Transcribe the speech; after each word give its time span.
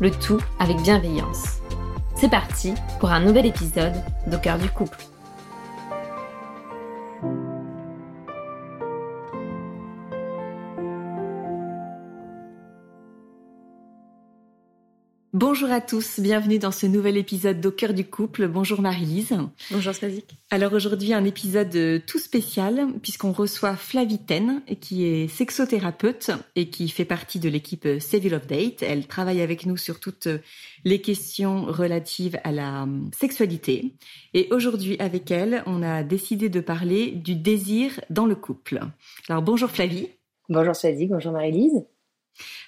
le 0.00 0.10
tout 0.10 0.40
avec 0.58 0.76
bienveillance. 0.82 1.60
C'est 2.16 2.30
parti 2.30 2.74
pour 3.00 3.10
un 3.10 3.20
nouvel 3.20 3.46
épisode 3.46 3.94
d'Au 4.26 4.38
cœur 4.38 4.58
du 4.58 4.68
couple. 4.68 4.98
Bonjour 15.38 15.70
à 15.70 15.82
tous, 15.82 16.18
bienvenue 16.18 16.58
dans 16.58 16.70
ce 16.70 16.86
nouvel 16.86 17.18
épisode 17.18 17.60
d'Au 17.60 17.70
cœur 17.70 17.92
du 17.92 18.06
couple. 18.06 18.48
Bonjour 18.48 18.80
Marie-Lise. 18.80 19.36
Bonjour 19.70 19.92
Spazik. 19.92 20.30
Alors 20.48 20.72
aujourd'hui 20.72 21.12
un 21.12 21.26
épisode 21.26 21.76
euh, 21.76 21.98
tout 22.06 22.18
spécial 22.18 22.86
puisqu'on 23.02 23.32
reçoit 23.32 23.76
Flavie 23.76 24.24
Ten 24.24 24.62
qui 24.80 25.04
est 25.04 25.28
sexothérapeute 25.28 26.30
et 26.54 26.70
qui 26.70 26.88
fait 26.88 27.04
partie 27.04 27.38
de 27.38 27.50
l'équipe 27.50 27.86
Save 28.00 28.28
Love 28.28 28.46
Date. 28.46 28.82
Elle 28.82 29.06
travaille 29.06 29.42
avec 29.42 29.66
nous 29.66 29.76
sur 29.76 30.00
toutes 30.00 30.28
les 30.84 31.02
questions 31.02 31.66
relatives 31.66 32.40
à 32.42 32.50
la 32.50 32.84
euh, 32.84 33.00
sexualité. 33.14 33.92
Et 34.32 34.48
aujourd'hui 34.52 34.96
avec 35.00 35.30
elle, 35.30 35.62
on 35.66 35.82
a 35.82 36.02
décidé 36.02 36.48
de 36.48 36.60
parler 36.60 37.10
du 37.10 37.34
désir 37.34 38.00
dans 38.08 38.24
le 38.24 38.36
couple. 38.36 38.80
Alors 39.28 39.42
bonjour 39.42 39.68
Flavie. 39.68 40.08
Bonjour 40.48 40.74
Spazik, 40.74 41.10
bonjour 41.10 41.32
Marie-Lise. 41.32 41.84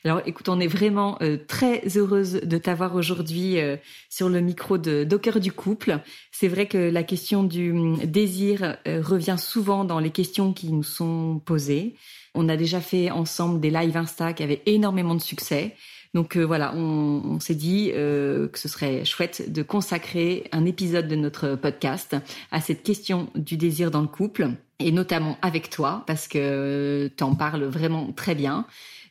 Alors 0.05 0.23
écoute, 0.27 0.49
on 0.49 0.61
est 0.61 0.69
vraiment 0.69 1.19
euh, 1.23 1.37
très 1.47 1.83
heureuse 1.97 2.35
de 2.35 2.59
t'avoir 2.59 2.95
aujourd'hui 2.95 3.61
euh, 3.61 3.77
sur 4.09 4.29
le 4.29 4.41
micro 4.41 4.79
de 4.79 5.05
Docker 5.05 5.41
du 5.41 5.53
couple. 5.53 5.99
C'est 6.31 6.49
vrai 6.49 6.67
que 6.67 6.79
la 6.79 7.03
question 7.03 7.43
du 7.43 7.73
hum, 7.73 7.99
désir 7.99 8.77
euh, 8.87 9.03
revient 9.03 9.37
souvent 9.39 9.85
dans 9.85 9.99
les 9.99 10.11
questions 10.11 10.53
qui 10.53 10.73
nous 10.73 10.83
sont 10.83 11.41
posées. 11.45 11.95
On 12.35 12.49
a 12.49 12.57
déjà 12.57 12.81
fait 12.81 13.11
ensemble 13.11 13.61
des 13.61 13.71
lives 13.71 13.97
Insta 13.97 14.33
qui 14.33 14.43
avaient 14.43 14.63
énormément 14.67 15.15
de 15.15 15.21
succès. 15.21 15.75
Donc 16.15 16.39
voilà, 16.39 16.73
on, 16.75 17.23
on 17.25 17.41
s'est 17.41 17.55
dit 17.55 17.91
que 17.93 18.51
ce 18.55 18.67
serait 18.67 19.05
chouette 19.05 19.53
de 19.53 19.63
consacrer 19.63 20.45
un 20.53 20.65
épisode 20.65 21.07
de 21.07 21.17
notre 21.17 21.55
podcast 21.55 22.17
à 22.51 22.63
cette 22.63 22.83
question 22.83 23.29
du 23.35 23.59
désir 23.59 23.91
dans 23.91 24.01
le 24.01 24.07
couple, 24.07 24.49
et 24.79 24.93
notamment 24.93 25.37
avec 25.43 25.69
toi, 25.71 26.05
parce 26.07 26.29
que 26.29 27.11
tu 27.15 27.25
en 27.25 27.35
parles 27.35 27.65
vraiment 27.65 28.13
très 28.13 28.35
bien. 28.35 28.67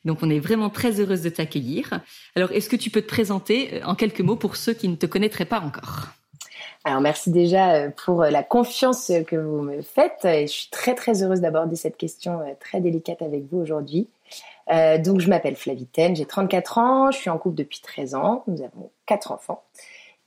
Donc 0.08 0.20
on 0.22 0.30
est 0.30 0.40
vraiment 0.40 0.70
très 0.70 1.02
heureuse 1.02 1.22
de 1.22 1.30
t'accueillir. 1.30 2.00
Alors 2.36 2.52
est-ce 2.54 2.70
que 2.70 2.78
tu 2.78 2.90
peux 2.90 3.02
te 3.02 3.08
présenter 3.08 3.74
euh, 3.74 3.86
en 3.86 3.94
quelques 3.94 4.22
mots 4.22 4.38
pour 4.38 4.56
ceux 4.56 4.74
qui 4.74 4.88
ne 4.88 4.96
te 4.96 5.06
connaîtraient 5.06 5.46
pas 5.46 5.60
encore? 5.60 6.08
Alors 6.86 7.02
merci 7.02 7.30
déjà 7.30 7.74
euh, 7.74 7.90
pour 7.90 8.24
euh, 8.24 8.30
la 8.30 8.42
confiance 8.42 9.12
que 9.28 9.36
vous 9.36 9.62
me 9.62 9.82
faites 9.82 10.24
et 10.24 10.48
je 10.48 10.54
suis 10.54 10.70
très 10.70 10.96
très 10.96 11.22
heureuse 11.24 11.42
d'aborder 11.42 11.76
cette 11.76 11.98
question 11.98 12.40
très 12.62 12.80
délicate 12.80 13.22
avec 13.22 13.44
vous 13.52 13.60
aujourd'hui. 13.60 14.08
donc 14.70 15.20
je 15.20 15.30
m'appelle 15.30 15.58
Flavitaine, 15.58 16.16
j'ai 16.16 16.26
34 16.26 16.78
ans, 16.78 17.12
je 17.12 17.18
suis 17.18 17.30
en 17.30 17.38
couple 17.38 17.56
depuis 17.56 17.82
13 17.82 18.16
ans, 18.16 18.44
nous 18.48 18.62
avons 18.62 18.90
quatre 19.06 19.32
enfants. 19.34 19.64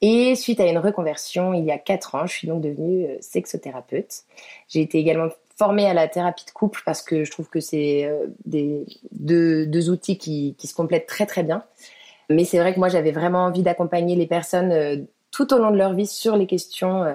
Et 0.02 0.34
suite 0.34 0.60
à 0.60 0.66
une 0.66 0.78
reconversion 0.78 1.52
il 1.54 1.64
y 1.64 1.70
a 1.70 1.78
4 1.78 2.14
ans, 2.14 2.26
je 2.26 2.32
suis 2.32 2.48
donc 2.48 2.62
devenue 2.62 3.06
sexothérapeute. 3.20 4.24
J'ai 4.68 4.80
été 4.80 4.98
également 4.98 5.28
formée 5.60 5.84
à 5.84 5.92
la 5.92 6.08
thérapie 6.08 6.46
de 6.46 6.52
couple 6.52 6.80
parce 6.86 7.02
que 7.02 7.22
je 7.22 7.30
trouve 7.30 7.50
que 7.50 7.60
c'est 7.60 8.06
euh, 8.06 8.28
des 8.46 8.86
deux, 9.12 9.90
outils 9.90 10.16
qui, 10.16 10.56
se 10.58 10.72
complètent 10.72 11.06
très 11.06 11.26
très 11.26 11.42
bien. 11.42 11.64
Mais 12.30 12.46
c'est 12.46 12.58
vrai 12.58 12.72
que 12.72 12.78
moi 12.78 12.88
j'avais 12.88 13.12
vraiment 13.12 13.44
envie 13.44 13.62
d'accompagner 13.62 14.16
les 14.16 14.26
personnes 14.26 14.72
euh, 14.72 14.96
tout 15.30 15.52
au 15.52 15.58
long 15.58 15.70
de 15.70 15.76
leur 15.76 15.92
vie 15.92 16.06
sur 16.06 16.34
les 16.34 16.46
questions 16.46 17.02
euh, 17.02 17.12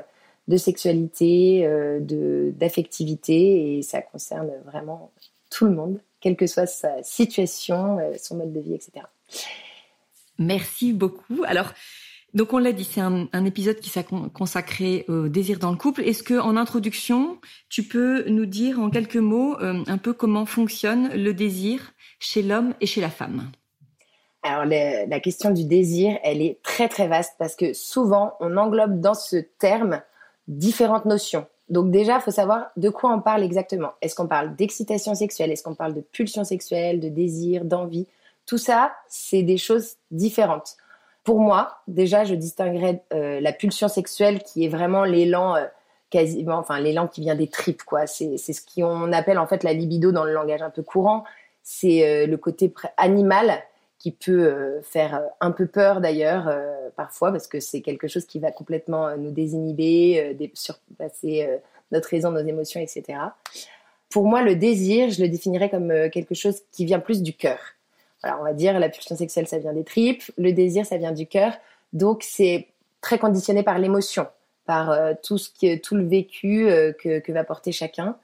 de 0.47 0.57
sexualité, 0.57 1.67
de 1.99 2.53
d'affectivité 2.55 3.77
et 3.77 3.81
ça 3.81 4.03
concerne 4.03 4.51
vraiment 4.65 5.09
tout 5.49 5.65
le 5.65 5.71
monde, 5.71 5.97
quelle 6.21 6.35
que 6.35 6.45
soit 6.45 6.67
sa 6.67 7.01
situation, 7.01 7.97
son 8.21 8.35
mode 8.35 8.53
de 8.53 8.59
vie, 8.59 8.75
etc. 8.75 9.07
Merci 10.37 10.93
beaucoup. 10.93 11.41
Alors, 11.47 11.73
donc 12.35 12.51
on 12.51 12.57
l'a 12.57 12.73
dit, 12.73 12.83
c'est 12.83 12.99
un, 12.99 13.45
épisode 13.45 13.77
qui 13.77 13.89
s'est 13.89 14.05
consacré 14.33 15.05
au 15.07 15.29
désir 15.29 15.57
dans 15.57 15.71
le 15.71 15.77
couple. 15.77 16.01
Est-ce 16.01 16.21
que 16.21 16.37
en 16.37 16.57
introduction, 16.57 17.39
tu 17.69 17.83
peux 17.83 18.29
nous 18.29 18.45
dire 18.45 18.77
en 18.79 18.89
quelques 18.89 19.15
mots 19.15 19.57
euh, 19.61 19.83
un 19.87 19.97
peu 19.97 20.11
comment 20.11 20.45
fonctionne 20.45 21.09
le 21.15 21.33
désir 21.33 21.93
chez 22.19 22.41
l'homme 22.41 22.73
et 22.81 22.87
chez 22.87 22.99
la 22.99 23.09
femme? 23.09 23.49
Alors 24.43 24.65
la 24.65 25.19
question 25.21 25.49
du 25.49 25.63
désir, 25.63 26.19
elle 26.23 26.41
est 26.41 26.61
très 26.61 26.89
très 26.89 27.07
vaste 27.07 27.33
parce 27.39 27.55
que 27.55 27.73
souvent 27.73 28.33
on 28.41 28.57
englobe 28.57 28.99
dans 28.99 29.15
ce 29.15 29.37
terme 29.37 30.01
différentes 30.49 31.05
notions. 31.05 31.47
Donc 31.69 31.89
déjà, 31.89 32.17
il 32.17 32.21
faut 32.21 32.31
savoir 32.31 32.67
de 32.75 32.89
quoi 32.89 33.13
on 33.13 33.21
parle 33.21 33.43
exactement. 33.43 33.93
Est-ce 34.01 34.13
qu'on 34.13 34.27
parle 34.27 34.55
d'excitation 34.55 35.15
sexuelle? 35.15 35.51
Est-ce 35.51 35.63
qu'on 35.63 35.73
parle 35.73 35.95
de 35.95 36.01
pulsion 36.01 36.43
sexuelle, 36.43 36.99
de 36.99 37.09
désir, 37.09 37.63
d'envie? 37.63 38.07
Tout 38.45 38.59
ça, 38.59 38.93
c'est 39.07 39.41
des 39.41 39.57
choses 39.57 39.95
différentes 40.11 40.77
pour 41.25 41.39
moi, 41.39 41.79
déjà, 41.87 42.23
je 42.23 42.35
distinguerais 42.35 43.03
euh, 43.11 43.41
la 43.41 43.51
pulsion 43.51 43.87
sexuelle 43.87 44.43
qui 44.43 44.63
est 44.63 44.69
vraiment 44.69 45.03
l'élan 45.03 45.55
euh, 45.55 45.65
quasiment, 46.11 46.57
enfin 46.57 46.79
l'élan 46.79 47.07
qui 47.07 47.21
vient 47.21 47.35
des 47.35 47.47
tripes, 47.47 47.83
quoi. 47.83 48.05
C'est 48.05 48.37
ce 48.37 48.61
qu'on 48.61 49.11
appelle 49.11 49.39
en 49.39 49.47
fait 49.47 49.63
la 49.63 49.73
libido 49.73 50.11
dans 50.11 50.23
le 50.23 50.31
langage 50.31 50.61
un 50.61 50.69
peu 50.69 50.83
courant. 50.83 51.25
C'est 51.63 52.07
euh, 52.07 52.27
le 52.27 52.37
côté 52.37 52.71
animal 52.97 53.63
qui 53.97 54.11
peut 54.11 54.81
faire 54.83 55.23
un 55.41 55.49
peu 55.49 55.65
peur 55.65 55.99
d'ailleurs 55.99 56.53
parfois 56.95 57.31
parce 57.31 57.47
que 57.47 57.59
c'est 57.59 57.81
quelque 57.81 58.07
chose 58.07 58.25
qui 58.25 58.37
va 58.37 58.51
complètement 58.51 59.17
nous 59.17 59.31
désinhiber, 59.31 60.37
surpasser 60.53 61.49
notre 61.91 62.09
raison, 62.09 62.29
nos 62.29 62.45
émotions, 62.45 62.79
etc. 62.79 63.17
Pour 64.11 64.27
moi, 64.27 64.43
le 64.43 64.55
désir, 64.55 65.09
je 65.09 65.23
le 65.23 65.29
définirais 65.29 65.71
comme 65.71 65.91
quelque 66.11 66.35
chose 66.35 66.61
qui 66.71 66.85
vient 66.85 66.99
plus 66.99 67.23
du 67.23 67.33
cœur 67.33 67.57
on 68.39 68.43
va 68.43 68.53
dire 68.53 68.79
la 68.79 68.89
pulsion 68.89 69.15
sexuelle, 69.15 69.47
ça 69.47 69.59
vient 69.59 69.73
des 69.73 69.83
tripes, 69.83 70.23
le 70.37 70.51
désir, 70.51 70.85
ça 70.85 70.97
vient 70.97 71.11
du 71.11 71.27
cœur. 71.27 71.53
Donc, 71.93 72.23
c'est 72.23 72.67
très 73.01 73.19
conditionné 73.19 73.63
par 73.63 73.77
l'émotion, 73.77 74.27
par 74.65 74.91
euh, 74.91 75.13
tout 75.23 75.37
ce 75.37 75.49
qui, 75.49 75.79
tout 75.79 75.95
le 75.95 76.05
vécu 76.05 76.67
euh, 76.67 76.91
que, 76.91 77.31
va 77.31 77.43
porter 77.43 77.71
chacun. 77.71 78.17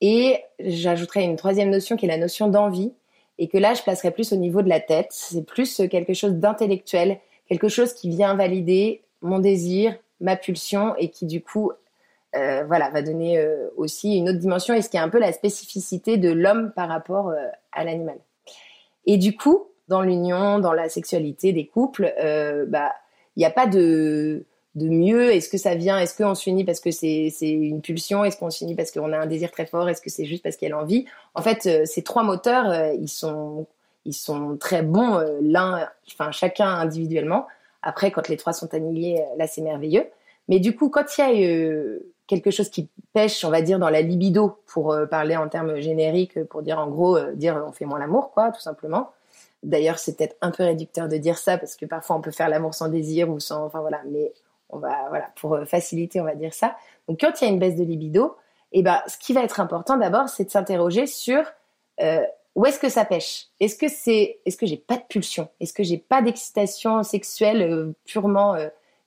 Et 0.00 0.40
j'ajouterais 0.60 1.24
une 1.24 1.36
troisième 1.36 1.70
notion 1.70 1.96
qui 1.96 2.04
est 2.04 2.08
la 2.08 2.18
notion 2.18 2.48
d'envie, 2.48 2.92
et 3.38 3.48
que 3.48 3.58
là, 3.58 3.74
je 3.74 3.82
placerais 3.82 4.10
plus 4.10 4.32
au 4.32 4.36
niveau 4.36 4.62
de 4.62 4.68
la 4.68 4.80
tête. 4.80 5.08
C'est 5.10 5.44
plus 5.44 5.82
quelque 5.90 6.14
chose 6.14 6.34
d'intellectuel, 6.34 7.18
quelque 7.48 7.68
chose 7.68 7.94
qui 7.94 8.10
vient 8.10 8.34
valider 8.34 9.02
mon 9.22 9.38
désir, 9.38 9.96
ma 10.20 10.36
pulsion, 10.36 10.94
et 10.96 11.08
qui 11.08 11.24
du 11.26 11.42
coup, 11.42 11.72
euh, 12.36 12.64
voilà, 12.64 12.90
va 12.90 13.02
donner 13.02 13.44
aussi 13.76 14.16
une 14.16 14.28
autre 14.28 14.38
dimension, 14.38 14.74
et 14.74 14.82
ce 14.82 14.88
qui 14.88 14.98
est 14.98 15.00
un 15.00 15.08
peu 15.08 15.18
la 15.18 15.32
spécificité 15.32 16.16
de 16.16 16.30
l'homme 16.30 16.72
par 16.76 16.88
rapport 16.88 17.32
à 17.72 17.84
l'animal. 17.84 18.18
Et 19.06 19.18
du 19.18 19.36
coup, 19.36 19.66
dans 19.88 20.02
l'union, 20.02 20.58
dans 20.58 20.72
la 20.72 20.88
sexualité 20.88 21.52
des 21.52 21.66
couples, 21.66 22.12
euh, 22.22 22.64
bah, 22.66 22.92
il 23.36 23.40
n'y 23.40 23.44
a 23.46 23.50
pas 23.50 23.66
de 23.66 24.44
de 24.74 24.88
mieux. 24.88 25.32
Est-ce 25.32 25.48
que 25.48 25.58
ça 25.58 25.76
vient 25.76 25.98
Est-ce 26.00 26.16
qu'on 26.16 26.34
s'unit 26.34 26.64
parce 26.64 26.80
que 26.80 26.90
c'est 26.90 27.28
c'est 27.30 27.50
une 27.50 27.80
pulsion? 27.80 28.24
Est-ce 28.24 28.36
qu'on 28.36 28.50
s'unit 28.50 28.74
parce 28.74 28.90
qu'on 28.90 29.12
a 29.12 29.18
un 29.18 29.26
désir 29.26 29.50
très 29.50 29.66
fort? 29.66 29.88
Est-ce 29.88 30.00
que 30.00 30.10
c'est 30.10 30.24
juste 30.24 30.42
parce 30.42 30.56
qu'il 30.56 30.68
y 30.68 30.72
a 30.72 30.74
l'envie? 30.74 31.06
En 31.34 31.42
fait, 31.42 31.66
euh, 31.66 31.84
ces 31.84 32.02
trois 32.02 32.24
moteurs, 32.24 32.68
euh, 32.70 32.92
ils 32.94 33.08
sont 33.08 33.66
ils 34.04 34.14
sont 34.14 34.56
très 34.58 34.82
bons 34.82 35.18
l'un, 35.40 35.88
enfin 36.12 36.30
chacun 36.30 36.68
individuellement. 36.68 37.46
Après, 37.82 38.10
quand 38.10 38.28
les 38.28 38.36
trois 38.36 38.52
sont 38.52 38.72
alignés, 38.74 39.22
là 39.38 39.46
c'est 39.46 39.62
merveilleux. 39.62 40.06
Mais 40.48 40.58
du 40.60 40.76
coup, 40.76 40.90
quand 40.90 41.04
il 41.16 41.20
y 41.20 41.24
a 41.24 41.98
quelque 42.26 42.50
chose 42.50 42.70
qui 42.70 42.88
pêche, 43.12 43.44
on 43.44 43.50
va 43.50 43.62
dire, 43.62 43.78
dans 43.78 43.90
la 43.90 44.00
libido, 44.00 44.58
pour 44.66 44.92
euh, 44.92 45.06
parler 45.06 45.36
en 45.36 45.48
termes 45.48 45.76
génériques, 45.76 46.42
pour 46.44 46.62
dire 46.62 46.78
en 46.78 46.88
gros, 46.88 47.16
euh, 47.16 47.32
dire 47.32 47.62
on 47.66 47.72
fait 47.72 47.84
moins 47.84 47.98
l'amour, 47.98 48.30
quoi, 48.32 48.50
tout 48.50 48.60
simplement. 48.60 49.10
D'ailleurs, 49.62 49.98
c'est 49.98 50.16
peut-être 50.16 50.36
un 50.40 50.50
peu 50.50 50.62
réducteur 50.62 51.08
de 51.08 51.16
dire 51.16 51.38
ça, 51.38 51.58
parce 51.58 51.76
que 51.76 51.86
parfois 51.86 52.16
on 52.16 52.20
peut 52.20 52.30
faire 52.30 52.48
l'amour 52.48 52.74
sans 52.74 52.88
désir 52.88 53.30
ou 53.30 53.40
sans, 53.40 53.64
enfin 53.64 53.80
voilà, 53.80 54.00
mais 54.10 54.32
on 54.70 54.78
va, 54.78 55.08
voilà, 55.08 55.30
pour 55.36 55.54
euh, 55.54 55.64
faciliter, 55.64 56.20
on 56.20 56.24
va 56.24 56.34
dire 56.34 56.54
ça. 56.54 56.76
Donc 57.08 57.20
quand 57.20 57.40
il 57.40 57.44
y 57.44 57.48
a 57.48 57.50
une 57.50 57.58
baisse 57.58 57.76
de 57.76 57.84
libido, 57.84 58.36
eh 58.72 58.82
ben, 58.82 59.00
ce 59.06 59.16
qui 59.18 59.32
va 59.32 59.42
être 59.42 59.60
important 59.60 59.96
d'abord, 59.96 60.28
c'est 60.28 60.44
de 60.44 60.50
s'interroger 60.50 61.06
sur 61.06 61.44
où 62.56 62.66
est-ce 62.66 62.80
que 62.80 62.88
ça 62.88 63.04
pêche? 63.04 63.46
Est-ce 63.60 63.76
que 63.76 63.88
c'est, 63.88 64.40
est-ce 64.44 64.56
que 64.56 64.66
j'ai 64.66 64.76
pas 64.76 64.96
de 64.96 65.02
pulsion? 65.08 65.48
Est-ce 65.60 65.72
que 65.72 65.84
j'ai 65.84 65.98
pas 65.98 66.22
d'excitation 66.22 67.02
sexuelle 67.04 67.92
purement 68.04 68.56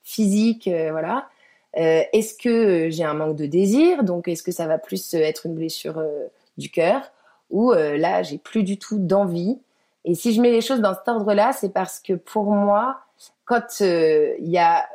physique, 0.04 0.70
voilà? 0.92 1.28
Euh, 1.78 2.04
est-ce 2.12 2.36
que 2.36 2.90
j'ai 2.90 3.04
un 3.04 3.14
manque 3.14 3.36
de 3.36 3.46
désir? 3.46 4.04
Donc, 4.04 4.28
est-ce 4.28 4.44
que 4.44 4.52
ça 4.52 4.68
va 4.68 4.78
plus 4.78 5.14
être 5.14 5.46
une 5.46 5.54
blessure 5.54 6.00
euh, 6.00 6.28
du 6.58 6.70
cœur? 6.70 7.12
Ou 7.52 7.72
euh, 7.72 7.98
là, 7.98 8.24
j'ai 8.24 8.38
plus 8.38 8.64
du 8.64 8.80
tout 8.80 8.98
d'envie 8.98 9.60
Et 10.04 10.16
si 10.16 10.34
je 10.34 10.42
mets 10.42 10.52
les 10.52 10.62
choses 10.62 10.82
dans 10.82 10.96
cet 10.96 11.08
ordre-là, 11.08 11.54
c'est 11.54 11.70
parce 11.70 12.00
que 12.00 12.14
pour 12.14 12.46
moi, 12.46 13.00
quand 13.46 13.80
il 13.80 14.50
y 14.50 14.58
a 14.58 14.90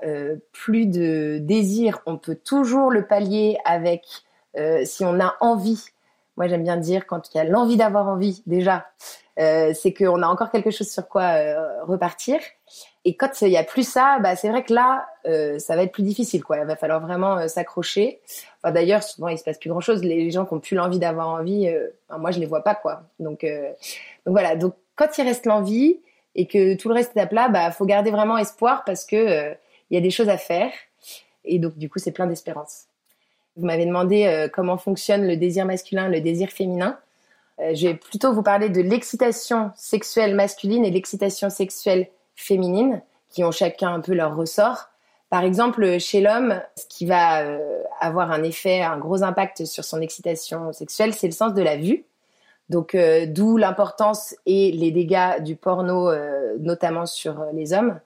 plus 0.53 0.85
de 0.85 1.39
désir, 1.41 2.01
on 2.05 2.19
peut 2.19 2.35
toujours 2.35 2.91
le 2.91 3.07
pallier 3.07 3.57
avec 3.65 4.05
si 4.85 5.07
on 5.07 5.19
a 5.21 5.35
envie. 5.41 5.83
Moi, 6.37 6.49
j'aime 6.49 6.63
bien 6.63 6.77
dire 6.77 7.07
quand 7.07 7.33
il 7.33 7.39
y 7.39 7.41
a 7.41 7.45
l'envie 7.45 7.79
d'avoir 7.79 8.09
envie, 8.09 8.43
déjà, 8.47 8.87
c'est 9.39 9.95
qu'on 9.97 10.23
a 10.23 10.27
encore 10.27 10.51
quelque 10.51 10.71
chose 10.71 10.91
sur 10.91 11.09
quoi 11.09 11.33
repartir. 11.85 12.41
Et 13.05 13.15
quand 13.17 13.43
il 13.43 13.49
y 13.49 13.57
a 13.57 13.65
plus 13.65 13.89
ça, 13.89 14.19
bah 14.21 14.37
c'est 14.37 14.49
vrai 14.49 14.63
que 14.63 14.73
là, 14.73 15.07
euh, 15.27 15.59
ça 15.59 15.75
va 15.75 15.83
être 15.83 15.93
plus 15.93 16.05
difficile, 16.05 16.45
quoi. 16.45 16.59
Il 16.59 16.67
va 16.67 16.77
falloir 16.77 17.01
vraiment 17.01 17.37
euh, 17.37 17.49
s'accrocher. 17.49 18.21
D'ailleurs, 18.65 19.03
souvent 19.03 19.27
il 19.27 19.39
se 19.39 19.43
passe 19.43 19.59
plus 19.59 19.71
grand 19.71 19.81
chose. 19.81 20.05
Les 20.05 20.31
gens 20.31 20.47
qui 20.47 20.55
ont 20.55 20.61
plus 20.61 20.77
l'envie 20.77 21.01
d'avoir 21.01 21.29
envie, 21.29 21.67
euh, 21.67 21.89
moi 22.17 22.31
je 22.31 22.39
les 22.39 22.47
vois 22.47 22.63
pas, 22.63 22.77
quoi. 22.77 23.03
Donc, 23.19 23.45
voilà. 24.25 24.55
Donc 24.55 24.75
quand 24.95 25.19
il 25.19 25.23
reste 25.23 25.47
l'envie 25.47 25.99
et 26.37 26.47
que 26.47 26.77
tout 26.77 26.89
le 26.89 26.95
reste 26.95 27.17
est 27.17 27.21
à 27.21 27.27
plat, 27.27 27.49
bah 27.49 27.73
faut 27.73 27.87
garder 27.87 28.13
vraiment 28.13 28.39
espoir 28.39 28.85
parce 28.85 29.05
que 29.05 29.53
il 29.91 29.95
y 29.95 29.97
a 29.97 30.01
des 30.01 30.11
choses 30.11 30.29
à 30.29 30.39
faire. 30.39 30.71
Et 31.45 31.59
donc 31.59 31.77
du 31.77 31.89
coup, 31.91 31.99
c'est 31.99 32.13
plein 32.13 32.29
d'espérance. 32.29 32.85
Vous 33.57 33.67
m'avez 33.67 33.85
demandé 33.85 34.49
comment 34.53 34.79
fonctionne 34.79 35.27
le 35.27 35.37
désir 35.37 35.67
masculin, 35.67 36.09
le 36.09 36.21
désir 36.21 36.51
féminin. 36.51 36.99
je 37.59 37.89
vais 37.89 37.95
plutôt 37.95 38.33
vous 38.33 38.45
parler 38.45 38.69
de 38.69 38.81
l'excitation 38.81 39.73
sexuelle 39.75 40.37
masculine 40.37 40.85
et 40.85 40.91
l'excitation 40.91 41.51
sexuelle 41.51 42.07
féminines 42.43 43.03
qui 43.31 43.45
ont 43.45 43.51
chacun 43.51 43.95
un 43.95 44.01
peu 44.01 44.13
leur 44.13 44.37
ressort. 44.37 44.91
Par 45.31 45.45
exemple, 45.45 45.99
chez 45.99 46.21
l'homme, 46.21 46.61
ce 46.77 46.85
qui 46.87 47.07
va 47.07 47.41
euh, 47.41 47.83
avoir 48.01 48.31
un 48.31 48.43
effet, 48.43 48.83
un 48.83 48.99
gros 48.99 49.23
impact 49.23 49.65
sur 49.65 49.83
son 49.83 50.03
excitation 50.03 50.73
sexuelle, 50.75 51.15
c'est 51.15 51.27
le 51.27 51.33
sens 51.33 51.55
de 51.55 51.63
la 51.63 51.79
vue. 51.79 52.05
Donc, 52.69 52.95
euh, 52.95 53.25
d'où 53.27 53.57
l'importance 53.57 54.35
et 54.45 54.73
les 54.73 54.91
dégâts 54.91 55.43
du 55.43 55.57
porno, 55.57 56.11
euh, 56.11 56.57
notamment 56.61 57.07
sur 57.07 57.47
les 57.55 57.73
hommes. 57.73 57.99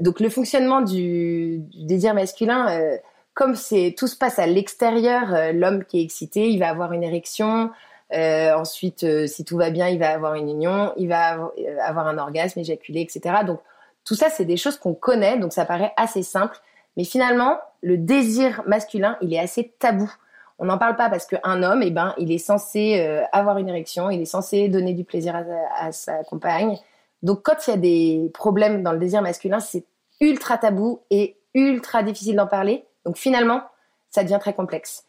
Donc, 0.00 0.20
le 0.20 0.30
fonctionnement 0.30 0.80
du, 0.80 1.58
du 1.58 1.84
désir 1.84 2.14
masculin, 2.14 2.98
comme 3.34 3.54
c'est 3.54 3.94
tout 3.96 4.06
se 4.06 4.16
passe 4.16 4.38
à 4.38 4.46
l'extérieur, 4.46 5.52
l'homme 5.52 5.84
qui 5.84 6.00
est 6.00 6.02
excité, 6.02 6.48
il 6.48 6.58
va 6.58 6.70
avoir 6.70 6.92
une 6.92 7.04
érection. 7.04 7.70
Ensuite, 8.12 9.06
si 9.26 9.44
tout 9.44 9.56
va 9.56 9.70
bien, 9.70 9.88
il 9.88 9.98
va 9.98 10.10
avoir 10.12 10.34
une 10.34 10.48
union, 10.48 10.92
il 10.96 11.08
va 11.08 11.50
avoir 11.84 12.06
un 12.06 12.18
orgasme, 12.18 12.60
éjaculé, 12.60 13.00
etc. 13.00 13.36
Donc, 13.46 13.60
tout 14.04 14.14
ça, 14.14 14.28
c'est 14.30 14.44
des 14.44 14.56
choses 14.56 14.76
qu'on 14.76 14.94
connaît, 14.94 15.38
donc 15.38 15.52
ça 15.52 15.64
paraît 15.64 15.92
assez 15.96 16.22
simple. 16.22 16.56
Mais 16.96 17.04
finalement, 17.04 17.58
le 17.82 17.96
désir 17.96 18.62
masculin, 18.66 19.16
il 19.20 19.34
est 19.34 19.38
assez 19.38 19.74
tabou. 19.78 20.12
On 20.58 20.66
n'en 20.66 20.78
parle 20.78 20.96
pas 20.96 21.10
parce 21.10 21.26
qu'un 21.26 21.62
homme, 21.62 21.82
eh 21.82 21.90
ben, 21.90 22.14
il 22.18 22.30
est 22.30 22.38
censé 22.38 23.00
euh, 23.00 23.22
avoir 23.32 23.58
une 23.58 23.68
érection, 23.68 24.10
il 24.10 24.20
est 24.20 24.26
censé 24.26 24.68
donner 24.68 24.94
du 24.94 25.04
plaisir 25.04 25.42
à, 25.76 25.90
sa 25.90 26.22
compagne. 26.24 26.78
Donc 27.22 27.42
quand 27.42 27.66
il 27.66 27.70
y 27.70 27.74
a 27.74 27.76
des 27.76 28.30
problèmes 28.32 28.82
dans 28.82 28.92
le 28.92 28.98
désir 28.98 29.20
masculin, 29.22 29.58
c'est 29.58 29.84
ultra 30.20 30.58
tabou 30.58 31.00
et 31.10 31.36
ultra 31.54 32.02
difficile 32.02 32.36
d'en 32.36 32.46
parler. 32.46 32.84
Donc 33.04 33.16
finalement, 33.16 33.62
ça 34.10 34.22
devient 34.22 34.38
très 34.40 34.54
complexe. 34.54 35.04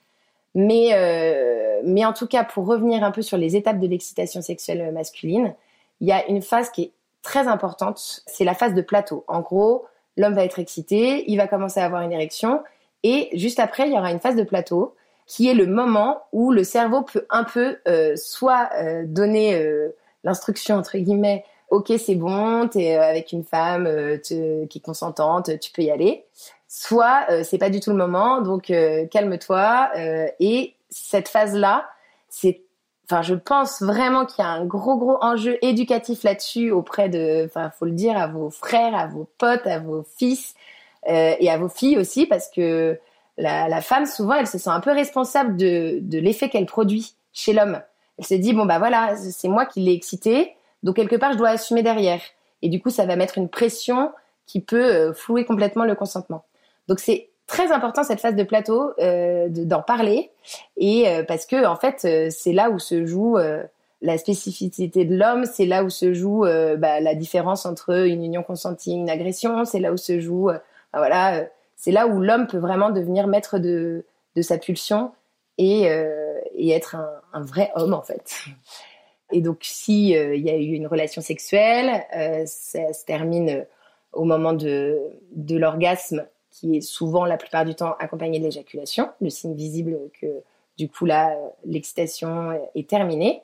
Mais, 0.56 0.90
euh, 0.94 1.65
mais 1.86 2.06
en 2.06 2.14
tout 2.14 2.28
cas, 2.28 2.44
pour 2.44 2.66
revenir 2.66 3.04
un 3.04 3.12
peu 3.12 3.22
sur 3.22 3.38
les 3.38 3.56
étapes 3.56 3.80
de 3.80 3.88
l'excitation 3.88 4.42
sexuelle 4.42 4.92
masculine, 4.92 5.54
il 6.02 6.08
y 6.08 6.12
a 6.12 6.28
une 6.28 6.42
phase 6.42 6.70
qui 6.70 6.84
est 6.84 6.92
très 7.22 7.48
importante, 7.48 8.22
c'est 8.28 8.44
la 8.44 8.54
phase 8.54 8.74
de 8.74 8.82
plateau. 8.82 9.24
En 9.28 9.42
gros, 9.42 9.86
l'homme 10.18 10.34
va 10.34 10.44
être 10.44 10.60
excité, 10.60 11.30
il 11.30 11.38
va 11.38 11.48
commencer 11.48 11.80
à 11.80 11.86
avoir 11.86 12.02
une 12.02 12.12
érection, 12.12 12.62
et 13.04 13.30
juste 13.34 13.60
après, 13.60 13.88
il 13.88 13.94
y 13.94 13.98
aura 13.98 14.12
une 14.12 14.20
phase 14.20 14.36
de 14.36 14.44
plateau 14.44 14.96
qui 15.28 15.50
est 15.50 15.54
le 15.54 15.66
moment 15.66 16.24
où 16.32 16.52
le 16.52 16.64
cerveau 16.64 17.02
peut 17.02 17.26
un 17.30 17.44
peu 17.44 17.78
euh, 17.88 18.16
soit 18.16 18.70
euh, 18.76 19.04
donner 19.06 19.56
euh, 19.56 19.96
l'instruction 20.24 20.76
entre 20.76 20.98
guillemets, 20.98 21.44
ok 21.70 21.94
c'est 21.98 22.16
bon, 22.16 22.68
t'es 22.68 22.96
avec 22.96 23.32
une 23.32 23.44
femme 23.44 23.88
qui 24.24 24.34
est 24.34 24.84
consentante, 24.84 25.60
tu 25.60 25.72
peux 25.72 25.84
y 25.84 25.92
aller, 25.92 26.26
soit 26.68 27.26
c'est 27.44 27.58
pas 27.58 27.70
du 27.70 27.80
tout 27.80 27.92
le 27.92 27.96
moment, 27.96 28.42
donc 28.42 28.72
calme-toi. 29.12 29.92
et 30.40 30.74
cette 30.96 31.28
phase 31.28 31.56
là, 31.56 31.90
c'est 32.30 32.62
enfin, 33.06 33.22
je 33.22 33.36
pense 33.36 33.82
vraiment 33.82 34.26
qu'il 34.26 34.44
y 34.44 34.48
a 34.48 34.52
un 34.52 34.66
gros, 34.66 34.98
gros 34.98 35.18
enjeu 35.22 35.58
éducatif 35.62 36.24
là-dessus 36.24 36.72
auprès 36.72 37.10
de, 37.10 37.46
enfin, 37.46 37.70
faut 37.70 37.86
le 37.86 37.92
dire, 37.92 38.18
à 38.18 38.28
vos 38.28 38.50
frères, 38.50 38.96
à 38.96 39.08
vos 39.08 39.30
potes, 39.38 39.68
à 39.68 39.80
vos 39.80 40.04
fils 40.18 40.56
euh, 41.08 41.36
et 41.40 41.50
à 41.50 41.58
vos 41.58 41.70
filles 41.70 41.98
aussi, 41.98 42.26
parce 42.26 42.50
que 42.50 43.00
la, 43.38 43.68
la, 43.68 43.82
femme, 43.82 44.06
souvent, 44.06 44.34
elle 44.34 44.48
se 44.48 44.58
sent 44.58 44.70
un 44.70 44.80
peu 44.80 44.92
responsable 44.92 45.56
de, 45.58 46.00
de 46.02 46.18
l'effet 46.18 46.50
qu'elle 46.50 46.66
produit 46.66 47.14
chez 47.32 47.54
l'homme. 47.54 47.80
Elle 48.18 48.26
se 48.26 48.34
dit, 48.34 48.54
bon, 48.54 48.66
bah 48.66 48.80
voilà, 48.80 49.16
c'est 49.18 49.50
moi 49.50 49.66
qui 49.66 49.82
l'ai 49.82 49.94
excité, 49.94 50.56
donc 50.82 50.96
quelque 50.96 51.18
part, 51.18 51.34
je 51.34 51.38
dois 51.38 51.50
assumer 51.50 51.84
derrière. 51.84 52.22
Et 52.62 52.70
du 52.70 52.82
coup, 52.82 52.90
ça 52.90 53.06
va 53.06 53.16
mettre 53.16 53.38
une 53.38 53.50
pression 53.50 54.12
qui 54.48 54.62
peut 54.62 54.84
euh, 54.84 55.14
flouer 55.14 55.46
complètement 55.46 55.86
le 55.86 55.96
consentement. 55.96 56.46
Donc 56.88 57.00
c'est 57.00 57.30
très 57.48 57.72
important 57.72 58.04
cette 58.04 58.20
phase 58.20 58.36
de 58.36 58.44
plateau 58.44 58.92
euh, 59.00 59.48
d'en 59.50 59.82
parler 59.82 60.32
et 60.78 61.08
euh, 61.08 61.24
parce 61.24 61.46
que 61.46 61.66
en 61.66 61.76
fait 61.76 62.06
euh, 62.06 62.30
c'est 62.32 62.54
là 62.54 62.70
où 62.70 62.80
se 62.80 63.06
joue 63.06 63.38
euh, 63.38 63.64
la 64.02 64.18
spécificité 64.18 65.06
de 65.06 65.16
l'homme, 65.16 65.46
c'est 65.46 65.66
là 65.66 65.84
où 65.84 65.90
se 65.90 66.14
joue 66.14 66.42
bah, 66.78 67.00
la 67.00 67.16
différence 67.16 67.66
entre 67.66 68.06
une 68.06 68.24
union 68.24 68.44
consentie 68.44 68.92
et 68.92 68.96
une 68.96 69.10
agression, 69.10 69.66
c'est 69.66 69.80
là 69.80 69.94
où 69.94 69.98
se 69.98 70.20
joue 70.20 70.48
bah, 70.48 70.62
voilà, 70.94 71.48
c'est 71.76 71.92
là 71.92 72.06
où 72.06 72.20
l'homme 72.20 72.46
peut 72.46 72.60
vraiment 72.60 72.92
devenir 72.92 73.26
maître 73.26 73.58
de, 73.58 74.06
de 74.36 74.42
sa 74.44 74.60
pulsion 74.60 75.12
et, 75.58 75.90
et 76.54 76.72
être 76.72 76.96
un, 76.96 77.10
un, 77.34 77.42
vrai 77.42 77.72
homme 77.76 77.94
en 77.94 78.04
fait. 78.04 78.44
Et 79.32 79.42
donc 79.42 79.60
si 79.62 80.10
il 80.10 80.42
y 80.42 80.52
a 80.52 80.58
eu 80.58 80.74
une 80.74 80.88
relation 80.88 81.22
sexuelle, 81.22 82.04
ça 82.46 82.94
se 82.94 83.06
termine 83.06 83.66
au 84.12 84.26
moment 84.26 84.54
de, 84.54 85.00
de 85.32 85.58
l'orgasme 85.58 86.28
qui 86.56 86.78
est 86.78 86.82
souvent 86.82 87.26
la 87.26 87.36
plupart 87.36 87.66
du 87.66 87.76
temps 87.76 87.96
accompagné 88.00 88.40
de 88.40 88.46
l'éjaculation, 88.46 89.10
le 89.20 89.30
signe 89.30 89.56
visible 89.56 89.98
que 90.20 90.28
du 90.78 90.88
coup 90.88 91.06
là 91.06 91.36
l'excitation 91.66 92.58
est 92.76 92.90
terminée. 92.90 93.42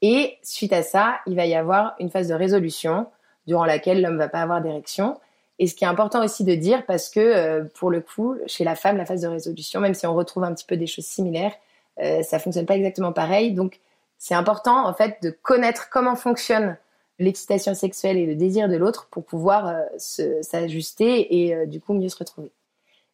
Et 0.00 0.38
suite 0.42 0.72
à 0.72 0.82
ça, 0.82 1.16
il 1.26 1.36
va 1.36 1.46
y 1.46 1.54
avoir 1.54 1.94
une 1.98 2.10
phase 2.10 2.28
de 2.28 2.34
résolution 2.34 3.06
durant 3.46 3.66
laquelle 3.66 4.00
l'homme 4.00 4.16
va 4.16 4.28
pas 4.28 4.40
avoir 4.40 4.62
d'érection. 4.62 5.18
Et 5.58 5.66
ce 5.66 5.74
qui 5.74 5.84
est 5.84 5.88
important 5.88 6.24
aussi 6.24 6.42
de 6.42 6.54
dire, 6.54 6.84
parce 6.86 7.10
que 7.10 7.20
euh, 7.20 7.64
pour 7.78 7.90
le 7.90 8.00
coup, 8.00 8.36
chez 8.46 8.64
la 8.64 8.74
femme, 8.76 8.96
la 8.96 9.06
phase 9.06 9.20
de 9.20 9.28
résolution, 9.28 9.80
même 9.80 9.94
si 9.94 10.06
on 10.06 10.14
retrouve 10.14 10.44
un 10.44 10.54
petit 10.54 10.66
peu 10.66 10.76
des 10.76 10.86
choses 10.86 11.04
similaires, 11.04 11.54
euh, 12.02 12.22
ça 12.22 12.38
fonctionne 12.38 12.66
pas 12.66 12.76
exactement 12.76 13.12
pareil. 13.12 13.52
Donc 13.52 13.80
c'est 14.18 14.34
important 14.34 14.86
en 14.86 14.94
fait 14.94 15.22
de 15.22 15.30
connaître 15.30 15.90
comment 15.90 16.16
fonctionne 16.16 16.76
l'excitation 17.18 17.74
sexuelle 17.74 18.16
et 18.16 18.26
le 18.26 18.34
désir 18.34 18.68
de 18.68 18.76
l'autre 18.76 19.08
pour 19.10 19.24
pouvoir 19.24 19.68
euh, 19.68 20.40
s'ajuster 20.42 21.42
et 21.42 21.54
euh, 21.54 21.66
du 21.66 21.80
coup 21.80 21.94
mieux 21.94 22.08
se 22.08 22.16
retrouver. 22.16 22.50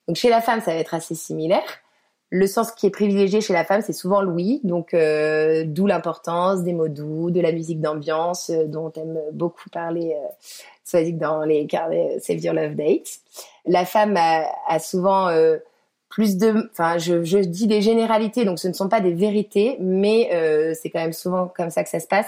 Donc 0.08 0.16
chez 0.16 0.30
la 0.30 0.40
femme, 0.40 0.60
ça 0.60 0.72
va 0.72 0.78
être 0.78 0.94
assez 0.94 1.14
similaire. 1.14 1.62
Le 2.32 2.46
sens 2.46 2.70
qui 2.70 2.86
est 2.86 2.90
privilégié 2.90 3.40
chez 3.40 3.52
la 3.52 3.64
femme, 3.64 3.82
c'est 3.82 3.92
souvent 3.92 4.22
l'ouïe, 4.22 4.60
donc 4.62 4.94
euh, 4.94 5.64
d'où 5.66 5.86
l'importance 5.86 6.62
des 6.62 6.72
mots 6.72 6.88
doux, 6.88 7.30
de 7.30 7.40
la 7.40 7.50
musique 7.50 7.80
d'ambiance 7.80 8.50
dont 8.50 8.92
aime 8.92 9.20
beaucoup 9.32 9.68
parler 9.68 10.16
euh, 10.94 11.10
dans 11.12 11.42
les 11.42 11.66
carnets 11.66 12.18
Save 12.20 12.38
Your 12.38 12.54
Love 12.54 12.76
Dates. 12.76 13.18
La 13.66 13.84
femme 13.84 14.16
a, 14.16 14.78
souvent 14.78 15.28
plus 16.08 16.36
de, 16.36 16.68
enfin 16.72 16.98
je, 16.98 17.38
dis 17.38 17.68
des 17.68 17.80
généralités, 17.80 18.44
donc 18.44 18.58
ce 18.58 18.66
ne 18.66 18.72
sont 18.72 18.88
pas 18.88 19.00
des 19.00 19.12
vérités, 19.12 19.76
mais 19.78 20.30
c'est 20.74 20.90
quand 20.90 20.98
même 20.98 21.12
souvent 21.12 21.46
comme 21.46 21.70
ça 21.70 21.84
que 21.84 21.90
ça 21.90 22.00
se 22.00 22.08
passe 22.08 22.26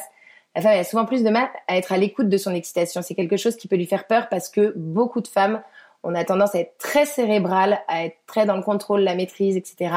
la 0.55 0.63
femme 0.63 0.79
a 0.79 0.85
souvent 0.85 1.05
plus 1.05 1.25
de 1.25 1.31
mal 1.31 1.49
à 1.69 1.77
être 1.77 1.93
à 1.93 1.97
l'écoute 1.97 2.29
de 2.29 2.37
son 2.37 2.53
excitation. 2.53 3.01
C'est 3.03 3.15
quelque 3.15 3.37
chose 3.37 3.57
qui 3.57 3.69
peut 3.69 3.77
lui 3.77 3.87
faire 3.87 4.07
peur 4.07 4.29
parce 4.29 4.49
que 4.49 4.73
beaucoup 4.77 5.21
de 5.21 5.29
femmes, 5.29 5.63
on 6.03 6.15
a 6.15 6.25
tendance 6.25 6.55
à 6.55 6.61
être 6.61 6.77
très 6.79 7.07
cérébrale, 7.07 7.81
à 7.89 8.05
être 8.05 8.17
très 8.27 8.45
dans 8.45 8.57
le 8.57 8.63
contrôle, 8.63 9.01
la 9.01 9.15
maîtrise, 9.15 9.57
etc. 9.57 9.95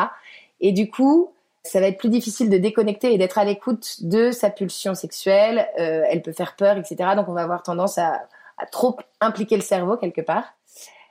Et 0.62 0.72
du 0.72 0.90
coup, 0.90 1.32
ça 1.64 1.80
va 1.80 1.88
être 1.88 1.98
plus 1.98 2.10
difficile 2.10 2.50
de 2.50 2.58
déconnecter 2.58 3.14
et 3.14 3.18
d'être 3.18 3.38
à 3.38 3.44
l'écoute 3.44 4.04
de 4.04 4.32
sa 4.32 4.50
pulsion 4.50 4.94
sexuelle. 4.94 5.68
Euh, 5.80 6.04
elle 6.10 6.22
peut 6.22 6.32
faire 6.32 6.56
peur, 6.56 6.78
etc. 6.78 7.12
Donc 7.16 7.28
on 7.28 7.34
va 7.34 7.42
avoir 7.42 7.64
tendance 7.64 7.98
à, 7.98 8.22
à 8.58 8.66
trop 8.66 8.96
impliquer 9.20 9.56
le 9.56 9.62
cerveau 9.62 9.98
quelque 9.98 10.22
part. 10.22 10.54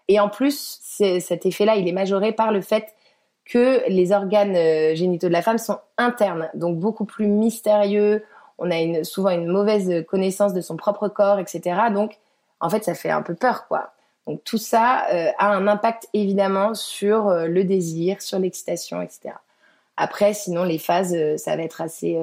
Et 0.09 0.21
en 0.21 0.29
plus, 0.29 0.79
cet 0.83 1.47
effet-là, 1.47 1.77
il 1.77 1.89
est 1.89 1.93
majoré 1.93 2.33
par 2.33 2.53
le 2.53 2.61
fait 2.61 2.95
que 3.45 3.83
les 3.89 4.13
organes 4.13 4.55
génitaux 4.95 5.29
de 5.29 5.33
la 5.33 5.43
femme 5.43 5.59
sont 5.59 5.79
internes, 5.99 6.51
donc 6.55 6.79
beaucoup 6.79 7.05
plus 7.05 7.27
mystérieux. 7.27 8.23
On 8.59 8.71
a 8.71 9.05
souvent 9.05 9.31
une 9.31 9.47
mauvaise 9.47 10.05
connaissance 10.07 10.55
de 10.55 10.61
son 10.61 10.77
propre 10.77 11.09
corps, 11.09 11.39
etc. 11.39 11.77
Donc, 11.93 12.19
en 12.61 12.71
fait, 12.71 12.85
ça 12.85 12.95
fait 12.95 13.11
un 13.11 13.23
peu 13.23 13.35
peur, 13.35 13.67
quoi. 13.67 13.95
Donc 14.27 14.43
tout 14.45 14.59
ça 14.59 15.07
euh, 15.13 15.31
a 15.39 15.49
un 15.55 15.67
impact 15.67 16.09
évidemment 16.15 16.75
sur 16.75 17.29
euh, 17.29 17.47
le 17.47 17.65
désir, 17.65 18.23
sur 18.23 18.39
l'excitation, 18.39 19.03
etc. 19.03 19.35
Après, 19.97 20.35
sinon 20.35 20.65
les 20.65 20.79
phases, 20.79 21.15
euh, 21.15 21.37
ça 21.37 21.57
va 21.57 21.63
être 21.63 21.81
assez 21.81 22.19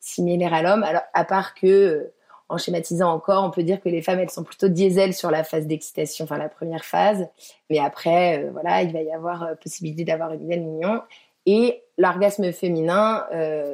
similaire 0.00 0.54
à 0.54 0.62
l'homme. 0.62 0.82
Alors 0.82 1.02
à 1.14 1.24
part 1.24 1.54
que, 1.54 2.10
en 2.48 2.58
schématisant 2.58 3.10
encore, 3.12 3.44
on 3.44 3.50
peut 3.50 3.62
dire 3.62 3.80
que 3.80 3.88
les 3.88 4.02
femmes 4.02 4.18
elles 4.18 4.30
sont 4.30 4.44
plutôt 4.44 4.68
diesel 4.68 5.14
sur 5.14 5.30
la 5.30 5.44
phase 5.44 5.66
d'excitation, 5.66 6.24
enfin 6.24 6.38
la 6.38 6.48
première 6.48 6.84
phase. 6.84 7.28
Mais 7.70 7.78
après, 7.78 8.44
voilà, 8.52 8.82
il 8.82 8.92
va 8.92 9.02
y 9.02 9.12
avoir 9.12 9.56
possibilité 9.62 10.04
d'avoir 10.04 10.32
une 10.32 10.46
belle 10.46 10.60
union. 10.60 11.02
Et 11.44 11.82
l'orgasme 11.98 12.52
féminin, 12.52 13.26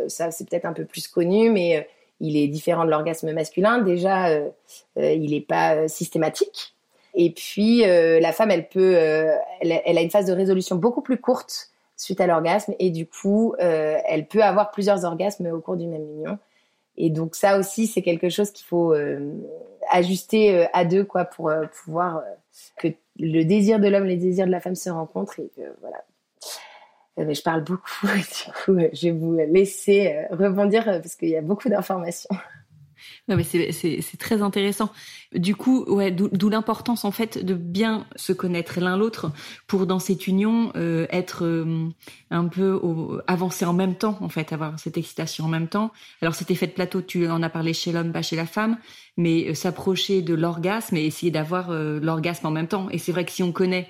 ça 0.08 0.30
c'est 0.30 0.48
peut-être 0.48 0.64
un 0.64 0.72
peu 0.72 0.84
plus 0.84 1.08
connu, 1.08 1.50
mais 1.50 1.88
il 2.20 2.36
est 2.36 2.48
différent 2.48 2.84
de 2.84 2.90
l'orgasme 2.90 3.32
masculin. 3.32 3.78
Déjà, 3.78 4.28
il 4.96 5.30
n'est 5.30 5.40
pas 5.40 5.88
systématique. 5.88 6.74
Et 7.14 7.30
puis 7.30 7.84
euh, 7.84 8.20
la 8.20 8.32
femme, 8.32 8.50
elle 8.50 8.68
peut, 8.68 8.94
euh, 8.96 9.34
elle, 9.60 9.98
a 9.98 10.00
une 10.00 10.10
phase 10.10 10.26
de 10.26 10.32
résolution 10.32 10.76
beaucoup 10.76 11.02
plus 11.02 11.20
courte 11.20 11.70
suite 11.96 12.20
à 12.20 12.26
l'orgasme 12.26 12.74
et 12.78 12.90
du 12.90 13.06
coup, 13.06 13.54
euh, 13.60 13.98
elle 14.06 14.26
peut 14.26 14.42
avoir 14.42 14.70
plusieurs 14.70 15.04
orgasmes 15.04 15.46
au 15.46 15.60
cours 15.60 15.76
d'une 15.76 15.90
même 15.90 16.08
union. 16.08 16.38
Et 16.96 17.10
donc 17.10 17.36
ça 17.36 17.58
aussi, 17.58 17.86
c'est 17.86 18.02
quelque 18.02 18.28
chose 18.28 18.50
qu'il 18.50 18.66
faut 18.66 18.94
ajuster 19.90 20.66
à 20.74 20.84
deux, 20.84 21.04
quoi, 21.04 21.24
pour 21.24 21.50
pouvoir 21.84 22.22
que 22.76 22.88
le 23.18 23.44
désir 23.44 23.80
de 23.80 23.88
l'homme, 23.88 24.06
et 24.06 24.14
le 24.14 24.20
désir 24.20 24.44
de 24.44 24.50
la 24.50 24.60
femme 24.60 24.74
se 24.74 24.90
rencontrent 24.90 25.40
et 25.40 25.50
que 25.56 25.62
voilà. 25.80 26.04
Mais 27.18 27.34
je 27.34 27.42
parle 27.42 27.62
beaucoup, 27.62 28.06
du 28.06 28.52
coup, 28.64 28.78
je 28.92 29.08
vais 29.08 29.12
vous 29.12 29.34
laisser 29.34 30.26
rebondir 30.30 30.84
parce 30.84 31.14
qu'il 31.14 31.28
y 31.28 31.36
a 31.36 31.42
beaucoup 31.42 31.68
d'informations. 31.68 32.34
Non, 33.28 33.36
mais 33.36 33.44
c'est 33.44 34.16
très 34.18 34.42
intéressant. 34.42 34.90
Du 35.34 35.54
coup, 35.54 35.84
ouais, 35.84 36.10
d'où 36.10 36.48
l'importance 36.48 37.04
en 37.04 37.10
fait 37.10 37.44
de 37.44 37.54
bien 37.54 38.06
se 38.16 38.32
connaître 38.32 38.80
l'un 38.80 38.96
l'autre 38.96 39.30
pour 39.66 39.86
dans 39.86 39.98
cette 39.98 40.26
union 40.26 40.72
euh, 40.76 41.06
être 41.10 41.44
euh, 41.44 41.88
un 42.30 42.46
peu 42.46 42.72
au, 42.72 43.20
avancer 43.26 43.64
en 43.64 43.72
même 43.72 43.94
temps 43.94 44.18
en 44.20 44.28
fait, 44.28 44.52
avoir 44.52 44.78
cette 44.78 44.98
excitation 44.98 45.44
en 45.44 45.48
même 45.48 45.68
temps. 45.68 45.92
Alors 46.20 46.34
cet 46.34 46.50
effet 46.50 46.66
de 46.66 46.72
plateau, 46.72 47.00
tu 47.00 47.28
en 47.28 47.42
as 47.42 47.50
parlé 47.50 47.72
chez 47.72 47.92
l'homme, 47.92 48.12
pas 48.12 48.22
chez 48.22 48.36
la 48.36 48.46
femme, 48.46 48.76
mais 49.16 49.48
euh, 49.48 49.54
s'approcher 49.54 50.22
de 50.22 50.34
l'orgasme 50.34 50.96
et 50.96 51.06
essayer 51.06 51.30
d'avoir 51.30 51.70
l'orgasme 51.72 52.46
en 52.46 52.50
même 52.50 52.68
temps. 52.68 52.90
Et 52.90 52.98
c'est 52.98 53.12
vrai 53.12 53.24
que 53.24 53.32
si 53.32 53.42
on 53.42 53.52
connaît 53.52 53.88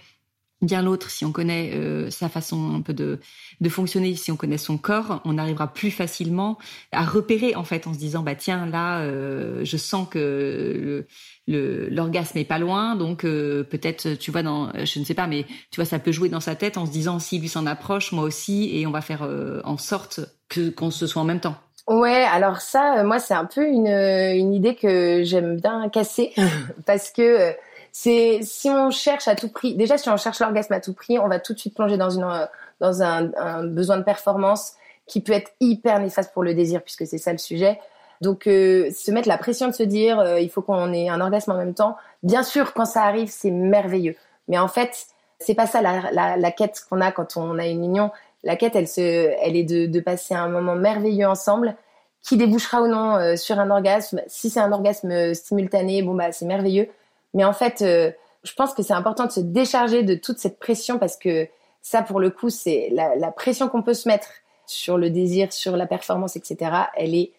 bien 0.62 0.82
l'autre, 0.82 1.10
si 1.10 1.24
on 1.24 1.32
connaît 1.32 1.72
euh, 1.74 2.08
sa 2.10 2.28
façon 2.28 2.74
un 2.74 2.80
peu 2.80 2.94
de, 2.94 3.18
de 3.60 3.68
fonctionner, 3.68 4.14
si 4.14 4.30
on 4.30 4.36
connaît 4.36 4.58
son 4.58 4.78
corps, 4.78 5.20
on 5.24 5.36
arrivera 5.36 5.72
plus 5.72 5.90
facilement 5.90 6.56
à 6.92 7.04
repérer 7.04 7.54
en 7.56 7.64
fait 7.64 7.86
en 7.86 7.92
se 7.92 7.98
disant 7.98 8.22
bah 8.22 8.36
tiens 8.36 8.66
là 8.66 9.00
euh, 9.00 9.64
je 9.64 9.76
sens 9.76 10.08
que 10.08 11.04
le 11.48 11.88
l'orgasme 11.90 12.38
est 12.38 12.44
pas 12.44 12.58
loin 12.58 12.94
donc 12.94 13.24
euh, 13.24 13.64
peut-être 13.64 14.14
tu 14.14 14.30
vois 14.30 14.44
dans 14.44 14.72
je 14.84 15.00
ne 15.00 15.04
sais 15.04 15.14
pas 15.14 15.26
mais 15.26 15.44
tu 15.70 15.76
vois 15.76 15.84
ça 15.84 15.98
peut 15.98 16.12
jouer 16.12 16.28
dans 16.28 16.40
sa 16.40 16.54
tête 16.54 16.78
en 16.78 16.86
se 16.86 16.92
disant 16.92 17.18
si 17.18 17.40
lui 17.40 17.48
s'en 17.48 17.66
approche 17.66 18.12
moi 18.12 18.22
aussi 18.22 18.70
et 18.76 18.86
on 18.86 18.92
va 18.92 19.00
faire 19.00 19.28
en 19.64 19.76
sorte 19.76 20.20
que 20.48 20.70
qu'on 20.70 20.90
se 20.90 21.06
soit 21.06 21.22
en 21.22 21.24
même 21.24 21.40
temps. 21.40 21.56
Ouais, 21.88 22.24
alors 22.30 22.60
ça 22.60 23.02
moi 23.02 23.18
c'est 23.18 23.34
un 23.34 23.46
peu 23.46 23.66
une 23.66 23.88
une 23.88 24.54
idée 24.54 24.76
que 24.76 25.24
j'aime 25.24 25.56
bien 25.56 25.88
casser 25.88 26.32
parce 26.86 27.10
que 27.10 27.52
c'est 27.92 28.40
si 28.42 28.70
on 28.70 28.90
cherche 28.90 29.28
à 29.28 29.36
tout 29.36 29.48
prix, 29.50 29.74
déjà 29.74 29.98
si 29.98 30.08
on 30.08 30.16
cherche 30.16 30.40
l'orgasme 30.40 30.72
à 30.72 30.80
tout 30.80 30.94
prix, 30.94 31.18
on 31.18 31.28
va 31.28 31.38
tout 31.38 31.52
de 31.52 31.58
suite 31.58 31.74
plonger 31.74 31.98
dans 31.98 32.10
une 32.10 32.48
dans 32.80 33.02
un, 33.02 33.30
un 33.36 33.64
besoin 33.64 33.98
de 33.98 34.02
performance 34.02 34.72
qui 35.06 35.20
peut 35.20 35.32
être 35.32 35.52
hyper 35.60 36.00
néfaste 36.00 36.32
pour 36.32 36.42
le 36.42 36.54
désir 36.54 36.82
puisque 36.82 37.06
c'est 37.06 37.18
ça 37.18 37.32
le 37.32 37.38
sujet. 37.38 37.78
Donc 38.22 38.46
euh, 38.46 38.90
se 38.92 39.10
mettre 39.10 39.28
la 39.28 39.36
pression 39.36 39.68
de 39.68 39.72
se 39.72 39.82
dire 39.82 40.18
euh, 40.20 40.40
il 40.40 40.48
faut 40.48 40.62
qu'on 40.62 40.92
ait 40.92 41.08
un 41.08 41.20
orgasme 41.20 41.52
en 41.52 41.56
même 41.56 41.74
temps. 41.74 41.96
Bien 42.22 42.42
sûr, 42.42 42.72
quand 42.72 42.84
ça 42.86 43.02
arrive, 43.02 43.28
c'est 43.28 43.50
merveilleux. 43.50 44.14
Mais 44.48 44.58
en 44.58 44.68
fait, 44.68 45.06
c'est 45.38 45.54
pas 45.54 45.66
ça 45.66 45.82
la, 45.82 46.10
la, 46.12 46.36
la 46.36 46.50
quête 46.52 46.82
qu'on 46.88 47.00
a 47.00 47.12
quand 47.12 47.36
on 47.36 47.58
a 47.58 47.66
une 47.66 47.84
union. 47.84 48.10
La 48.44 48.56
quête, 48.56 48.74
elle 48.74 48.88
se, 48.88 49.00
elle 49.00 49.56
est 49.56 49.64
de, 49.64 49.86
de 49.86 50.00
passer 50.00 50.34
un 50.34 50.48
moment 50.48 50.76
merveilleux 50.76 51.26
ensemble, 51.26 51.76
qui 52.22 52.36
débouchera 52.36 52.82
ou 52.82 52.86
non 52.86 53.16
euh, 53.16 53.36
sur 53.36 53.58
un 53.58 53.70
orgasme. 53.70 54.22
Si 54.28 54.50
c'est 54.50 54.60
un 54.60 54.72
orgasme 54.72 55.34
simultané, 55.34 56.02
bon 56.02 56.14
bah 56.14 56.32
c'est 56.32 56.46
merveilleux. 56.46 56.88
Mais 57.34 57.44
en 57.44 57.52
fait, 57.52 57.82
euh, 57.82 58.10
je 58.44 58.52
pense 58.54 58.74
que 58.74 58.82
c'est 58.82 58.92
important 58.92 59.26
de 59.26 59.32
se 59.32 59.40
décharger 59.40 60.02
de 60.02 60.14
toute 60.14 60.38
cette 60.38 60.58
pression 60.58 60.98
parce 60.98 61.16
que 61.16 61.48
ça, 61.80 62.02
pour 62.02 62.20
le 62.20 62.30
coup, 62.30 62.50
c'est 62.50 62.90
la, 62.92 63.16
la, 63.16 63.30
pression 63.32 63.68
qu'on 63.68 63.82
peut 63.82 63.94
se 63.94 64.08
mettre 64.08 64.28
sur 64.66 64.98
le 64.98 65.10
désir, 65.10 65.52
sur 65.52 65.76
la 65.76 65.86
performance, 65.86 66.36
etc. 66.36 66.70
Elle 66.96 67.14
est 67.14 67.32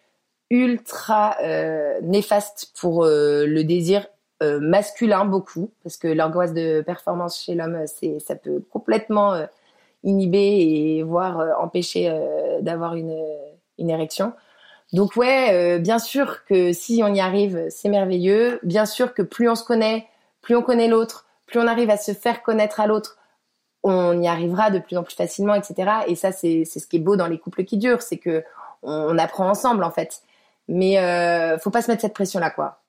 ultra 0.53 1.35
euh, 1.41 1.99
néfaste 2.01 2.71
pour 2.79 3.05
euh, 3.05 3.45
le 3.45 3.63
désir 3.63 4.05
euh, 4.43 4.59
masculin 4.59 5.25
beaucoup 5.25 5.71
parce 5.83 5.97
que 5.97 6.07
l'angoisse 6.07 6.53
de 6.53 6.81
performance 6.81 7.41
chez 7.41 7.55
l'homme, 7.55 7.85
c'est 7.87 8.19
ça 8.19 8.35
peut 8.35 8.61
complètement 8.71 9.33
euh, 9.33 9.45
inhiber 10.03 10.97
et 10.97 11.03
voire 11.03 11.59
empêcher 11.59 12.11
d'avoir 12.61 12.95
une, 12.95 13.17
une 13.79 13.89
érection. 13.89 14.33
Donc 14.93 15.15
ouais, 15.15 15.49
euh, 15.51 15.79
bien 15.79 15.99
sûr 15.99 16.45
que 16.45 16.71
si 16.71 17.01
on 17.03 17.13
y 17.13 17.19
arrive, 17.19 17.65
c'est 17.69 17.89
merveilleux. 17.89 18.59
Bien 18.63 18.85
sûr 18.85 19.13
que 19.13 19.23
plus 19.23 19.49
on 19.49 19.55
se 19.55 19.63
connaît, 19.63 20.07
plus 20.41 20.55
on 20.55 20.61
connaît 20.61 20.87
l'autre, 20.87 21.25
plus 21.47 21.59
on 21.59 21.67
arrive 21.67 21.89
à 21.89 21.97
se 21.97 22.13
faire 22.13 22.43
connaître 22.43 22.79
à 22.79 22.87
l'autre, 22.87 23.17
on 23.83 24.21
y 24.21 24.27
arrivera 24.27 24.71
de 24.71 24.79
plus 24.79 24.95
en 24.97 25.03
plus 25.03 25.15
facilement, 25.15 25.55
etc. 25.55 25.91
Et 26.07 26.15
ça, 26.15 26.31
c'est 26.31 26.63
ce 26.65 26.87
qui 26.87 26.97
est 26.97 26.99
beau 26.99 27.15
dans 27.15 27.27
les 27.27 27.37
couples 27.37 27.65
qui 27.65 27.77
durent, 27.77 28.01
c'est 28.01 28.17
que 28.17 28.43
on, 28.81 29.17
apprend 29.17 29.49
ensemble 29.49 29.83
en 29.83 29.91
fait. 29.91 30.21
Mais 30.67 30.99
euh, 30.99 31.57
faut 31.57 31.69
pas 31.69 31.81
se 31.81 31.91
mettre 31.91 32.01
cette 32.01 32.13
pression 32.13 32.39
là, 32.39 32.49
quoi. 32.49 32.79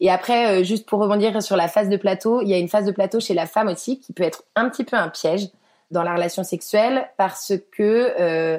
Et 0.00 0.10
après, 0.10 0.60
euh, 0.60 0.64
juste 0.64 0.86
pour 0.86 1.00
rebondir 1.00 1.40
sur 1.42 1.56
la 1.56 1.68
phase 1.68 1.88
de 1.88 1.96
plateau, 1.96 2.42
il 2.42 2.48
y 2.48 2.54
a 2.54 2.58
une 2.58 2.68
phase 2.68 2.84
de 2.84 2.92
plateau 2.92 3.20
chez 3.20 3.34
la 3.34 3.46
femme 3.46 3.68
aussi 3.68 4.00
qui 4.00 4.12
peut 4.12 4.24
être 4.24 4.44
un 4.56 4.68
petit 4.68 4.84
peu 4.84 4.96
un 4.96 5.08
piège 5.08 5.48
dans 5.90 6.02
la 6.02 6.14
relation 6.14 6.42
sexuelle 6.42 7.08
parce 7.16 7.52
que 7.72 8.12
euh, 8.20 8.58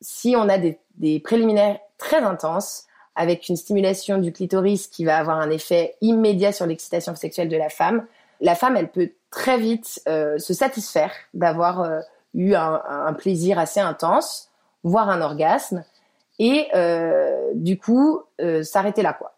si 0.00 0.34
on 0.36 0.48
a 0.48 0.58
des, 0.58 0.78
des 0.96 1.20
préliminaires 1.20 1.78
très 2.00 2.22
intense 2.22 2.86
avec 3.14 3.48
une 3.48 3.56
stimulation 3.56 4.18
du 4.18 4.32
clitoris 4.32 4.88
qui 4.88 5.04
va 5.04 5.18
avoir 5.18 5.38
un 5.38 5.50
effet 5.50 5.94
immédiat 6.00 6.52
sur 6.52 6.66
l'excitation 6.66 7.14
sexuelle 7.14 7.48
de 7.48 7.56
la 7.56 7.68
femme. 7.68 8.06
La 8.40 8.54
femme, 8.54 8.76
elle 8.76 8.88
peut 8.88 9.10
très 9.30 9.58
vite 9.58 10.00
euh, 10.08 10.38
se 10.38 10.54
satisfaire 10.54 11.12
d'avoir 11.34 11.82
euh, 11.82 12.00
eu 12.34 12.54
un, 12.54 13.12
plaisir 13.18 13.58
assez 13.58 13.80
intense, 13.80 14.50
voire 14.82 15.10
un 15.10 15.20
orgasme, 15.20 15.84
et 16.38 16.68
euh, 16.74 17.50
du 17.54 17.78
coup 17.78 18.22
s'arrêter 18.62 19.02
là 19.02 19.12
quoi. 19.12 19.34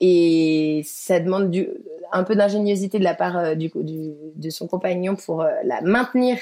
Et 0.00 0.82
ça 0.84 1.20
demande 1.20 1.50
du, 1.50 1.68
un 2.12 2.24
peu 2.24 2.34
d'ingéniosité 2.34 2.98
de 2.98 3.04
la 3.04 3.14
part 3.14 3.56
du, 3.56 3.70
de 3.72 4.50
son 4.50 4.66
compagnon 4.66 5.14
pour 5.14 5.46
la 5.64 5.80
maintenir 5.80 6.36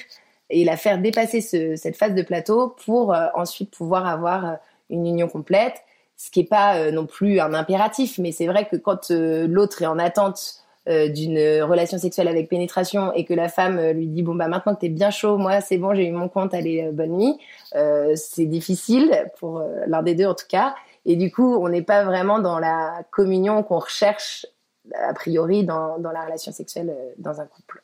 et 0.50 0.64
la 0.64 0.76
faire 0.76 0.98
dépasser 0.98 1.40
ce, 1.40 1.76
cette 1.76 1.96
phase 1.96 2.14
de 2.14 2.22
plateau 2.22 2.74
pour 2.84 3.14
ensuite 3.34 3.70
pouvoir 3.70 4.06
avoir 4.06 4.56
une 4.92 5.06
union 5.06 5.28
complète, 5.28 5.82
ce 6.16 6.30
qui 6.30 6.40
n'est 6.40 6.46
pas 6.46 6.76
euh, 6.76 6.92
non 6.92 7.06
plus 7.06 7.40
un 7.40 7.52
impératif, 7.52 8.18
mais 8.18 8.30
c'est 8.30 8.46
vrai 8.46 8.68
que 8.68 8.76
quand 8.76 9.10
euh, 9.10 9.48
l'autre 9.48 9.82
est 9.82 9.86
en 9.86 9.98
attente 9.98 10.56
euh, 10.88 11.08
d'une 11.08 11.38
relation 11.62 11.98
sexuelle 11.98 12.28
avec 12.28 12.48
pénétration 12.48 13.12
et 13.12 13.24
que 13.24 13.34
la 13.34 13.48
femme 13.48 13.80
lui 13.90 14.06
dit 14.06 14.22
bon 14.22 14.34
bah 14.34 14.48
maintenant 14.48 14.74
que 14.74 14.80
t'es 14.80 14.88
bien 14.88 15.10
chaud, 15.10 15.36
moi 15.36 15.60
c'est 15.60 15.78
bon, 15.78 15.94
j'ai 15.94 16.06
eu 16.06 16.12
mon 16.12 16.28
compte, 16.28 16.54
allez 16.54 16.90
bonne 16.92 17.16
nuit, 17.16 17.38
c'est 18.16 18.46
difficile 18.46 19.30
pour 19.38 19.64
l'un 19.86 20.02
des 20.02 20.14
deux 20.14 20.26
en 20.26 20.34
tout 20.34 20.46
cas, 20.48 20.74
et 21.06 21.16
du 21.16 21.30
coup 21.30 21.56
on 21.56 21.68
n'est 21.68 21.82
pas 21.82 22.04
vraiment 22.04 22.40
dans 22.40 22.58
la 22.58 23.04
communion 23.10 23.62
qu'on 23.62 23.78
recherche 23.78 24.46
a 24.94 25.14
priori 25.14 25.64
dans, 25.64 25.96
la 25.98 26.24
relation 26.24 26.50
sexuelle 26.50 26.96
dans 27.18 27.40
un 27.40 27.46
couple. 27.46 27.82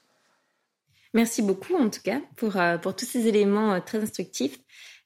Merci 1.14 1.42
beaucoup 1.42 1.76
en 1.76 1.88
tout 1.90 2.02
cas 2.02 2.20
pour 2.36 2.94
tous 2.96 3.06
ces 3.06 3.28
éléments 3.28 3.80
très 3.80 4.02
instructifs. 4.02 4.58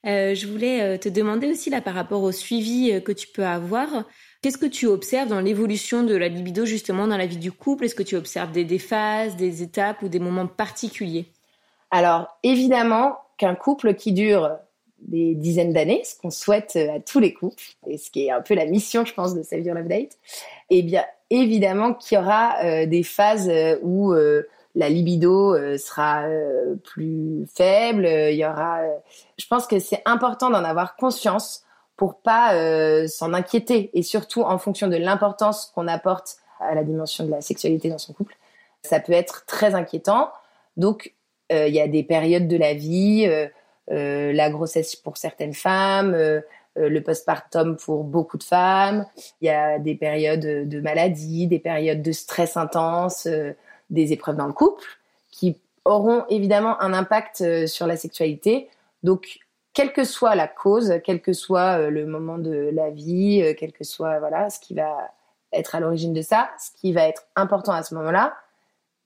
Euh, 0.04 0.34
je 0.34 0.48
voulais 0.48 0.82
euh, 0.82 0.98
te 0.98 1.08
demander 1.08 1.48
aussi 1.48 1.70
là 1.70 1.80
par 1.80 1.94
rapport 1.94 2.22
au 2.22 2.32
suivi 2.32 2.90
euh, 2.92 3.00
que 3.00 3.12
tu 3.12 3.28
peux 3.28 3.44
avoir. 3.44 4.04
Qu'est-ce 4.40 4.58
que 4.58 4.66
tu 4.66 4.86
observes 4.86 5.28
dans 5.28 5.40
l'évolution 5.40 6.02
de 6.02 6.16
la 6.16 6.28
libido 6.28 6.64
justement 6.64 7.06
dans 7.06 7.16
la 7.16 7.26
vie 7.26 7.36
du 7.36 7.52
couple? 7.52 7.84
Est-ce 7.84 7.94
que 7.94 8.02
tu 8.02 8.16
observes 8.16 8.50
des, 8.50 8.78
phases, 8.78 9.36
des 9.36 9.62
étapes 9.62 10.02
ou 10.02 10.08
des 10.08 10.18
moments 10.18 10.48
particuliers? 10.48 11.26
Alors 11.92 12.26
évidemment 12.42 13.16
qu'un 13.38 13.54
couple 13.54 13.94
qui 13.94 14.12
dure 14.12 14.50
des 14.98 15.34
dizaines 15.34 15.72
d'années, 15.72 16.02
ce 16.04 16.16
qu'on 16.16 16.30
souhaite 16.30 16.76
à 16.76 16.98
tous 17.00 17.20
les 17.20 17.34
couples, 17.34 17.62
et 17.86 17.98
ce 17.98 18.10
qui 18.10 18.26
est 18.26 18.30
un 18.30 18.40
peu 18.40 18.54
la 18.54 18.66
mission, 18.66 19.04
je 19.04 19.12
pense, 19.12 19.34
de 19.34 19.42
Save 19.42 19.60
Your 19.60 19.74
Love 19.74 19.88
Date, 19.88 20.18
eh 20.70 20.82
bien 20.82 21.04
évidemment 21.28 21.94
qu'il 21.94 22.16
y 22.16 22.20
aura 22.20 22.86
des 22.86 23.02
phases 23.02 23.50
où 23.82 24.14
la 24.74 24.88
libido 24.88 25.54
euh, 25.54 25.76
sera 25.76 26.24
euh, 26.24 26.76
plus 26.76 27.46
faible. 27.54 28.06
Il 28.06 28.36
y 28.36 28.44
aura. 28.44 28.80
Euh, 28.80 28.96
je 29.38 29.46
pense 29.46 29.66
que 29.66 29.78
c'est 29.78 30.02
important 30.04 30.50
d'en 30.50 30.64
avoir 30.64 30.96
conscience 30.96 31.64
pour 31.96 32.20
pas 32.20 32.56
s'en 33.06 33.32
inquiéter 33.32 33.90
et 33.94 34.02
surtout 34.02 34.42
en 34.42 34.58
fonction 34.58 34.88
de 34.88 34.96
l'importance 34.96 35.70
qu'on 35.72 35.86
apporte 35.86 36.38
à 36.58 36.74
la 36.74 36.82
dimension 36.82 37.24
de 37.24 37.30
la 37.30 37.40
sexualité 37.40 37.90
dans 37.90 37.98
son 37.98 38.12
couple. 38.12 38.34
Ça 38.82 38.98
peut 38.98 39.12
être 39.12 39.44
très 39.46 39.76
inquiétant. 39.76 40.32
Donc 40.76 41.14
il 41.50 41.68
y 41.68 41.80
a 41.80 41.86
des 41.86 42.02
périodes 42.02 42.48
de 42.48 42.56
la 42.56 42.74
vie 42.74 43.30
la 43.88 44.50
grossesse 44.50 44.96
pour 44.96 45.16
certaines 45.16 45.52
femmes, 45.52 46.16
le 46.74 47.00
postpartum 47.00 47.76
pour 47.76 48.02
beaucoup 48.02 48.38
de 48.38 48.42
femmes. 48.42 49.06
Il 49.40 49.46
y 49.46 49.50
a 49.50 49.78
des 49.78 49.94
périodes 49.94 50.68
de 50.68 50.80
maladie, 50.80 51.46
des 51.46 51.60
périodes 51.60 52.02
de 52.02 52.12
stress 52.12 52.56
intense, 52.56 53.28
des 53.92 54.12
épreuves 54.12 54.36
dans 54.36 54.46
le 54.46 54.52
couple 54.52 54.84
qui 55.30 55.56
auront 55.84 56.24
évidemment 56.28 56.80
un 56.82 56.92
impact 56.92 57.66
sur 57.66 57.86
la 57.86 57.96
sexualité. 57.96 58.68
Donc 59.02 59.40
quelle 59.74 59.92
que 59.92 60.04
soit 60.04 60.34
la 60.34 60.48
cause, 60.48 60.94
quel 61.04 61.20
que 61.20 61.32
soit 61.32 61.78
euh, 61.78 61.90
le 61.90 62.06
moment 62.06 62.38
de 62.38 62.70
la 62.72 62.90
vie, 62.90 63.42
euh, 63.42 63.54
quel 63.56 63.72
que 63.72 63.84
soit 63.84 64.18
voilà 64.18 64.50
ce 64.50 64.60
qui 64.60 64.74
va 64.74 65.10
être 65.52 65.74
à 65.74 65.80
l'origine 65.80 66.12
de 66.12 66.22
ça, 66.22 66.50
ce 66.58 66.70
qui 66.80 66.92
va 66.92 67.08
être 67.08 67.24
important 67.36 67.72
à 67.72 67.82
ce 67.82 67.94
moment-là, 67.94 68.34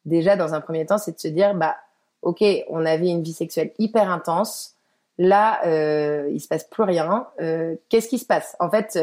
déjà 0.05 0.37
dans 0.37 0.55
un 0.55 0.61
premier 0.61 0.87
temps, 0.87 0.99
c'est 0.99 1.12
de 1.12 1.21
se 1.21 1.28
dire 1.28 1.55
bah 1.55 1.76
ok, 2.23 2.43
on 2.69 2.85
avait 2.85 3.09
une 3.09 3.23
vie 3.23 3.33
sexuelle 3.33 3.73
hyper 3.78 4.11
intense, 4.11 4.75
là 5.19 5.61
euh, 5.66 6.28
il 6.33 6.40
se 6.40 6.49
passe 6.49 6.64
plus 6.64 6.83
rien, 6.83 7.26
euh, 7.40 7.76
qu'est-ce 7.88 8.09
qui 8.09 8.19
se 8.19 8.26
passe? 8.26 8.57
En 8.61 8.71
fait, 8.71 8.99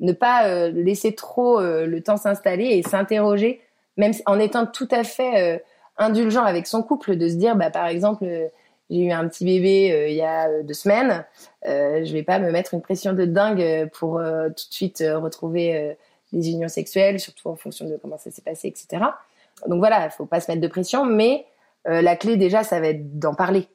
ne 0.00 0.12
pas 0.12 0.68
laisser 0.68 1.14
trop 1.14 1.60
le 1.60 2.00
temps 2.00 2.16
s'installer 2.16 2.64
et 2.64 2.82
s'interroger, 2.82 3.60
même 3.96 4.12
en 4.26 4.38
étant 4.38 4.66
tout 4.66 4.88
à 4.90 5.04
fait 5.04 5.62
indulgent 5.96 6.42
avec 6.44 6.66
son 6.66 6.82
couple, 6.82 7.16
de 7.16 7.28
se 7.28 7.34
dire 7.34 7.56
bah 7.56 7.70
par 7.70 7.86
exemple 7.86 8.50
j'ai 8.92 9.06
eu 9.06 9.10
un 9.10 9.26
petit 9.26 9.44
bébé 9.44 9.90
euh, 9.92 10.08
il 10.08 10.16
y 10.16 10.22
a 10.22 10.48
euh, 10.48 10.62
deux 10.62 10.74
semaines. 10.74 11.24
Euh, 11.66 12.04
je 12.04 12.12
vais 12.12 12.22
pas 12.22 12.38
me 12.38 12.50
mettre 12.50 12.74
une 12.74 12.82
pression 12.82 13.14
de 13.14 13.24
dingue 13.24 13.88
pour 13.94 14.18
euh, 14.18 14.48
tout 14.48 14.68
de 14.68 14.74
suite 14.74 15.02
retrouver 15.06 15.96
des 16.32 16.50
unions 16.50 16.68
sexuelles, 16.68 17.18
surtout 17.18 17.48
en 17.48 17.56
fonction 17.56 17.86
de 17.86 17.96
comment 17.96 18.18
ça 18.18 18.30
s'est 18.30 18.42
passé, 18.42 18.68
etc. 18.68 19.04
Donc 19.66 19.78
voilà, 19.78 20.04
il 20.06 20.10
faut 20.10 20.26
pas 20.26 20.40
se 20.40 20.50
mettre 20.50 20.60
de 20.60 20.68
pression, 20.68 21.04
mais 21.04 21.46
la 21.84 22.16
clé 22.16 22.36
déjà, 22.36 22.62
ça 22.64 22.80
va 22.80 22.88
être 22.88 23.18
d'en 23.18 23.34
parler. 23.34 23.68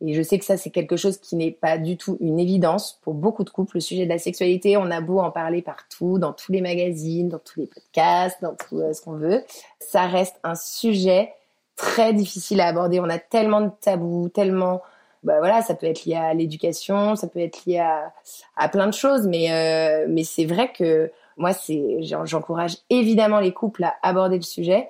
Et 0.00 0.12
je 0.12 0.22
sais 0.22 0.38
que 0.38 0.44
ça, 0.44 0.56
c'est 0.56 0.70
quelque 0.70 0.96
chose 0.96 1.18
qui 1.18 1.36
n'est 1.36 1.50
pas 1.50 1.78
du 1.78 1.96
tout 1.96 2.18
une 2.20 2.38
évidence 2.38 2.98
pour 3.02 3.14
beaucoup 3.14 3.44
de 3.44 3.50
couples. 3.50 3.76
Le 3.76 3.80
sujet 3.80 4.04
de 4.04 4.10
la 4.10 4.18
sexualité, 4.18 4.76
on 4.76 4.90
a 4.90 5.00
beau 5.00 5.20
en 5.20 5.30
parler 5.30 5.62
partout, 5.62 6.18
dans 6.18 6.32
tous 6.32 6.52
les 6.52 6.60
magazines, 6.60 7.28
dans 7.28 7.38
tous 7.38 7.60
les 7.60 7.66
podcasts, 7.66 8.42
dans 8.42 8.54
tout 8.54 8.82
ce 8.92 9.00
qu'on 9.00 9.12
veut. 9.12 9.42
Ça 9.78 10.06
reste 10.06 10.36
un 10.42 10.54
sujet 10.54 11.32
très 11.76 12.12
difficile 12.12 12.60
à 12.60 12.66
aborder. 12.66 13.00
On 13.00 13.08
a 13.08 13.18
tellement 13.18 13.60
de 13.60 13.70
tabous, 13.80 14.28
tellement 14.28 14.82
bah 15.24 15.38
voilà, 15.38 15.62
ça 15.62 15.74
peut 15.74 15.86
être 15.86 16.04
lié 16.04 16.16
à 16.16 16.34
l'éducation, 16.34 17.16
ça 17.16 17.26
peut 17.26 17.40
être 17.40 17.64
lié 17.64 17.78
à, 17.78 18.12
à 18.56 18.68
plein 18.68 18.86
de 18.86 18.92
choses, 18.92 19.26
mais 19.26 19.50
euh, 19.50 20.06
mais 20.08 20.22
c'est 20.22 20.44
vrai 20.44 20.70
que 20.70 21.10
moi 21.38 21.54
c'est 21.54 22.02
j'encourage 22.02 22.76
évidemment 22.90 23.40
les 23.40 23.52
couples 23.52 23.84
à 23.84 23.94
aborder 24.02 24.36
le 24.36 24.42
sujet. 24.42 24.86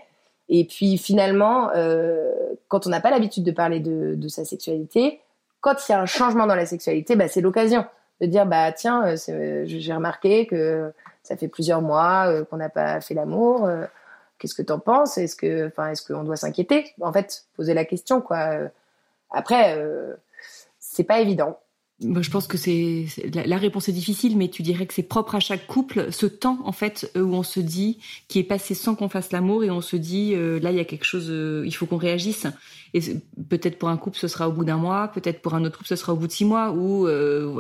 Et 0.49 0.67
puis 0.67 0.99
finalement, 0.99 1.71
euh, 1.75 2.33
quand 2.69 2.87
on 2.87 2.91
n'a 2.91 3.01
pas 3.01 3.11
l'habitude 3.11 3.45
de 3.45 3.51
parler 3.51 3.81
de, 3.81 4.29
sa 4.29 4.45
sexualité, 4.45 5.21
quand 5.61 5.89
il 5.89 5.93
y 5.93 5.95
a 5.95 6.01
un 6.01 6.07
changement 6.07 6.47
dans 6.47 6.55
la 6.55 6.67
sexualité, 6.67 7.17
bah, 7.17 7.29
c'est 7.29 7.41
l'occasion 7.41 7.87
de 8.21 8.27
dire 8.27 8.47
bah 8.47 8.71
tiens, 8.73 9.17
euh, 9.29 9.65
j'ai 9.67 9.93
remarqué 9.93 10.47
que 10.47 10.93
ça 11.25 11.37
fait 11.37 11.49
plusieurs 11.49 11.83
mois 11.83 12.27
euh, 12.29 12.45
qu'on 12.45 12.59
n'a 12.59 12.69
pas 12.69 13.01
fait 13.01 13.15
l'amour. 13.15 13.65
Euh, 13.65 13.87
Qu'est-ce 14.39 14.55
que 14.55 14.63
t'en 14.63 14.79
penses? 14.79 15.17
Est-ce 15.17 15.37
que, 15.37 15.69
enfin, 15.69 15.91
est-ce 15.91 16.07
qu'on 16.07 16.25
doit 16.25 16.37
s'inquiéter? 16.37 16.93
En 17.01 17.13
fait, 17.13 17.47
poser 17.57 17.73
la 17.73 17.85
question, 17.85 18.21
quoi. 18.21 18.59
Après, 19.31 19.79
euh, 19.79 20.15
c'est 20.79 21.05
pas 21.05 21.21
évident 21.21 21.59
je 22.21 22.31
pense 22.31 22.47
que 22.47 22.57
c'est 22.59 23.07
la, 23.35 23.57
réponse 23.57 23.89
est 23.89 23.93
difficile, 23.93 24.37
mais 24.37 24.49
tu 24.49 24.63
dirais 24.63 24.87
que 24.87 24.95
c'est 24.95 25.03
propre 25.03 25.35
à 25.35 25.41
chaque 25.41 25.67
couple, 25.67 26.11
ce 26.11 26.27
temps 26.27 26.59
en 26.65 26.73
fait 26.73 27.11
euh, 27.17 27.23
où 27.23 27.35
on 27.35 27.43
se 27.43 27.61
dit 27.61 27.99
qui 28.29 28.39
est 28.39 28.45
passé 28.45 28.75
sans 28.75 28.95
qu'on 28.95 29.09
fasse 29.09 29.33
l'amour 29.33 29.65
et 29.65 29.71
on 29.71 29.81
se 29.81 29.97
dit 29.97 30.35
euh, 30.35 30.59
là 30.61 30.71
il 30.71 30.77
y 30.77 30.81
a 30.81 30.85
quelque 30.85 31.05
chose, 31.05 31.29
euh, 31.31 31.63
il 31.65 31.73
faut 31.73 31.87
qu'on 31.87 31.97
réagisse. 31.97 32.47
Et 32.93 33.01
peut-être 33.49 33.79
pour 33.79 33.89
un 33.89 33.97
couple 33.97 34.19
ce 34.19 34.29
sera 34.29 34.49
au 34.49 34.53
bout 34.53 34.65
d'un 34.65 34.77
mois, 34.77 35.09
peut-être 35.09 35.43
pour 35.43 35.55
un 35.55 35.65
autre 35.65 35.79
couple 35.79 35.89
ce 35.89 35.97
sera 35.97 36.13
au 36.13 36.17
bout 36.17 36.29
de 36.29 36.33
six 36.33 36.45
mois. 36.45 36.71
Ou 36.71 37.09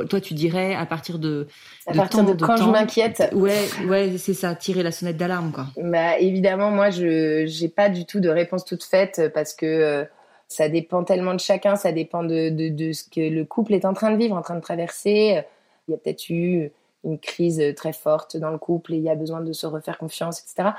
toi 0.08 0.20
tu 0.20 0.34
dirais 0.34 0.74
à 0.74 0.86
partir 0.86 1.18
de, 1.18 1.48
à 1.86 1.92
partir 1.92 2.24
de, 2.24 2.32
quand 2.34 2.56
je 2.56 2.70
m'inquiète. 2.70 3.30
Ouais, 3.32 3.68
ouais, 3.88 4.16
c'est 4.18 4.34
ça, 4.34 4.54
tirer 4.54 4.82
la 4.82 4.92
sonnette 4.92 5.16
d'alarme 5.16 5.50
quoi. 5.52 5.66
Bah 5.76 6.18
évidemment 6.18 6.70
moi 6.70 6.90
je 6.90 7.46
j'ai 7.46 7.68
pas 7.68 7.88
du 7.88 8.06
tout 8.06 8.20
de 8.20 8.28
réponse 8.28 8.64
toute 8.64 8.84
faite 8.84 9.32
parce 9.34 9.54
que 9.54 10.06
ça 10.48 10.68
dépend 10.68 11.04
tellement 11.04 11.34
de 11.34 11.40
chacun, 11.40 11.76
ça 11.76 11.92
dépend 11.92 12.22
de, 12.22 12.92
ce 12.92 13.04
que 13.04 13.20
le 13.20 13.44
couple 13.44 13.74
est 13.74 13.84
en 13.84 13.92
train 13.92 14.10
de 14.10 14.16
vivre, 14.16 14.36
en 14.36 14.42
train 14.42 14.56
de 14.56 14.60
traverser. 14.60 15.42
Il 15.88 15.92
y 15.92 15.94
a 15.94 15.98
peut-être 15.98 16.30
eu 16.30 16.70
une 17.04 17.18
crise 17.18 17.62
très 17.76 17.92
forte 17.92 18.36
dans 18.36 18.50
le 18.50 18.58
couple 18.58 18.94
et 18.94 18.96
il 18.96 19.02
y 19.02 19.10
a 19.10 19.14
besoin 19.14 19.40
de 19.40 19.52
se 19.52 19.66
refaire 19.66 19.98
confiance, 19.98 20.40
etc. 20.40 20.70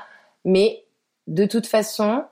Mais 0.44 0.84
de 1.26 1.44
toute 1.44 1.66
façon, 1.66 2.24